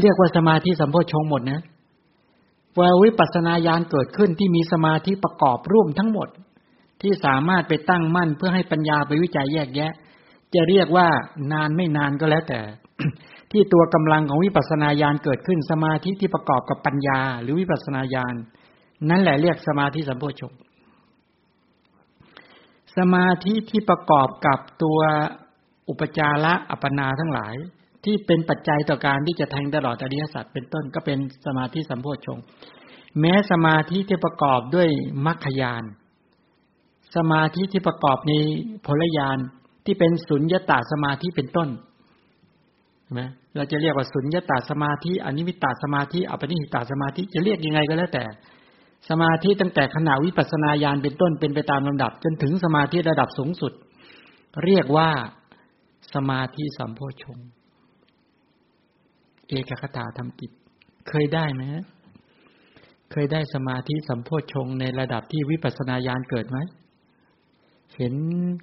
[0.00, 1.60] เรียกว่าสมาธิสัมโพชงหมดนะ
[2.78, 6.28] วาวิปัสนาญาณเกิดขึ้นที่มีสมาธิประกอบร่วมทั้งหมด
[7.02, 9.92] ที่สามารถไปตั้งมั่นเพื่อให้ปัญญาไปวิจัยแยกแยะ
[10.54, 11.08] จะเรียกว่า
[11.52, 12.60] นานไม่นานก็แล้วแต่
[13.52, 18.34] ที่ตัวกำลังของวิปัสนาญาณเกิดขึ้นสมาธิที่ประกอบกับปัญญา หรือวิปัสนาญาณ
[19.10, 20.52] นั่นแหละเรียกสมาธิสัมโพชง
[22.96, 24.98] สมาธิที่ประกอบกับตัว
[25.88, 27.54] อุปจาระอัปปนาทั้งหลาย
[28.06, 32.38] ที่เป็นปัจจัยต่อการที่จะแทงตลอดอริยสัจเป็นต้นก็เป็นสมาธิสัมโพชง
[33.20, 34.88] แม้สมาธิที่ประกอบด้วย
[35.26, 35.84] มรรคยาน
[37.16, 38.32] สมาธิที่ประกอบใน
[38.86, 39.38] ผลยาน
[39.84, 41.68] ที่เป็นสุญญตาสมาธิเป็นต้น
[43.18, 48.24] นะเราจะเรียกว่าสุญญตาสมาธิอนิมิตาสมาธิอปนิหิตาสมาธิจะเรียกยังไงก็แล้วแต่
[49.08, 53.72] สมาธิตั้งแต่ขณะวิปัสนาญาณเป็นต้นเป็นไปตามลำดับ จนถึงสมาธิระดับสูงสุด
[54.64, 55.10] เรียกว่า
[56.14, 57.38] สมาธิสัมโพชง
[59.48, 60.50] เอกคตาทำกิจ
[61.08, 61.62] เคยได้ไหม
[63.12, 66.58] เคยได้สมาธิสัมโพชงในระดับที่วิปัสสนาญาณเกิดไหม
[67.96, 68.14] เห็น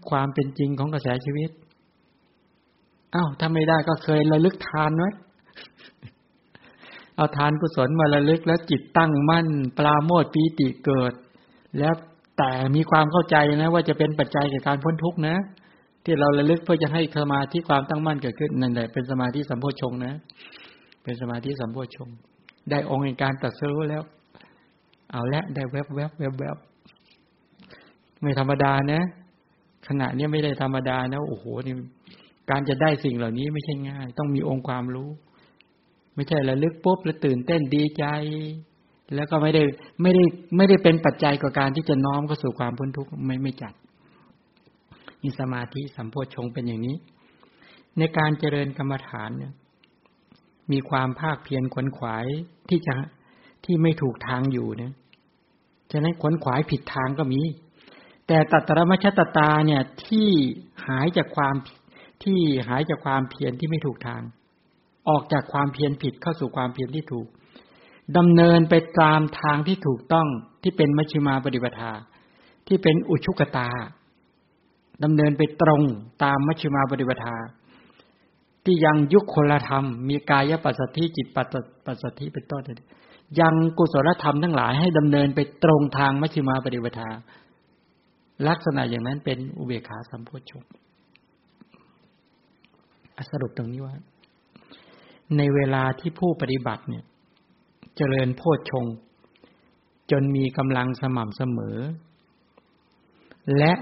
[0.10, 1.52] ความเป็นจริงของกระแสชีวิต
[3.16, 5.10] อ้าวถ้าไม่ได้ก็เคยระลึกทานไว้
[7.16, 9.48] เอาทานกุศลมาระลึกแล้วจิตตั้งมั่น
[9.78, 11.14] ปลาโมดปีติเกิด
[11.80, 11.94] แล้ว
[12.38, 15.36] แต่มีความเข้าใจนะ ว่าจะเป็นปัจจัยแก่การพ้นทุกข์นะ
[16.04, 20.14] ที่เราระลึกเพื่อจะให้สมาธิความตั้งมั่นเกิดขึ้นนั่นแหละเป็นสมาธิสัมโพชงนะ
[21.04, 22.10] เป็นสมาธิสัมโพชง
[22.70, 24.04] ได้องค์ในการตัดสู้แล้ว
[25.12, 26.58] เอาละได้แวบแวบแวบแวบ
[28.22, 29.02] ไม่ธรรมดานะ
[29.88, 31.76] ขณะนี้ไม่ได้ธรรมดานะโอ้โหนี่
[32.50, 35.10] การจะได้สิ่งเหล่านี้ไม่ใช่ง่าย ต้องมีองค์ความรู้
[36.16, 38.06] ไม่ใช่ระลึกปุ๊บแล้วตื่นเต้นดีใจ
[39.16, 39.64] แล้วก็ไม่ได้
[40.02, 40.24] ไม่ได้
[40.58, 43.74] ไม่ได้เป็นปัจจัยกับการที่จะน้อมเข้าสู่ความพ้นทุกข์ไม่ไม่จัด
[45.24, 46.98] มีสมาธิสัมโพชงเป็นอย่างนี้
[47.98, 49.54] ในการเจริญกรรมฐานเนี่ย
[50.72, 52.26] มีความภาคเพียรขวนขวาย
[52.70, 52.96] ที่จะ
[53.66, 54.94] ที่ไม่ถูกทางอยู่เนี่ย
[55.92, 57.42] ฉะนั้นขวนขวายผิดทางก็มี
[58.28, 60.30] แต่ตัตรมชตตาเนี่ยที่
[60.88, 61.56] หายจากความ
[62.24, 64.22] ที่หายจากความเพียรที่ไม่ถูกทาง
[65.10, 67.28] ออกจากความเพียรผิดเข้าสู่ความเพียรที่ถูก
[68.18, 70.28] ดำเนินไปตามทางที่ถูกต้อง
[70.64, 71.92] ที่เป็นมัชฌิมาปฏิปทา
[72.68, 73.70] ที่เป็นอุชุกตา
[75.04, 75.82] ดำเนินไปตรง
[76.24, 77.36] ตามมัชฌิมาปฏิปทา
[78.64, 81.28] ที่ยังยุคคนละธรรม มีกายปัสสติจิต
[81.86, 82.62] ปัสสติเป็นต้น
[83.40, 87.10] ยังกุศลธรรมทั้งหลายให้ดำเนินไปตรงทางมัชฌิมาปฏิปทา
[88.48, 90.64] ลักษณะอย่างนั้นเป็นอุเบกขาสัมโพชฌง
[93.32, 93.96] สรุปตรงนี้ว่า
[95.38, 97.04] ในเวลาที่ผู้ปฏิบัติเนี่ย
[97.98, 98.86] เจริญโพชฌง
[100.12, 101.78] จนมีกำลังสม่ำเสมอ
[103.58, 103.74] และ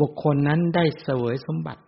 [0.00, 1.82] บุคคลนั้นได้เสวยสมบัติ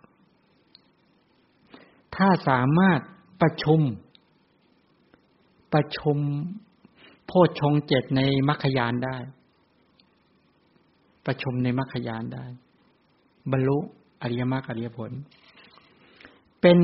[2.15, 2.99] ถ้าสามารถ
[3.41, 3.81] ประชุม
[5.73, 6.17] ประชุม
[7.27, 9.17] โพชฌงเจ็ดในมรรคยานได้
[11.25, 12.45] ประชุมในมรรคยานได้
[13.51, 13.77] บรรลุ
[14.21, 15.11] อริยมรรคอริยผล
[16.61, 16.79] เป็น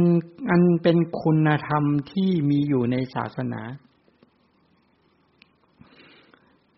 [0.49, 3.61] อันเป็นคุณธรรมที่มีอยู่ในศาสนา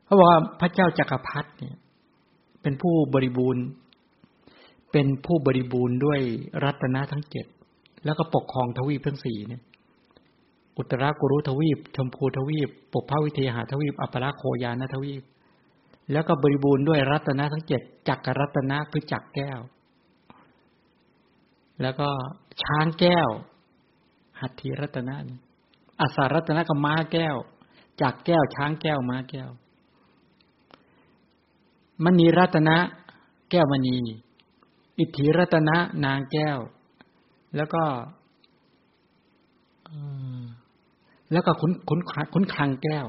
[0.03, 1.77] เขาบอกว่าพระเจ้าจักรพรรดิเนี่ย
[2.61, 3.65] เป็นผู้บริบูรณ์
[4.91, 6.19] เป็นผู้บริบูรณ์ด้วย
[6.63, 7.45] รัตนะทั้งเจ็ด
[8.05, 9.61] แล้วก็ปกครองทวีปทั้งสี่เนี่ย
[10.77, 15.23] อุตรากุรุทวีป ชมพูทวีป ปกภาวิเทหาทวีป อัปราโคยานทวีป
[16.11, 19.59] แล้วก็บริบูรณ์ด้วยรัตนะทั้งเจ็ดจักรรัตนะคือจักแก้ว
[21.81, 22.09] แล้วก็
[22.63, 23.30] ช้างแก้ว
[24.41, 25.15] หัตถีรัตนะ
[26.01, 27.35] อาสารัตนะกับม้าแก้ว
[28.01, 29.49] จักแก้ว ช้างแก้วม้าแก้ว
[32.03, 32.77] มณีรัตนะ
[33.51, 33.97] แก้วมณี
[34.99, 36.59] อิทธิรัตนะ นางแก้ว
[37.55, 37.84] แล้วก็
[41.31, 41.99] แล้วก็ขุนขุน
[42.34, 43.05] ขุนคลังแก้ว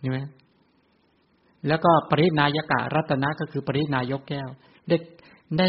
[0.00, 0.18] เห็นไหม
[1.68, 4.48] แล้วก็ปรินายกะรัตนะก็คือปรินายกแก้ว
[4.88, 4.96] ได้
[5.58, 5.66] ได้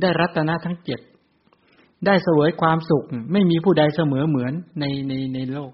[0.00, 1.00] ได้รัตนะทั้งเจ็ด
[2.06, 5.72] ได้เสวยความสุข ไม่มีผู้ใดเสมอเหมือนในในในโลก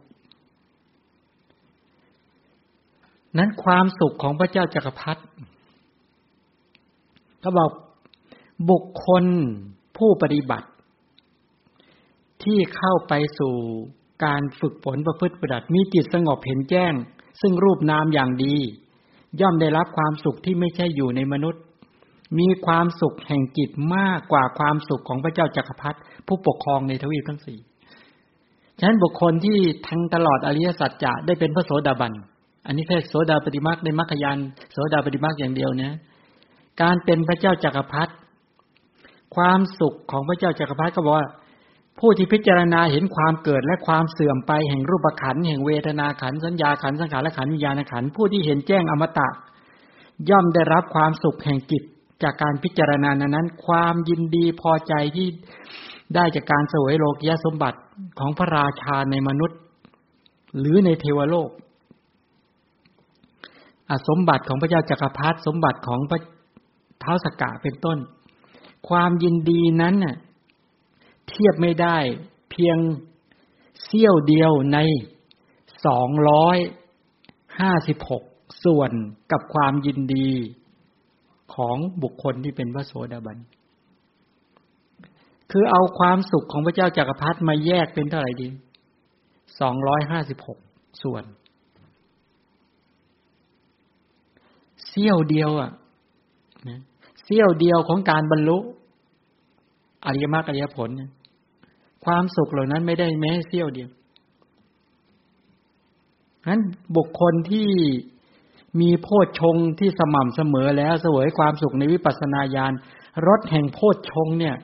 [3.39, 5.23] นั้นความสุขของพระเจ้าจักรพรรดิ
[7.41, 7.71] เขาบอก
[8.71, 9.25] บุคคล
[9.97, 10.69] ผู้ปฏิบัติ
[12.45, 13.55] ที่เข้าไปสู่
[14.25, 16.93] การฝึกฝนประพฤติปฏิบัติมีจิตสงบเห็นแจ้ง
[17.41, 18.57] ซึ่งรูปนามอย่างดี
[19.41, 21.63] ย่อมได้รับความสุขที่ไม่ใช่อยู่ในมนุษย์
[22.39, 27.59] มีความสุขแห่งจิตมากกว่าความสุขของพระเจ้าจักรพรรดิผู้ปกครองในทวีปทั้งสี่
[28.79, 29.59] ฉะนั้นบุคคลที่
[29.89, 32.13] ทั้งตลอดอริยสัจจะได้เป็นพระโสดาบัน
[32.67, 34.39] อันนี้แค่โสดาปฏิมาในมรรคยาน
[34.73, 35.97] โสดาปฏิมาอย่างเดียวนะ
[36.83, 38.13] การเป็นพระเจ้าจักรพรรดิ
[39.37, 41.29] ความสุขของพระเจ้าจักรพรรดิก็บอกว่า
[41.99, 49.29] ผู้ที่พิจารณาเห็นความเกิดและความเสื่อมไปแห่งรูปขันแห่งเวทนาขันสัญญาขันสังขารและขันวิญญาณขันผู้ที่เห็นแจ้งอมตะ
[50.31, 51.83] ย่อมได้รับความสุขแห่งจิต
[52.23, 55.29] จากการพิจารณานั้น ความยินดีพอใจที่
[56.15, 57.79] ได้จากการสวยโลกยสมบัติ
[58.19, 59.59] ของพระราชาในมนุษย์
[60.59, 61.51] หรือในเทวโลก
[64.09, 66.21] สมบัติของพระเจ้าจักรพรรดิสมบัติของพระ
[67.01, 67.99] เท้าสกกะเป็นต้น
[68.89, 70.17] ความยินดีนั้นน่ะ
[71.33, 71.99] เทียบไม่ได้
[72.51, 72.79] เพียง
[73.85, 74.79] เสี้ยวเดียวใน
[75.87, 76.59] สองร้อย
[77.61, 78.23] ห้าสิบหก
[78.65, 78.91] ส่วน
[79.33, 80.31] กับความยินดี
[81.55, 83.39] ของบุคคลที่เป็นพระโสดาบัน
[85.51, 88.49] คือเอาความสุขของพระเจ้าจากักรพรรดิมาแยกเป็นเท่าไหร่ดี
[89.61, 90.59] สองร้อยห้าสิบหก
[91.03, 91.25] ส่วน
[94.87, 95.71] เสี้ยวเดียวอะ
[96.69, 96.81] นะ
[97.25, 98.59] เสี้ยวเดียวของการบรรลุ
[100.07, 100.91] อริยมรรคอริยผล
[102.05, 103.91] ความสุขเหล่านั้นไม่ได้แม้เสี้ยวเดียว
[106.49, 106.61] นั้น
[106.97, 107.71] บุคคลที่
[108.81, 112.73] มีโพชฌงที่สม่ำเสมอแล้วเสวยความสุขในวิปัสสนาญาณ
[113.27, 114.57] รสแห่งโพชฌงเนี่ย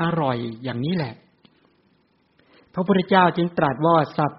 [0.00, 1.14] อร่อยอย่างนี้แหละ
[2.74, 4.32] พระพุทธเจ้าจึงตรัสว่าสัพ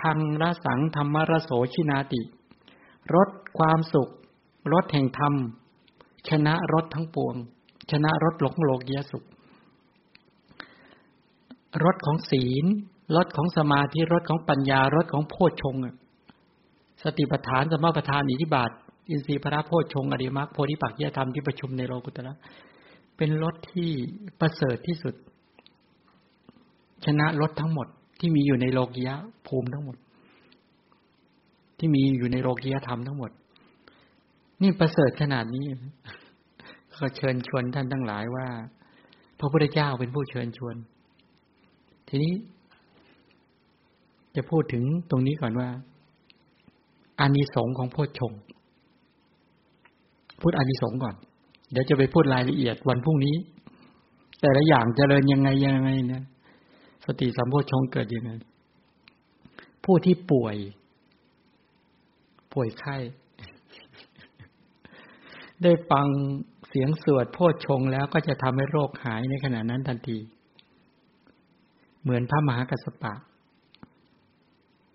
[0.00, 2.22] พังรสังธรรมรโสชินาติ
[3.14, 3.28] รส
[3.58, 4.08] ความสุข
[4.72, 5.34] รสแห่งธรรม
[6.28, 7.34] ชนะรสทั้งปวง
[7.90, 9.24] ชนะรสหลงโลกียสุข
[11.84, 12.64] รสของศีล
[13.16, 15.76] รสของสมาธิรสของปัญญารสของโพชฌง
[17.02, 18.70] สติปัฏฐานสมาปัฏฐานอิทิบาท
[19.10, 22.34] อินทรีย์พระโพชฌงอริมักโพธิปักยธรรมที่ประชุมในโลกุตระ
[23.16, 23.90] เป็นรถที่
[24.40, 25.14] ประเสริฐที่สุด
[27.04, 27.86] ชนะรถทั้งหมด
[28.20, 29.14] ที่มีอยู่ในโลกียะ
[29.46, 29.96] ภูมิทั้งหมด
[31.78, 33.30] ที่มีอยู่ในโลกียธรรมทั้งหมด
[34.62, 35.64] นี่ประเสริฐขนาดนี้
[36.96, 38.46] ก็เชิญชวนท่านทั้งหลายว่า
[39.38, 40.76] พระพุทธเจ้าเป็นผู้เชิญชวน
[42.12, 42.34] ทีนี้
[44.36, 45.68] จะพูดถึงตรงนี้ก่อนว่า
[47.20, 48.32] อานิสงส์ของโพชฌง
[50.40, 51.14] พูดอานิสงส์ก่อน
[51.72, 53.36] เดี๋ยวจะไปพูดรายละเอียดวันพรุ่งนี้
[54.40, 56.24] แต่ละอย่างจเจริญยังไงยังไงเนี่ย
[57.04, 58.30] สติสัมโพชงเกิดยังไง
[59.84, 60.56] ผู้ที่ป่วย
[62.52, 62.96] ป่วยไข้
[65.62, 66.06] ได้ฟัง
[66.68, 70.18] เสียงสวดโพชงแล้วก็จะทำให้โรคหายในขณะนั้นทันที
[72.02, 73.12] เหมือนพระมหากัสปะ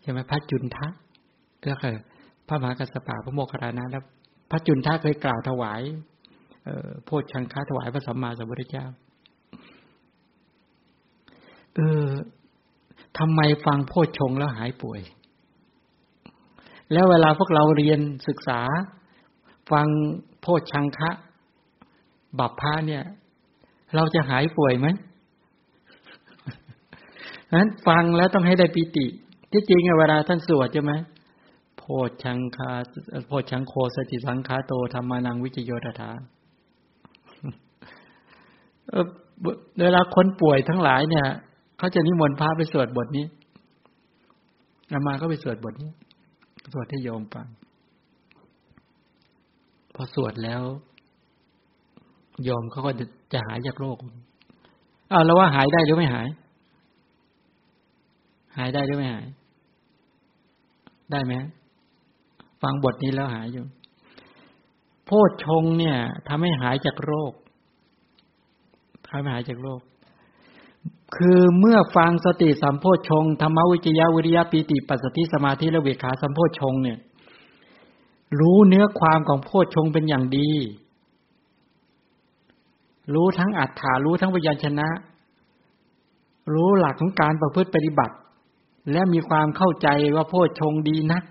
[0.01, 0.87] ใช่ไหมพระจุนทะ
[1.65, 1.95] ก็คือ
[2.47, 4.03] พระมหากัสปะพระโมคคัลลานะแล้ว
[4.51, 5.81] พระจุนทะเคยกล่าวถวาย
[7.05, 8.85] โพชังค้าถวายพระสัมมาสัมพุทธเจ้า
[11.75, 12.07] เออ
[13.17, 15.01] ทำไมฟังโพชงแล้วหายป่วย
[16.91, 18.59] แล้วเวลาพวกเราเรียนศึกษา
[19.71, 19.87] ฟัง
[20.41, 21.11] โพชังคะ
[22.39, 23.03] บัพพาเนี่ย
[23.95, 24.87] เราจะหายป่วยไหม
[27.55, 29.05] นั้นฟังแล้วต้องให้ได้ปิติ
[29.51, 30.93] ที่จริงเวลาท่านสวดใช่ไหม
[31.77, 31.83] โพ
[32.23, 32.71] ชังคา
[33.27, 36.09] โพชังโคสติสังคาโตธรรมานังวิจโยตถา
[39.81, 41.25] เวลาคนป่วยทั้งหลายเนี่ย
[41.77, 43.25] เขาจะนิมนต์พระไปสวดบทนี้
[44.91, 45.91] อามาก็ไปสวดบทนี้
[46.73, 47.47] สวดให้โยมฟัง
[49.95, 50.61] พอสวดแล้ว
[52.43, 52.91] โยมเขาก็
[53.33, 53.97] จะหายจากโรค
[55.11, 56.27] อ้าวแล้วว่าหายได้หรือไม่หาย
[58.57, 59.25] หายได้หรือไม่หาย
[61.11, 61.33] ได้ไหม
[62.61, 63.65] ฟังบทนี้แล้วหายอยู่
[65.05, 67.33] โพชฌงเนี่ยทำให้หายจากโรค
[69.07, 69.81] ทำให้หายจากโรค
[71.15, 76.97] คือเมื่อฟังสติสัมโพชงธรรมวิจยาวิริยะปีติปัสสติสมาธิและเวขาสัมโพชงเนี่ย
[78.39, 80.49] รู้เนื้อความของโพชงเป็นอย่างดี
[83.13, 84.89] รู้ทั้งอัฏฐารู้ทั้งวิญญาณชนะ
[86.53, 88.15] รู้หลักของการประพฤติปฏิบัติ
[88.91, 91.23] และมีความเข้าใจว่าโพชงดีนัก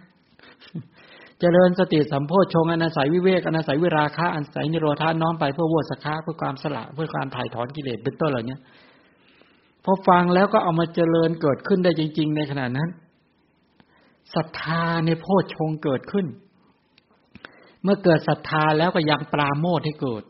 [1.41, 8.57] เจริญสติสัมโพชงอนาศัยวิเวกอนาศัยวิราคะอนาศัยนิโรธาน้อมไปเพื่อวสคะเพื่อความสละเพื่อความถ่ายถอนกิเลสเป็นต้นเหล่านี้
[9.85, 12.89] พอฟังแล้วก็เอามาเจริญเกิดขึ้นได้จริง ๆ ในขณะนั้น
[14.35, 16.27] ศรัทธาในโพชฌงเกิดขึ้น
[17.83, 20.23] เมื่อเกิดศรัทธาแล้วก็ยังปราโมทให้เกิด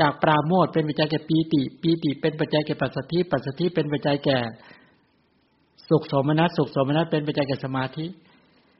[0.00, 4.38] จากปราโมทเป็นปัจจัยแก่ปีติ ปีติเป็นปัจจัยแก่ปัสสติปัสสติเป็นปัจจัยแก่
[5.90, 8.06] สุขสมนัสสุขสมนัสเป็นปัจจัยแก่สมาธิ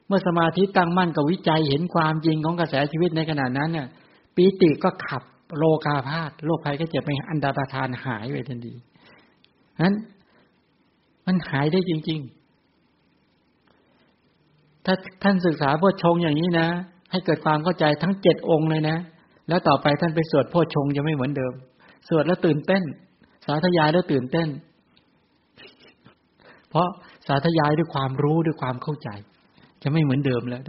[0.07, 3.87] เมื่อสมาธิตั้งมั่นกับวิจัยเห็นความจริงของกระแสชีวิตในขณะนั้นเนี่ย
[4.35, 5.23] ปีติก็ขับ
[5.57, 8.73] โลกาพาธโรคภัยก็เจ็บไปอันดาตทานหายไปทันที
[9.83, 9.95] นั้น
[11.25, 12.19] มันหายได้จริง
[13.97, 16.67] ๆ ถ้าท่านศึกษาโพชงอย่างนี้นะ
[17.11, 18.97] ให้เกิดความเข้าใจทั้งเจ็ดองค์เลยนะ
[19.49, 21.53] แล้วต่อไปท่านไปสวดโพชงจะไม่เหมือนเดิม
[22.07, 22.83] สวดแล้วตื่นเต้น
[23.45, 24.47] สาธยายแล้วตื่นเต้น
[26.69, 26.87] เพราะ
[27.27, 29.09] สาธยายด้วยความรู้ด้วยความเข้าใจ
[29.83, 30.61] จะไม่เหมือนเดิมแล้ว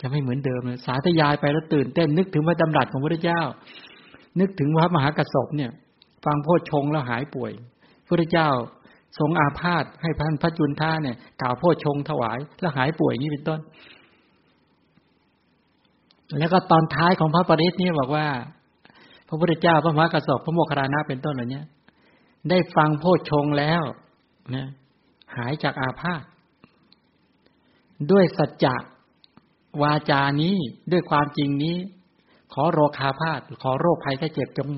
[0.00, 3.42] จะไม่เหมือนเดิมเลยสาธยายไปแล้วตื่นเต้นนึกถึงพระดำรัสของพระเจ้า
[4.40, 5.70] นึกถึงพระมหากระสบเนี่ย
[6.24, 7.52] ฟังโพชงแล้วหายป่วย
[8.06, 8.48] พระเจ้า
[9.18, 13.60] ทรงอาพาธให้พันพระจุนท่าเนี่ย กล่าวโพชงถวาย แล้วหายป่วยนี่เป็นต้น
[16.38, 18.26] แล้วก็ตอนท้ายของพระปริศนี่บอกว่า
[19.28, 21.62] พระพุทธเจ้าพระมหากระสบพระโมคคัลลานะเป็นต้นเหล่านี้
[22.50, 23.82] ได้ฟังโพชงแล้ว
[24.54, 24.66] นะ
[25.36, 26.22] หายจากอาพาธ
[28.10, 28.74] ด้วยสัจจะ
[29.82, 30.56] วาจานี้
[30.92, 31.76] ด้วยความจริงนี้
[32.54, 34.68] ขอโรคาพาธขอโรคภัยแค่เจ็บจง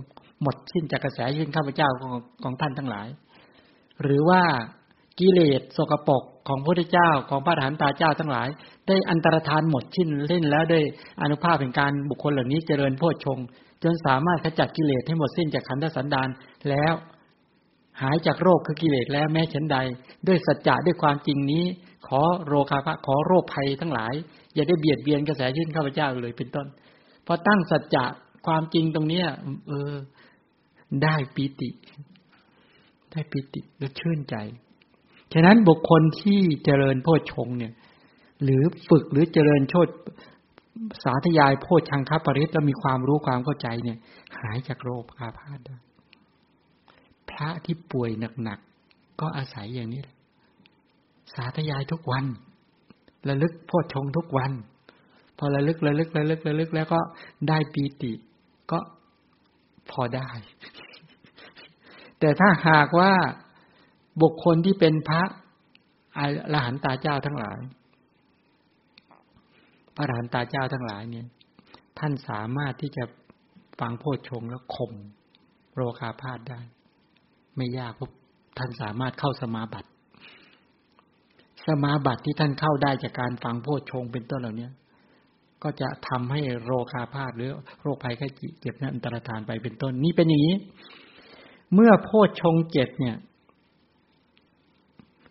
[0.43, 2.13] หมดสิ้นจากกระแสยื่นข้าพเจ้าของ
[2.45, 3.09] ของท่านทั้งหลาย
[4.03, 4.43] หรือว่า
[5.21, 8.49] กิเลสโสกปกของพระพุทธเจ้าของพระฐานตาเจ้าทั้งหลาย
[8.87, 10.85] ได้อันตรธานหมดสิ้นเล่นแล้วด้วย
[11.23, 13.39] อนุภาพแห่งการบุคคลเหล่านี้เจริญโพชฌง
[13.83, 16.29] จนสามารถขจัดกิเลสให้หมดสิ้นจากขันธสันดาน
[16.71, 16.93] แล้ว
[18.03, 19.77] หายจากโรคคือกิเลสแล้วแม้ฉันใด
[20.27, 21.65] ด้วยสัจจะด้วยความจริงนี้
[22.07, 24.15] ขอโรคาภะขอโรคภัยทั้งหลาย
[24.55, 26.67] อย่าได้เบียดเบียนกระแสยื่นข้าพเจ้าเลยเป็นต้น
[27.27, 28.05] พอตั้งสัจจะ
[28.47, 29.27] ความจริงตรงเนี้ย
[29.69, 29.93] เออ
[31.03, 31.71] ได้ปิติ
[33.13, 34.37] ได้ปิติและชื่นใจ
[35.33, 37.73] ฉะนั้นบุคคลที่เจริญโพชฌงเนี่ย
[38.45, 39.89] หรือฝึกหรือเจริญโชด
[41.05, 43.99] สาธยายโพชฌังคปริศแล้วมีความรู้ความเข้าใจเนี่ย
[44.39, 45.77] หายจากโรคอาพาธได้
[47.41, 48.11] ระที่ป่วย
[48.43, 50.03] หนักๆก็อาศัยอย่างนี้
[51.35, 52.25] สาธยายทุกวัน
[53.29, 54.53] ระลึกโพชงทุกวัน
[55.39, 57.01] พอระลึกระลึกระลึกระลึกแล้วก็
[57.49, 58.13] ได้ปีติ
[58.71, 58.79] ก็
[59.91, 60.29] พอได้
[62.21, 63.13] แต่ถ้าหากว่า
[64.23, 65.23] บุคคลที่เป็นพระ
[66.19, 66.21] อ
[66.53, 67.61] รหันตาเจ้าทั้งหลาย
[69.95, 71.27] พระอรหันตาเจ้าทั้งหลายเนี่ย
[71.99, 73.05] ท่านสามารถที่จะ
[73.81, 74.93] ฟังโพชงแล้วข่ม
[75.75, 76.61] โรคาพาธได้
[77.57, 78.11] ไม่ยากเพราะ
[78.59, 79.89] ท่านสามารถเข้าสมาบัติ
[81.67, 84.69] สมาบัติที่ท่านเข้าได้จากการฟังโพชฌงเป็นต้นเหล่านี้
[85.63, 87.51] ก็จะทำให้โรคาพาธหรือ
[87.83, 88.29] โรคภัยไข้
[88.61, 90.57] เจ็บนั้นอันตรธานไปเป็นต้น นี่เป็นอย่างนี้
[91.75, 93.17] เมื่อโพชฌงเจ็ดเนี่ย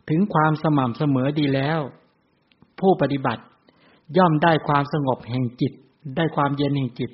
[0.10, 1.80] ถึงความสม่ำเสมอดีแล้ว
[2.80, 3.44] ผู้ปฏิบัติ
[4.18, 5.74] ย่อมได้ความสงบแห่งจิต
[6.18, 7.12] ได้ความเย็นแห่งจิต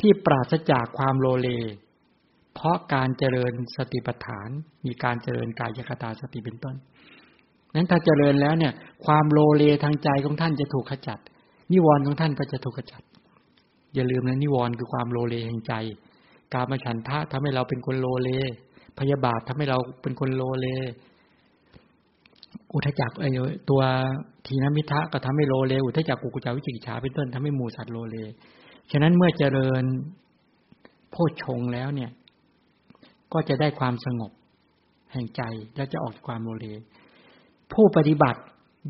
[0.00, 1.48] ที่ปราศจากความโลเล
[2.56, 4.48] เพราะการเจริญสติปัฏฐาน
[4.86, 6.76] มีการเจริญกายคตาสติเป็นต้น
[7.74, 8.72] นั้นถ้าเจริญแล้วเนี่ย
[9.06, 11.18] ความโลเลทางใจของท่านจะถูกขจัด
[11.72, 13.02] นิวรณ์ของท่านก็จะถูกกระจัด
[13.94, 15.72] อย่าลืมนะนิวรณ์คือความโลเลแห่งใจ
[16.54, 18.30] การมาฉันทะทำให้เราเป็นคนโลเล
[18.98, 20.66] พยาบาททำให้เราเป็นคนโลเล
[22.72, 23.24] อุทจักไอ
[23.70, 23.80] ตัว
[24.46, 28.16] ทีนมิทะก็ทำให้โลเล อุทจักกุกุจาวิจิกิจฉาเป็นต้นทำให้หมู่สัตว์โลเล
[28.90, 29.84] ฉะนั้นเมื่อเจริญ
[31.10, 32.10] โพชฌงแล้วเนี่ย
[33.32, 34.32] ก็จะได้ความสงบ
[35.12, 35.42] แห่งใจ
[35.76, 36.66] และจะออกความโลเล
[37.72, 38.40] ผู้ปฏิบัติ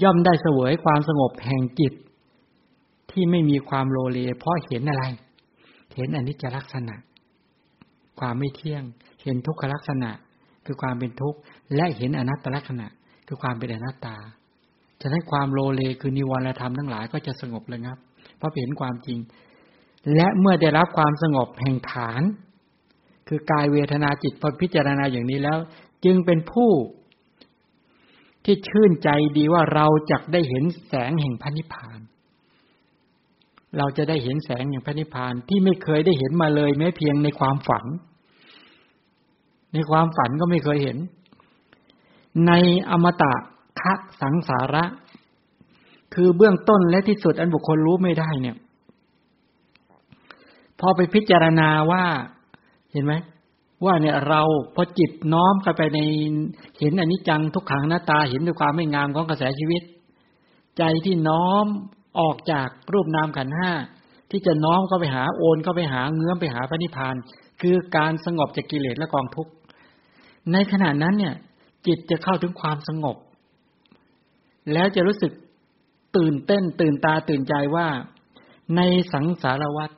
[0.03, 1.93] ย่อมได้เสวยความสงบแห่งจิต
[3.11, 5.05] ที่ไม่มีความโลเล เพราะเห็นอะไร
[5.95, 6.97] เห็นอนิจจลักษณะ
[8.21, 8.83] ความไม่เที่ยง
[9.23, 10.11] เห็นทุกขลักษณะ
[10.67, 11.39] คือความเป็นทุกข์
[11.75, 12.87] และเห็นอนัตตลักษณะ
[13.27, 14.17] คือความเป็นอนัตตา
[15.01, 17.99] ฉะนั้นความโลเลคือนิวรณธรรมทั้งหลายก็จะสงบเลยครับ
[18.37, 19.19] เพราะเห็นความจริง
[20.15, 22.23] และเมื่อได้รับความสงบแห่งฐาน
[23.28, 25.59] คือกายเวทนาจิตพอพิจารณาอย่างนี้แล้ว
[26.05, 26.70] จึงเป็นผู้
[28.44, 29.09] ที่ชื่นใจ
[29.39, 32.01] ดีว่าเราจะได้เห็นแสงแห่งพระนิพพาน
[33.78, 37.85] เราจะได้เห็นแสงอย่างพระนิพพานที่ไม่เคยได้เห็นมาเลยแม้เพียงในความฝัน
[39.74, 40.98] ในความฝันก็ไม่เคยเห็น
[42.47, 42.53] ใน
[42.90, 43.35] อมตะ
[43.81, 44.85] คะสังสาระ
[46.15, 48.57] คือเบื้องต้นและที่สุดอันบุคคลรู้ไม่ได้เนี่ย
[50.81, 52.05] พอไปพิจารณาว่า
[52.93, 53.15] เห็นไหม
[53.85, 54.43] ว่าเนี่ยเรา
[54.75, 55.99] พอจิตน้อมเข้าไปใน
[56.81, 59.83] เห็นอนิจจังทุกขังหน้าตาเห็นด้วยความไม่งามของกระแสชีวิต
[60.79, 61.67] ใจที่น้อม
[62.21, 63.73] ออกจากรูปนามขันห้า
[64.31, 67.15] ที่จะน้อมเข้าไปหาโอนเข้าไปหาเงื้อมไปหาพระนิพพาน
[67.61, 69.53] คือการสงบจากกิเลสและกองทุกข์
[70.53, 71.35] ในขณะนั้นเนี่ย
[71.87, 73.17] จิตจะเข้าถึงความสงบ
[74.73, 75.33] แล้วจะรู้สึก
[76.17, 77.89] ตื่นเต้นตื่นตาตื่นใจว่า
[78.77, 78.81] ใน
[79.13, 79.91] สังสารวัฏ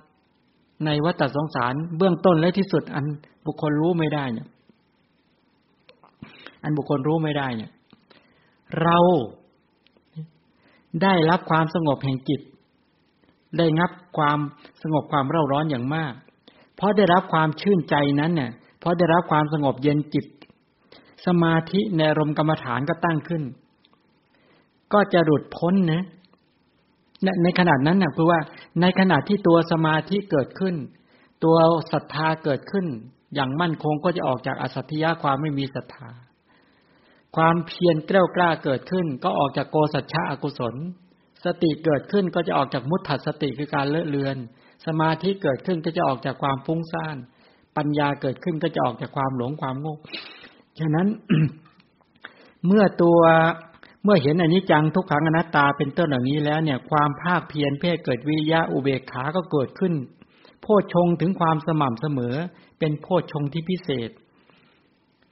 [0.84, 3.04] ในวัฏสงสารเบื้องต้นและที่สุด อัน
[3.46, 4.48] บุคคลรู้ไม่ได้เนี่ย
[6.62, 7.70] อันบุคคลรู้ไม่ได้เนี่ย
[8.82, 8.98] เรา
[11.02, 12.40] ได้รับความสงบแห่งจิต
[13.58, 14.38] ได้งับความ
[14.82, 16.12] สงบความเร่าร้อนอย่างมาก
[16.76, 18.50] เพราะได้รับความชื่นใจนั้นเนี่ย
[18.80, 20.26] เพราะได้รับความสงบเย็นจิต
[21.26, 23.42] สมาธิในรมกรรมฐานก็ตั้งขึ้น
[24.92, 26.04] ก็จะหลุดพ้นนะ
[27.42, 28.40] ในขนาดนั้นนะคือว่า
[28.80, 30.74] ในขณะที่ตัวสมาธิเกิดขึ้น
[31.44, 31.56] ตัว
[31.92, 32.86] ศรัทธาเกิดขึ้น
[33.34, 36.08] อย่างมั่นคงก็จะออกจากอสัตยาความไม่มีศรัทธา
[37.36, 40.74] ความเพียรกล้ากล้าเกิดขึ้น ก็ออกจากโกสัจฉะอกุศล
[41.44, 44.36] สติเกิดขึ้นก็จะออกจากมุตถัสติคือการเลอะเลือน
[44.86, 47.16] สมาธิเกิดขึ้นก็จะออกจากความฟุ้งซ่าน
[47.76, 49.96] ปัญญาเกิดขึ้นก็จะออกจากความหลงความโง่
[50.80, 51.06] ฉะนั้น
[52.66, 53.20] เมื่อตัว
[54.04, 59.94] เมื่อเห็นอนิจจังทุกขังอนัตตาเป็นต้นเหล่านี้แล้วเนี่ย ความภาคเพียรเพ่เกิดวิยะอุเบกขาก็เกิดขึ้น
[60.62, 62.34] โพชงถึงความสม่ำเสมอ
[62.78, 64.10] เป็นโพชงที่พิเศษ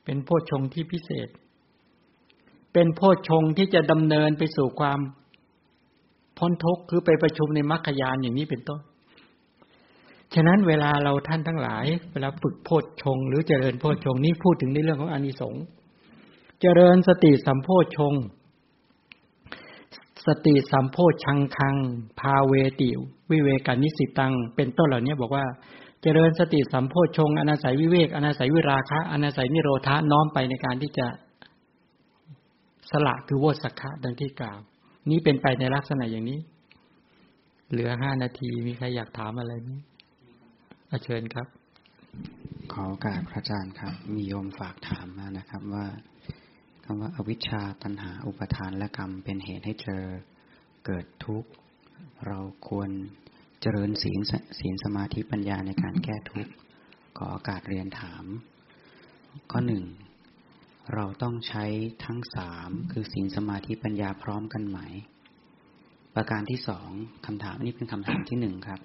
[0.05, 1.29] เป็นโพชงที่พิเศษ
[2.73, 5.01] เป็นโพชงที่จะดำเนินไปสู่ความ
[6.39, 8.81] พ้นทุกข์คือไปประชุมในมรรคยานอย่างนี้เป็นต้น
[10.35, 15.65] ฉะนั้นเวลาเราท่านทั้งหลาย เวลาฝึกโพชฌงหรือเจริญโพชฌงนี้พูดถึงในเรื่องของอานิสงส์
[16.61, 18.15] เจริญสติสัมโพชฌง
[20.27, 21.77] สติสัมโพชังคัง
[22.21, 22.91] พาเวติ
[23.31, 25.45] วิเวกานิสิตัง เป็นต้นเหล่านี้บอกว่า
[26.03, 31.07] เจริญสติสัมโพชงอนาศัยวิเวกอนาศัยวิราคะอนาศัยนิโรธาน้อมไปในการที่จะ
[32.91, 34.59] สละคือโวสักขะดังที่กล่าว
[35.11, 36.41] นี้เป็นไปในลักษณะอย่างนี้
[37.71, 39.71] เหลือห้านาทีมีใครอยากถามอะไรไหม
[41.05, 41.47] เชิญครับ
[42.73, 45.87] ขอโอกาสพระอาจารย์ครับ มีโยมฝากถามมานะครับว่า
[46.89, 50.05] คำว่าอวิชชาตัณหาอุปทานและกรรมเป็นเหตุให้เจอ
[50.87, 51.51] เกิดทุกข์
[52.27, 52.39] เรา
[52.69, 52.91] ควร
[53.61, 54.21] เจริญศีล
[54.59, 56.53] ศีลสมาธิปัญญาในการแก้ทุกข์
[57.17, 58.25] ขอโอกาสเรียนถาม
[59.51, 59.85] ข้อหนึ่ง
[60.95, 61.65] เราต้องใช้
[62.05, 64.79] ทั้งสามคือศีลสมาธิปัญญาพร้อมกันไหม
[66.15, 66.89] ประการที่สอง
[67.27, 68.81] คำถามนี้เป็นคำถามที่หนึ่งครับ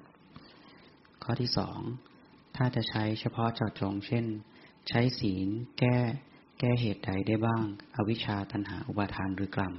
[1.24, 1.80] ข้อที่สอง
[2.56, 4.26] ถ้าจะใช้เฉพาะเจาะจง เช่น
[4.90, 5.48] ใช้ศีล
[5.80, 6.00] แก้
[6.62, 7.64] แก้เหตุใดได้บ้าง
[7.96, 9.74] อวิชชาตัณหาอุปาทานหรือกรรม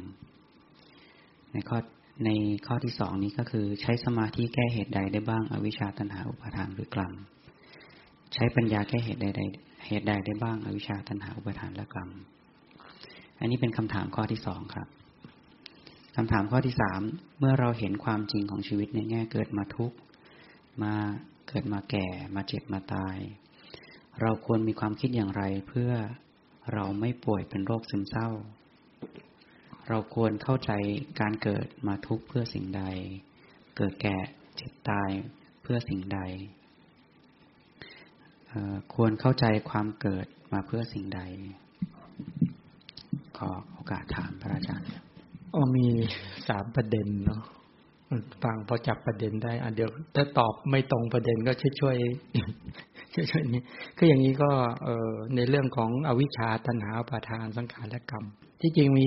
[1.52, 1.78] ในข้อ
[2.24, 2.30] ใน
[2.66, 7.12] ข้อที่สองนี้ก็คือใช้สมาธิแก้เหตุใดได้บ้าง อวิชชาตัณหาอุปาทานหรือกรรม
[8.34, 9.40] ใช้ปัญญาแก้เหตุใดใด
[9.86, 12.10] เหตุใดได้บ้าง อวิชชาตัณหาอุปาทานและกรรม
[13.40, 14.88] อันนี้เป็นคำถามข้อที่สองครับ
[16.16, 17.00] คำถามข้อที่สาม
[17.38, 19.92] เมื่อเราเห็นความจริงของชีวิตในแง่เกิดมาทุก
[20.82, 20.94] มา
[21.48, 23.16] เกิดมาแก่ มาเจ็บมาตาย
[24.20, 25.92] เราควรมีความคิดอย่างไรเพื่อ
[26.72, 28.28] เราไม่ป่วยเป็นโรคซึมเศร้า
[29.88, 30.72] เราควรเข้าใจ
[31.20, 32.82] การเกิดมาทุกเพื่อสิ่งใด
[33.76, 34.16] เกิดแก่
[34.56, 35.10] เจ็บตาย
[35.62, 36.20] เพื่อสิ่งใด
[38.94, 41.20] ควรเข้าใจความเกิดมาเพื่อสิ่งใด
[43.36, 44.86] ขอโอกาสถามพระอาจารย์
[45.54, 45.86] อ๋อมี
[46.48, 47.42] สามประเด็นเนาะ
[48.44, 51.96] ฟังพอจับประเด็นได้อะเดี๋ยว ถ้าตอบไม่ตรงประเด็นก็ช่วยช่วย
[53.14, 53.62] ช่วยช่วยนี้
[53.96, 54.50] คืออย่างนี้ก็
[54.84, 58.24] เออในเรื่องของอวิชชาตัณหาประทานสังขารและกรรม
[58.60, 59.04] ที่จริงมี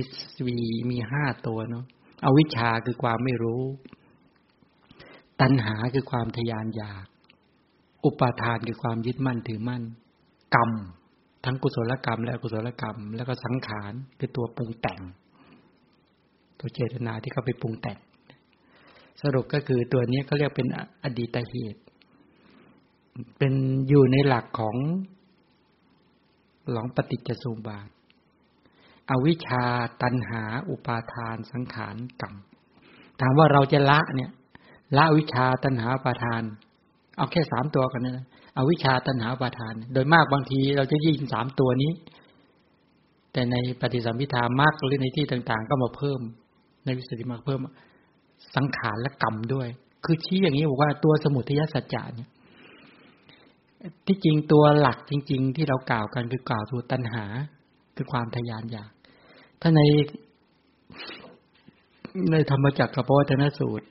[0.47, 0.57] มี
[0.91, 1.85] มีห้าตัวเนาะ
[2.25, 3.61] อวิชชาคือความไม่รู้
[5.41, 7.05] ตัณหาคือความทยานอยาก
[8.05, 9.83] อุปาทานคือความยึดมั่นถือมั่น
[10.55, 10.71] กรรม
[11.45, 15.01] ทั้งกุศลกรรม และอกุศลกรรม แล้วก็สังขารคือตัวปรุงแต่ง
[16.59, 17.97] ตัวเจตนาที่เขาไปปรุงแต่ง
[19.21, 20.67] สรุปก็คือตัวนี้เขาเรียกเป็น
[21.03, 21.81] อดีตเหตุ
[23.37, 23.53] เป็น
[23.87, 24.75] อยู่ในหลักของ
[26.71, 27.87] หลองปฏิจจสมบาท
[29.09, 29.63] อวิชชา
[30.03, 32.33] ตันหา อุปาทานสังขารกรรม
[33.21, 34.31] ถามว่าเราจะละเนี่ย
[34.97, 36.43] ละวิชาตันหาอุปาทาน
[37.17, 38.25] เอาแค่สามตัวกันนะ
[38.57, 41.91] อวิชาตันหาอุปาทาน โดยมากบางทีเราจะยิงสามตัวนี้
[43.33, 46.19] แต่ในปฏิสัมพิธามากหรือในที่ต่าง ๆ ก็มาเพิ่ม
[46.85, 47.59] ในวิสุทธิมากเพิ่ม
[48.55, 49.67] สังขารและกรรมด้วย
[50.05, 52.29] คือชี้อย่างนี้บอกว่าตัวสมุทัยสัจจะเนี่ย
[54.05, 57.25] ที่จริงตัวหลักจริง ๆ ที่เรากล่าวกันคือกล่าวตัวตัณหา
[57.95, 58.91] คือความทยานอยาก
[59.61, 59.81] ถ้าใน
[62.31, 63.87] ในธรรมจักรกับวัฒนสูตร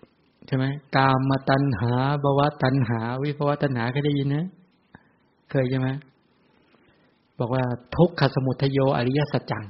[0.47, 0.65] ใช่ไหม
[0.97, 1.93] กามมาตัณหา
[2.23, 4.47] ภวะตัณหา วิภวะตัณหาเคยได้ยินนะ
[5.51, 5.89] เคยใช่ไหม
[7.39, 7.65] บอกว่า
[7.97, 9.65] ทุกขสมุทโยอริยสัจจัง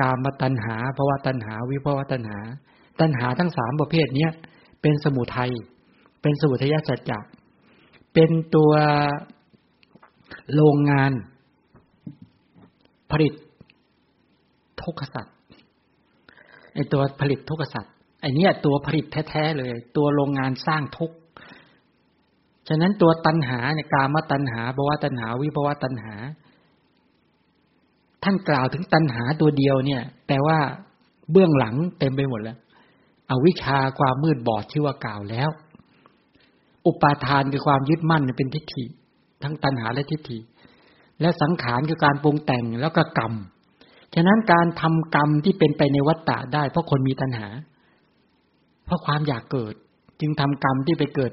[0.00, 2.38] กามมาตัณหาภวะตัณหา วิภวะตัณหา
[3.00, 4.32] ตัณหาทั้งสามประเภทเนี้ย
[4.82, 5.50] เป็นสมุทัย
[6.22, 7.18] เป็นสมุทัยสัจจะ
[8.14, 8.72] เป็นตัว
[10.54, 11.12] โรงงาน
[13.10, 13.32] ผลิต
[14.82, 15.36] ทุกขสัตว์
[16.74, 21.12] ไอตัวผลิตทุกขสัตว์ไอเนี้ยตัวผลิตแท้ๆเลย ตัวโรงงานสร้างทุก
[22.68, 26.14] ฉะนั้นตัวตัณหาเนี่ยกามตัณหาภวะตัณหา วิภวะตัณหา
[28.22, 30.58] ท่านกล่าวถึงตัณหาตัวเดียวเนี่ย แต่ว่า
[31.32, 32.58] เบื้องหลังเต็มไปหมดแล้ว
[33.32, 35.50] อวิชชาความมืดบอดที่ว่ากล่าวแล้ว
[36.86, 38.84] อุปาทานคือความยึดมั่นเป็นทิฏฐิ
[39.42, 40.38] ทั้งตัณหาและทิฏฐิ
[41.20, 43.32] และสังขารคือการปรุงแต่งแล้วก็กรรม
[44.14, 47.48] ฉะนั้นการทำกรรมที่เป็นไปในวัฏฏะได้ เพราะคนมีตัณหา
[48.86, 49.74] เพราะความอยากเกิด
[50.20, 51.32] จึงทำกรรมที่ไปเกิด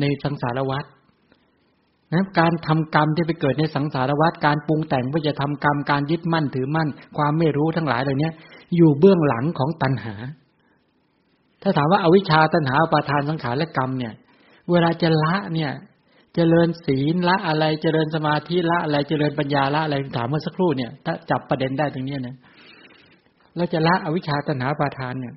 [0.00, 0.84] ในสังสารวัฏ
[2.12, 8.30] นะการทำกรรมที่ไปเกิดในสังสารวัฏการปรุงแต่งเพื่อจะทำกรรมการยึดมั่นถือมั่น ความไม่รู้ทั้งหลายเหล่านี้
[8.76, 10.14] อยู่เบื้องหลังของตัณหา
[11.64, 14.14] ถ้าถามว่าอาวิชชาตัณหาปาทานสังขารและกรรมเนี่ย
[14.70, 15.74] เวลาจะละเนี่ยจ
[16.34, 22.36] เจริญศีลละอะไรเจริญสมาธิละอะไรเจริญปัญญาละอะไรถามเมื่อสักครู่เนี่ยถ้าจับประเด็นได้ตรงนี้นะ
[23.56, 25.34] เราจะละอวิชชาตัณหาปาทานเนี่ย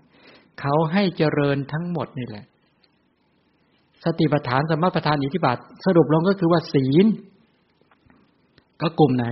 [0.59, 2.45] เขาให้เจริญทั้งหมดนี่แหละ
[4.03, 7.05] สติปัฏฐานสมปัฏฐานอิทธิบาทสรุปลงก็คือว่าศีล
[8.81, 9.25] ก็กลุ่มไหน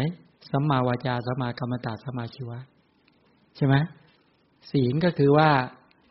[0.52, 2.60] สัมมาวาจาสัมมากรรมตาสัมมาชีวะ
[3.56, 3.76] ใช่ไหม
[4.72, 5.50] ศีลก็คือว่า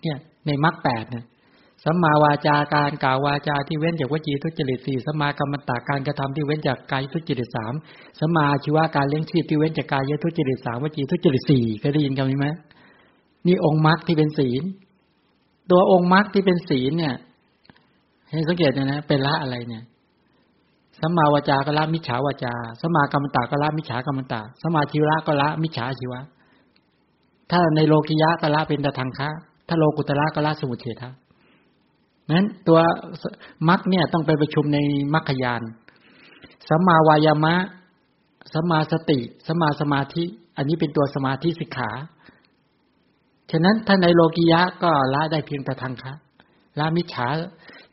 [0.02, 1.24] เนี่ย ในมรรคแปดเนี่ย
[1.84, 7.74] สัมมาวาจาการกล่าววาจาที่เว้นจากวจีทุจริตสี่สัมมากรรมตาการกระทำที่เว้นจากกายทุจริตสาม
[8.18, 12.48] สัมมาชีวาการเลี้ยงชีพที่เว้นจากกายทุจริตสามวจีทุจริตสี่เคยได้ยินคำนี้ไหม
[13.46, 14.62] นี่องค์มรรคที่เป็นศีล
[15.70, 17.14] ตัวองค์มรรคที่เป็นศีลเนี่ย
[18.30, 19.84] ให้สังเกตนะนะเป็นละอะไรเนี่ย
[21.00, 26.20] สัมมาวาจาก็ละมิจฉาวาจาสัมมากรรมตาก็ละมิจฉากรรมตาสัมมาชีวะก็ละมิจฉาชีวะ
[27.50, 29.30] ถ้าในโลกิยะก็ละเป็นตะทางคะ
[29.68, 31.10] ถ้าโลกุตระก็ละสมุทเฉทะ
[32.30, 32.78] นั้นตัว
[33.68, 34.78] มัคเนี่ยต้องไปประชุมใน
[35.14, 35.62] มัคคยาน
[36.68, 37.54] สัมมาวายามะ
[38.52, 40.24] สัมมาสติสัมมาสมาธิ
[40.56, 41.90] อันนี้เป็นตัวสมาธิสิกขา
[43.50, 46.12] ฉะนั้นถ้าในโลกิยะก็ละได้เพียงแต่ทางคะ
[46.78, 47.26] ละมิจฉา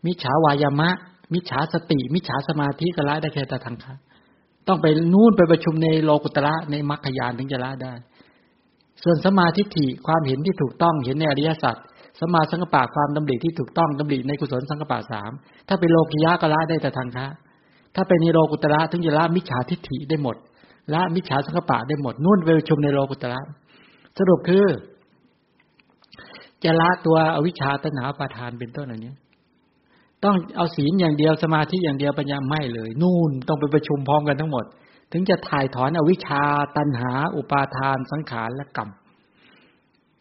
[0.05, 0.89] มิจฉาวายามะ
[1.33, 3.93] มิจฉาสติ มิจฉาสมาธิก็ละได้แค่แต่ทางคะ
[4.67, 7.93] ต้องไปนู่นไปประชุมในโลกุตระในมัคคยานถึงจะละได้
[9.03, 11.75] ส่วนสมาธิฐิความเห็นที่ถูกต้องเห็นในอริยสัจ
[12.19, 15.31] สมาสังกปะความดำริที่ถูกต้องดำริในกุศลสังกปะสาม
[15.67, 17.27] ถ้าเป็นโลกิยะก็ละได้แต่ทางคะ
[17.95, 20.35] ถ้าเป็นนิโรกุตระถึงจะละมิจฉาทิฏฐิได้หมด
[20.93, 23.39] ละมิจฉาสังกปะได้หมดนู่นไปประชุมในโลกุตระ
[24.17, 24.65] สรุปคือ
[26.63, 29.13] จะละตัวอวิชชาตนาประทานเป็นต้นอันนี้
[30.23, 34.65] ต้องเอาศีลอย่างเดียวสมาธิอย่างเดียวปัญญาไม่เลย นู่นต้องไปประชุมพร้อมกันทั้งหมด
[35.11, 36.43] ถึงจะถ่ายถอนอวิชชา
[36.77, 38.89] ตันหา อุปาทาน สังขารและกรรม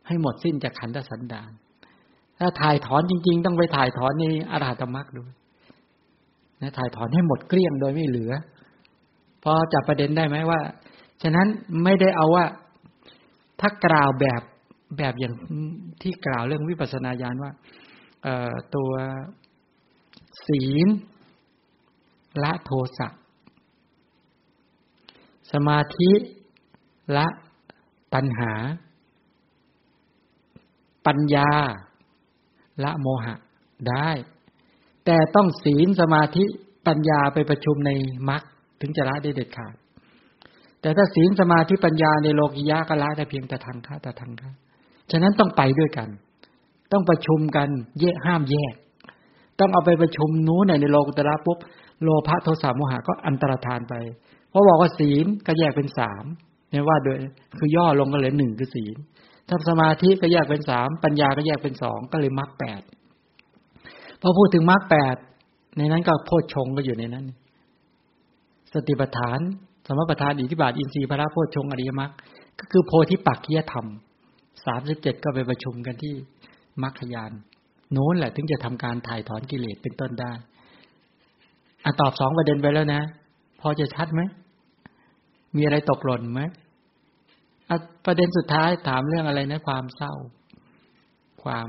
[0.07, 1.51] ให้หมดสิ้นจากขันธสันดาน
[2.39, 5.33] ถ้าถ่ายถอนจริง ๆ ต้องไปถ่ายถอนในอรหัตมรรคด้วย
[6.63, 8.33] นะถ่ายถอนให้หมดเกลี้ยงโดยไม่เหลือ
[9.43, 10.61] พอจับประเด็นได้ไหมว่า
[11.23, 11.47] ฉะนั้น
[11.85, 12.45] ไม่ได้เอาว่า
[13.61, 14.43] ถ้ากล่าวแบบ
[14.99, 15.35] แบบอย่าง
[16.03, 17.53] ที่กล่าวเรื่องวิปัสสนาญาณว่า
[18.75, 18.91] ตัว
[20.47, 20.89] ศีล
[22.43, 23.09] ละโทสะ
[25.53, 26.11] สมาธิ
[27.17, 27.27] ละ
[28.15, 28.53] ปัญหา
[31.07, 31.51] ปัญญา
[32.85, 33.35] ละโมหะ
[33.89, 34.11] ได้
[35.05, 36.45] แต่ต้องศีลสมาธิ
[36.87, 37.91] ปัญญาไปประชุมใน
[38.29, 38.43] มรรค
[38.81, 39.75] ถึงจะละได้เด็ดขาด
[40.81, 44.51] แต่ถ้าศีลสมาธิปัญญาในโลกิยะก็ละได้เพียงแต่ทางค่าแต่ทางค่า
[45.11, 46.09] ฉะนั้นต้องไปด้วยกัน
[46.93, 47.69] ต้องประชุมกัน
[48.01, 48.75] แยกห้ามแยก
[49.61, 51.59] ต้องเอาไปประชุมนู้นในโลกุตระปุ๊บ
[52.03, 53.95] โลภะโทสะโมหะก็อันตรธานไป
[54.53, 56.25] พราะบอกว่าศีลก็แยกเป็นสาม
[56.71, 57.17] เนี่ยว่าโดย
[57.59, 58.97] คือย่อลงก็เลยหนึ่งคือศีล
[59.49, 62.83] ถ้าสมาธิก็แยกเป็นสามปัญญาก็แยกเป็นสองก็เลยมรรคแปด
[64.21, 65.17] พอพูดถึงมรรคแปด
[65.77, 67.27] ในนั้นก็โพชฌงก็อยู่ในนั้น
[68.73, 69.39] สติปัฏฐาน
[69.87, 72.13] สมปัฏฐานอิทธิบาทอินทรีย์พระโพชฌงอริยมรรค
[72.59, 73.87] ก็คือโพธิปักขียธรรม
[74.65, 76.15] สามสิบเจ็ดก็ไปประชุมกันที่
[76.83, 77.33] มรรคยาน
[77.93, 80.33] โน้นแหละถึงจะทำการถ่ายถอนกิเลสเป็นต้นได้
[81.85, 83.03] อะตอบสองประเด็นไปแล้วนะ
[83.61, 84.23] พอจะชัดไหม
[85.57, 86.43] มีอะไรตกหล่นไหม
[88.05, 90.15] ประเด็นสุดท้ายถามเรื่องอะไรนะ ความเศร้า
[91.43, 91.69] ความ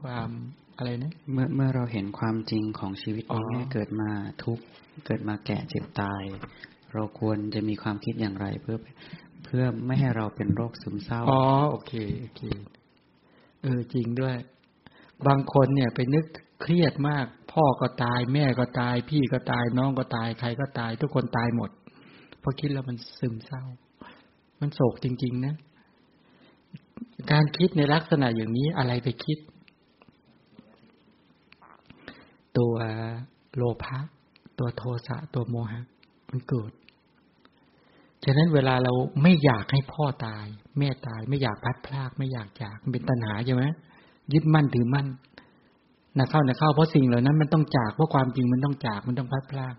[0.00, 0.28] ความ
[0.76, 4.10] อะไรนะเมื่อเมื่อเราเห็นความจริงของชีวิตนี้แม่เกิดมา
[4.44, 4.58] ทุก
[5.06, 6.22] เกิดมาแก่เจ็บตาย
[6.92, 8.76] เราควรจะมีความคิดอย่างไรเพื่อ
[9.44, 12.42] เพื่อไม่ให้เราเป็นโรคซึมเศร้าอ๋อโอเคโอเค
[13.62, 14.36] เออจริงด้วย
[15.26, 16.26] บางคนเนี่ยไปนึก
[16.60, 21.70] เครียดมาก พ่อก็ตาย แม่ก็ตาย พี่ก็ตายน้องก็ตาย ใครก็ตาย ทุกคนตายหมด
[22.42, 23.64] พราะคิดแล้วมันซึมเศร้า
[24.60, 25.54] มันโศกจริง ๆ นะ
[27.32, 29.38] การคิดในลักษณะอย่างนี้อะไรไปคิด
[32.58, 32.74] ตัว
[33.56, 33.98] โลภะ
[34.58, 35.80] ตัวโทสะตัวโมหะ
[36.30, 36.72] มันเกิด
[38.24, 38.92] ฉะนั้นเวลาเรา
[39.22, 40.46] ไม่อยากให้พ่อตาย
[40.78, 43.64] แม่ตาย ไม่อยากพัดพลาก ไม่อยากจากมันเป็นตัณหาใช่ไหม
[44.32, 45.06] ยึดมั่นถือมั่น
[46.18, 49.74] นะเข้านะเข้าเพราะสิ่งเหล่านั้นมันต้องจากเพราะความจริงมันต้องจากมันต้องพัดพลาก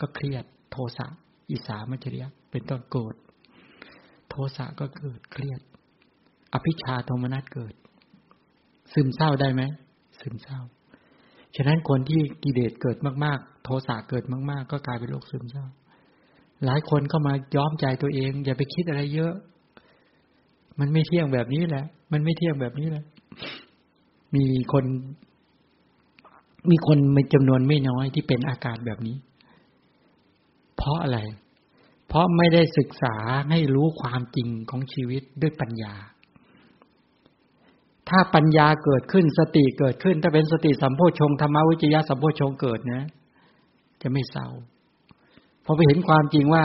[0.00, 1.06] ก็เครียดโทสะ
[1.50, 3.14] อิสามัจริยะเป็นต้นโกรธ
[4.30, 5.60] โทสะก็เกิดเครียด
[6.52, 7.74] อภิชาโทมนัสเกิด
[8.92, 9.62] ซึมเศร้าได้ไหม
[10.20, 10.58] ซึมเศร้า
[11.56, 15.66] ฉะนั้นคนที่กิเลสเกิดมาก ๆ โทสะเกิดมาก ๆ ก็กลายเป็นโรคซึมเศร้า
[16.64, 19.34] หลายคนก็มาย้อมใจตัวเอง อย่าไปคิดอะไรเยอะ
[20.80, 23.04] มันไม่เที่ยงแบบนี้แหละ มันไม่เที่ยงแบบนี้แหละ
[24.34, 24.84] มีคน
[26.70, 29.16] มีคนเป็นจำนวนไม่น้อยที่เป็นอาการแบบนี้
[30.76, 31.18] เพราะอะไร
[32.08, 33.16] เพราะไม่ได้ศึกษา
[33.50, 35.94] ให้รู้ความจริงของชีวิตด้วยปัญญา
[38.08, 43.02] ถ้าปัญญาเกิดขึ้นสติเกิดขึ้น ถ้าเป็นสติสัมโพชงธรรมวิจยะสัมโพชงเกิดนะ
[44.02, 44.48] จะไม่เศร้า
[45.64, 46.64] พอไปเห็นความจริงว่า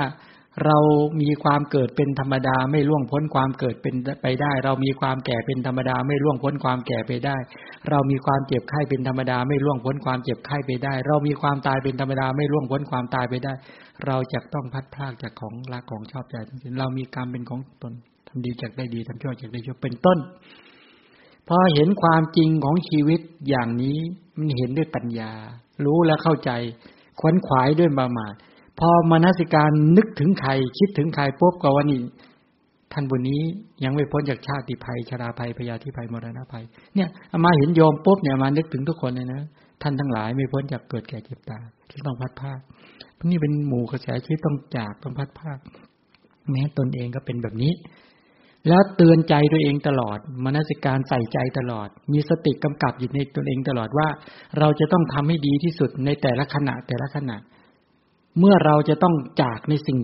[0.65, 0.77] เรา
[1.21, 7.37] มีความเกิดเป็นธรรมดาไม่ล่วงพ้นความเกิดเป็นไปได้ เรามีความแก่เป็นธรรมดาไม่ล่วงพ้นความแก่ไปได้
[7.89, 13.53] เรามีความเจ็บไข้เป็นธรรมดาไม่ล่วงพ้นความเจ็บไข้ไปได้ เรามีความตายเป็นธรรมดาไม่ล่วงพ้นความตายไปได้
[14.05, 16.35] เราจะต้องพัดพลากจากของรักของชอบใจ
[16.79, 17.93] เรามีกรรมเป็นของตน
[18.27, 20.17] ทำดีจากได้ดีทำชั่วจากได้ชั่วเป็นต้น
[21.47, 23.19] พอเห็นความจริงของชีวิต
[23.49, 23.97] อย่างนี้
[24.37, 25.31] มันเห็นด้วยปัญญา
[25.85, 26.51] รู้และเข้าใจ
[27.19, 28.35] ควนขวายด้วยบามาด
[28.79, 31.99] พอมนสิการนึกถึงใครคิดถึงใครปุ๊บก็ว่านี่
[32.93, 33.41] ท่านบุญนี้
[33.83, 36.63] ยังไม่พ้นจากชาติภัยชราภัยพยาธิภัยมรณะภัย
[36.95, 37.09] เนี่ย
[37.43, 39.41] มาเห็นโยมปุ๊บเนี่ยมานึกถึงทุกคนเลยนะ
[39.81, 42.59] ท่านทั้งหลายไม่พ้นจากเกิดแก่เจ็บตายที่ต้องพัดภาค
[43.29, 45.57] นี่เป็นหมู่กระแสชีวิตต้องจากต้องพัดภาค
[46.51, 47.73] แม้ตนเองก็เป็นแบบนี้
[48.67, 54.07] แล้วเตือนใจตัวเองตลอดมนสิการใส่ใจตลอด มีสติกำกับอยู่ในตัวเองตลอดว่า
[54.59, 57.37] เราจะต้องทำให้ดีที่สุดในแต่ละขณะแต่ละขณะ
[58.39, 59.97] เมื่อเราจะต้องจากในสิ่ง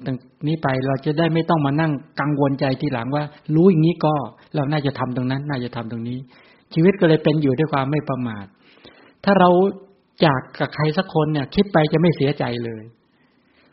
[0.47, 3.23] นี้ไป เราจะได้ไม่ต้องมานั่งกังวลใจทีหลังว่า
[3.55, 4.13] รู้อย่างนี้ก็
[4.55, 6.19] เราน่าจะทำตรงนั้น น่าจะทำตรงนี้
[6.73, 8.45] ชีวิตก็เลยเป็นอยู่ด้วยความไม่ประมาท
[9.23, 9.49] ถ้าเรา
[10.25, 12.83] จากกับใครสักคนเนี่ย คิดไปจะไม่เสียใจเลย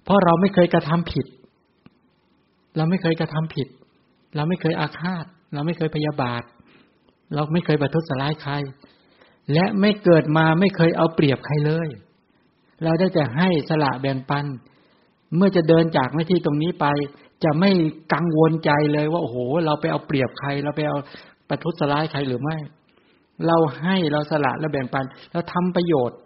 [0.04, 1.26] เพราะเราไม่เคยกระทำผิด
[2.76, 3.68] เราไม่เคยกระทำผิด
[4.36, 5.24] เราไม่เคยอาฆาต
[5.54, 6.42] เราไม่เคยพยาบาท
[7.34, 8.52] เราไม่เคยประทุษร้ายใคร
[9.52, 11.88] และไม่เกิดมาไม่เคยเอาเปรียบใครเลย
[12.82, 14.44] เราได้แต่ให้สละแบ่งปัน
[15.36, 16.86] เมื่อจะเดินจากหน้าที่ตรงนี้ไป
[17.44, 17.70] จะไม่
[18.12, 20.96] กังวลใจเลยว่าโอ้โห เราไปเอาเปรียบใคร เราไปเอา
[21.48, 22.56] ประทุษร้ายใครหรือไม่
[23.46, 26.18] เราให้เราสละและแบ่งปัน เราทำประโยชน์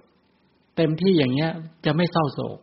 [0.77, 1.51] เต็มที่อย่างเงี้ย
[1.85, 2.59] จะไม่เศร้าโศก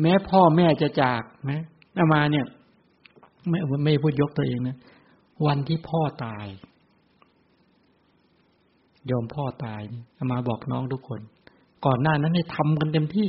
[0.00, 1.52] แม้พ่อแม่จะจากไหม
[1.96, 2.46] อามาเนี่ย
[3.48, 4.76] ไม่ไม่พูดยกตัวเองนะ
[5.46, 6.46] วันที่พ่อตาย
[9.10, 9.80] ยอมพ่อตาย
[10.18, 11.20] อามาบอกน้องทุกคน
[11.86, 13.28] ก่อนหน้านั้นให้ทำกันเต็มที่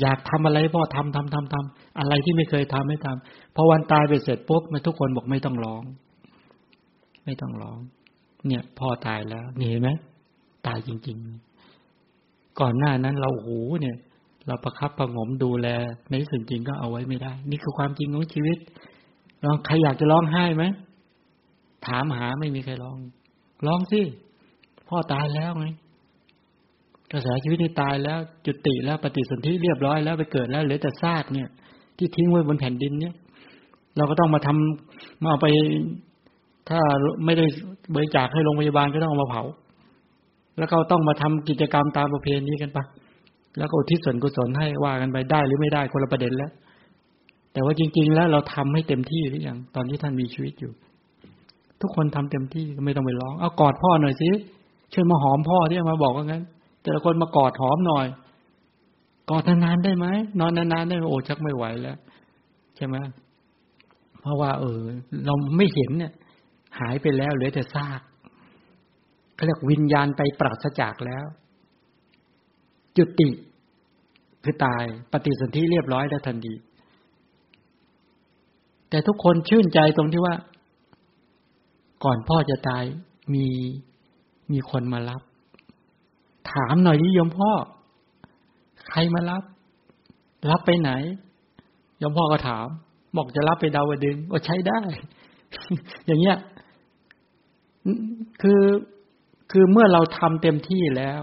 [0.00, 5.82] อยากทำอะไรพ่อทำทำทำทำอะไรที่ไม่เคยทำไม่ทำพอวันตายไปเสร็จปุ๊บมาทุกคนบอกไม่ต้องร้อง
[7.24, 7.78] ไม่ต้องร้อง
[8.46, 9.90] เนี่ยพ่อตายแล้วนี่เห็นไหม
[10.66, 11.18] ตายจริง
[11.88, 13.96] ๆ ก่อนหน้านั้นเราหูเนี่ย
[14.46, 15.68] เราประคับประงมดูแล
[16.10, 18.58] ในส่วนจริงก็เอาไว้ไม่ได้ นี่คือความจริงของชีวิต
[19.44, 20.64] ลองใครอยากจะร้องไห้ไหม
[21.86, 22.98] ถามหาไม่มีใครร้อง
[23.66, 24.00] ร้องสิ
[24.88, 25.66] พ่อตายแล้วไง
[27.12, 31.48] กระแสชีวิตนี่ตายแล้วจุติแล้วปฏิสนธิเรียบร้อยแล้วไปเกิดแล้วเหลือแต่ซากเนี่ย
[31.98, 33.14] ที่ทิ้งไว้บนแผ่นดินเนี่ย
[33.96, 35.46] เราก็ต้องมาทำมาไป
[36.68, 36.80] ถ้า
[37.24, 37.44] ไม่ได้
[37.94, 39.42] บริจาคให้โรงพยาบาลก็ต้องเอามาเผา
[40.58, 42.84] แล้วก็ต้องมาทำกิจกรรมตามประเพณีกันปะ
[43.58, 46.50] แล้วก็ทิศส่วนกุศลให้ว่ากันไปได้หรือไม่ได้คนละประเด็นแล้ว
[47.52, 50.72] แต่ว่าจริง ๆ แล้วเราทำให้เต็มที่หรือยังตอนที่ท่านมีชีวิตอยู่
[51.80, 54.30] ทุกคนทำเต็มที่ก็ไม่ต้องไปร้อง เอากอดพ่อหน่อยสิ
[54.92, 56.42] ช่วยมาหอมพ่อที่มาบอกว่างั้น
[56.82, 58.06] แต่ละคนมากอดหอมหน่อย
[59.30, 60.06] กอดนานๆได้ไหม
[60.40, 61.98] นอนนานๆได้โอ้ชักไม่ไหวแล้ว
[62.76, 62.96] ใช่ไหม
[64.20, 64.80] เพราะว่า เออ
[65.26, 66.12] เราไม่เห็นเนี่ย
[66.80, 68.00] หายไปแล้วเหลือแต่ซาก
[69.34, 71.26] เขาเรียกวิญญาณไปปราศจากแล้ว
[72.96, 73.30] จุติ
[74.44, 76.54] คือตายปฏิสนธิเรียบร้อยแล้วทันที
[78.90, 80.34] แต่ทุกคนชื่นใจตรงที่ว่า
[82.04, 82.84] ก่อนพ่อจะตาย
[83.34, 83.46] มี
[84.52, 85.22] มีคนมารับ
[86.50, 87.50] ถามหน่อยดิยมพ่อ
[88.88, 89.42] ใครมารับ
[90.50, 90.90] รับไปไหน
[92.02, 92.66] ยมพ่อก็ถาม
[93.16, 94.80] บอกจะรับไปดาวดึงก็ใช้ได้
[96.06, 96.36] อย่างเงี้ย
[98.42, 98.62] คือ
[99.50, 101.20] คือเมื่อเราทำเต็มที่แล้ว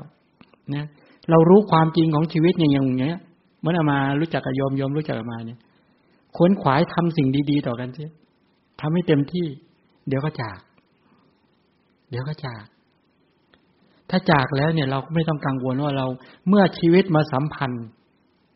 [0.76, 0.86] นะ
[1.30, 3.18] เรารู้ความจริงของชีวิตอย่างอย่างเงี้ย
[3.62, 5.60] เมื่อมารู้จักกับยมยมรู้จักกับมาเนี่ย
[6.36, 8.12] ขวนขวายทำสิ่งดี ๆ ต่อกันเสีย
[8.82, 9.48] ทำให้เต็มที่
[10.08, 10.60] เดี๋ยวก็จาก
[12.10, 12.64] เดี๋ยวก็จาก
[14.10, 16.08] ถ้าจากแล้วเนี่ยเราก็ไม่ต้องกังวลว่าเรา
[16.48, 17.86] เมื่อชีวิตมาสัมพันธ์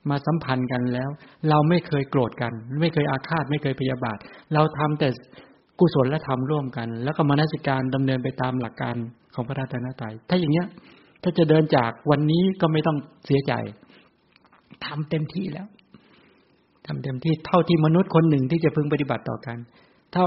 [0.09, 1.09] มาสัมพันธ์กันแล้ว
[1.49, 4.17] เราไม่เคยโกรธกัน ไม่เคยอาฆาตไม่เคยพยาบาท
[4.53, 5.07] เราทำแต่
[5.79, 8.95] กุศลและธรรมร่วมกัน แล้วก็มนสิการดำเนินไปตามหลักการ
[9.33, 10.67] ของพระราตนตรัยถ้าอย่างเนี้ย
[11.23, 13.53] ถ้าจะเดินจากวันนี้ก็ไม่ต้องเสียใจ
[14.85, 15.67] ทำเต็มที่แล้ว
[16.87, 19.57] ทำเต็มที่เท่าที่มนุษย์คนหนึ่งที่จะพึงปฏิบัติต่อกัน
[20.13, 20.23] ถ้า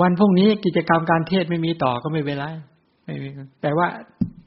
[0.00, 2.46] วันพรุ่งนี้กิจกรรมการเทศไม่มีต่อก็ไม่เป็นไร
[3.06, 3.28] ไม่มี
[3.62, 3.86] แต่ว่า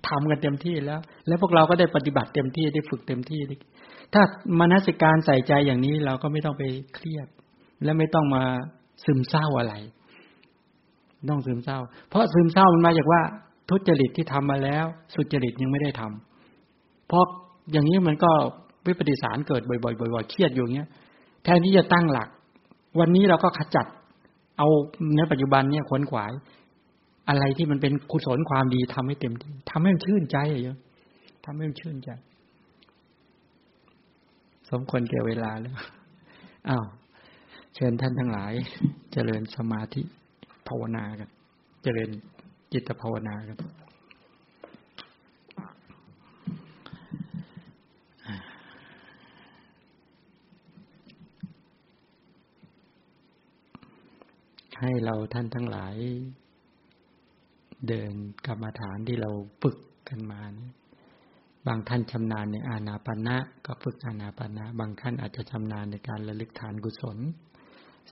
[0.07, 3.41] ทำกันเต็มที่แล้ว แล้วพวกเราก็ได้ปฏิบัติเต็มที่ได้ฝึกเต็มที่
[4.14, 4.22] ถ้า
[4.60, 6.64] มนสิการใส่ใจอย่างนี้เราก็ไม่ต้องไป
[6.94, 7.27] เครียด
[7.84, 8.44] และไม่ต้องมา
[9.06, 9.73] ซึมเศร้าอะไร
[11.30, 11.80] ต้องซึมเศร้า
[12.10, 13.22] เพราะซึมเศร้ามันมาจากว่า
[13.69, 17.26] ทุจริตที่ทำมาแล้ว สุจริตยังไม่ได้ทำเพราะ
[17.72, 18.31] อย่างนี้มันก็
[18.88, 20.90] วิปฏิสารเกิดบ่อยๆบ่อยๆเครียดอยู่เงี้ย
[21.44, 22.30] แทนที่จะตั้งหลัก
[22.99, 23.86] วันนี้เราก็ขจัด
[24.57, 24.68] เอา
[25.18, 26.31] ในปัจจุบันเนี่ยขวนขวาย
[27.30, 30.77] อะไรที่มันเป็นกุศลความดีทำให้เต็มที่ทำให้มันชื่นใจเยอะ
[31.45, 32.10] ทำให้มันชื่นใจ
[34.69, 35.76] สมควรแก่เวลาแล้ว
[36.69, 36.85] อ้าว
[37.76, 38.53] เชิญท่านทั้งหลาย
[39.14, 40.01] เจริญสมาธิ
[40.68, 41.30] ภาวนากัน
[41.84, 42.10] เจริญ
[42.73, 43.57] จิตภาวนากัน
[54.80, 55.95] ให้เราท่านทั้งหลาย
[57.88, 58.14] เดิน
[58.47, 59.31] กรรมฐานที่เรา
[59.61, 59.77] ฝึก
[60.10, 60.69] กันมานี่
[61.68, 67.18] บางท่านชำนาญในอานาปณะก็ฝึกอานาปณะ บางท่านอาจจะชำนาญในการระลึกฐานกุศล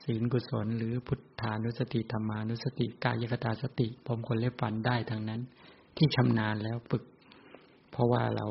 [0.04, 5.42] ศีลกุศล หรือพุทธานุสติธรรมานุสติกายกตาสติผมคนเล็บฝันได้ทั้งนั้น
[5.98, 7.04] ที่ชำนาญแล้วฝึก
[7.92, 8.48] เพราะว่าเรา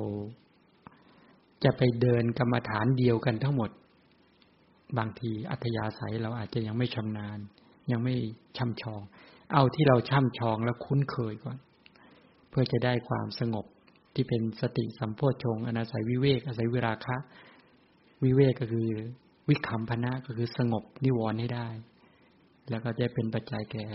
[1.65, 3.71] จะไปเดินกรรมฐานเดียวกันทั้งหมด
[4.99, 7.39] บางทีอัธยาศัยเราอาจจะยังไม่ชำนาญ
[7.91, 8.15] ยังไม่
[8.57, 9.01] ช่ำชอง
[9.53, 11.59] เอาที่เราช่ำชองและคุ้นเคยก่อน
[12.51, 13.67] เพื่อจะได้ความสงบ
[14.15, 17.17] ที่เป็นสติสัมโพชงอนาศัยวิเวกอาศัยเวราคะ
[18.25, 18.89] วิเวกก็คือ
[19.49, 21.69] วิคัมพนะก็คือสงบนิวรณ์ให้ได้
[22.71, 23.87] แล้วก็จะเป็นปัจจัยแก่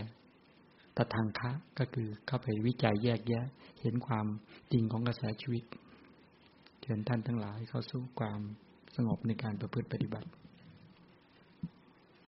[0.97, 3.45] ตทางคะก็คือเข้าไปวิจัยแยกแยะ
[3.81, 4.25] เห็นความ
[4.71, 5.63] จริงของกระแสชีวิต
[6.81, 8.39] เชิญท่านทั้งหลายเข้าสู่ความ
[8.95, 10.29] สงบในการประพฤติปฏิบัติ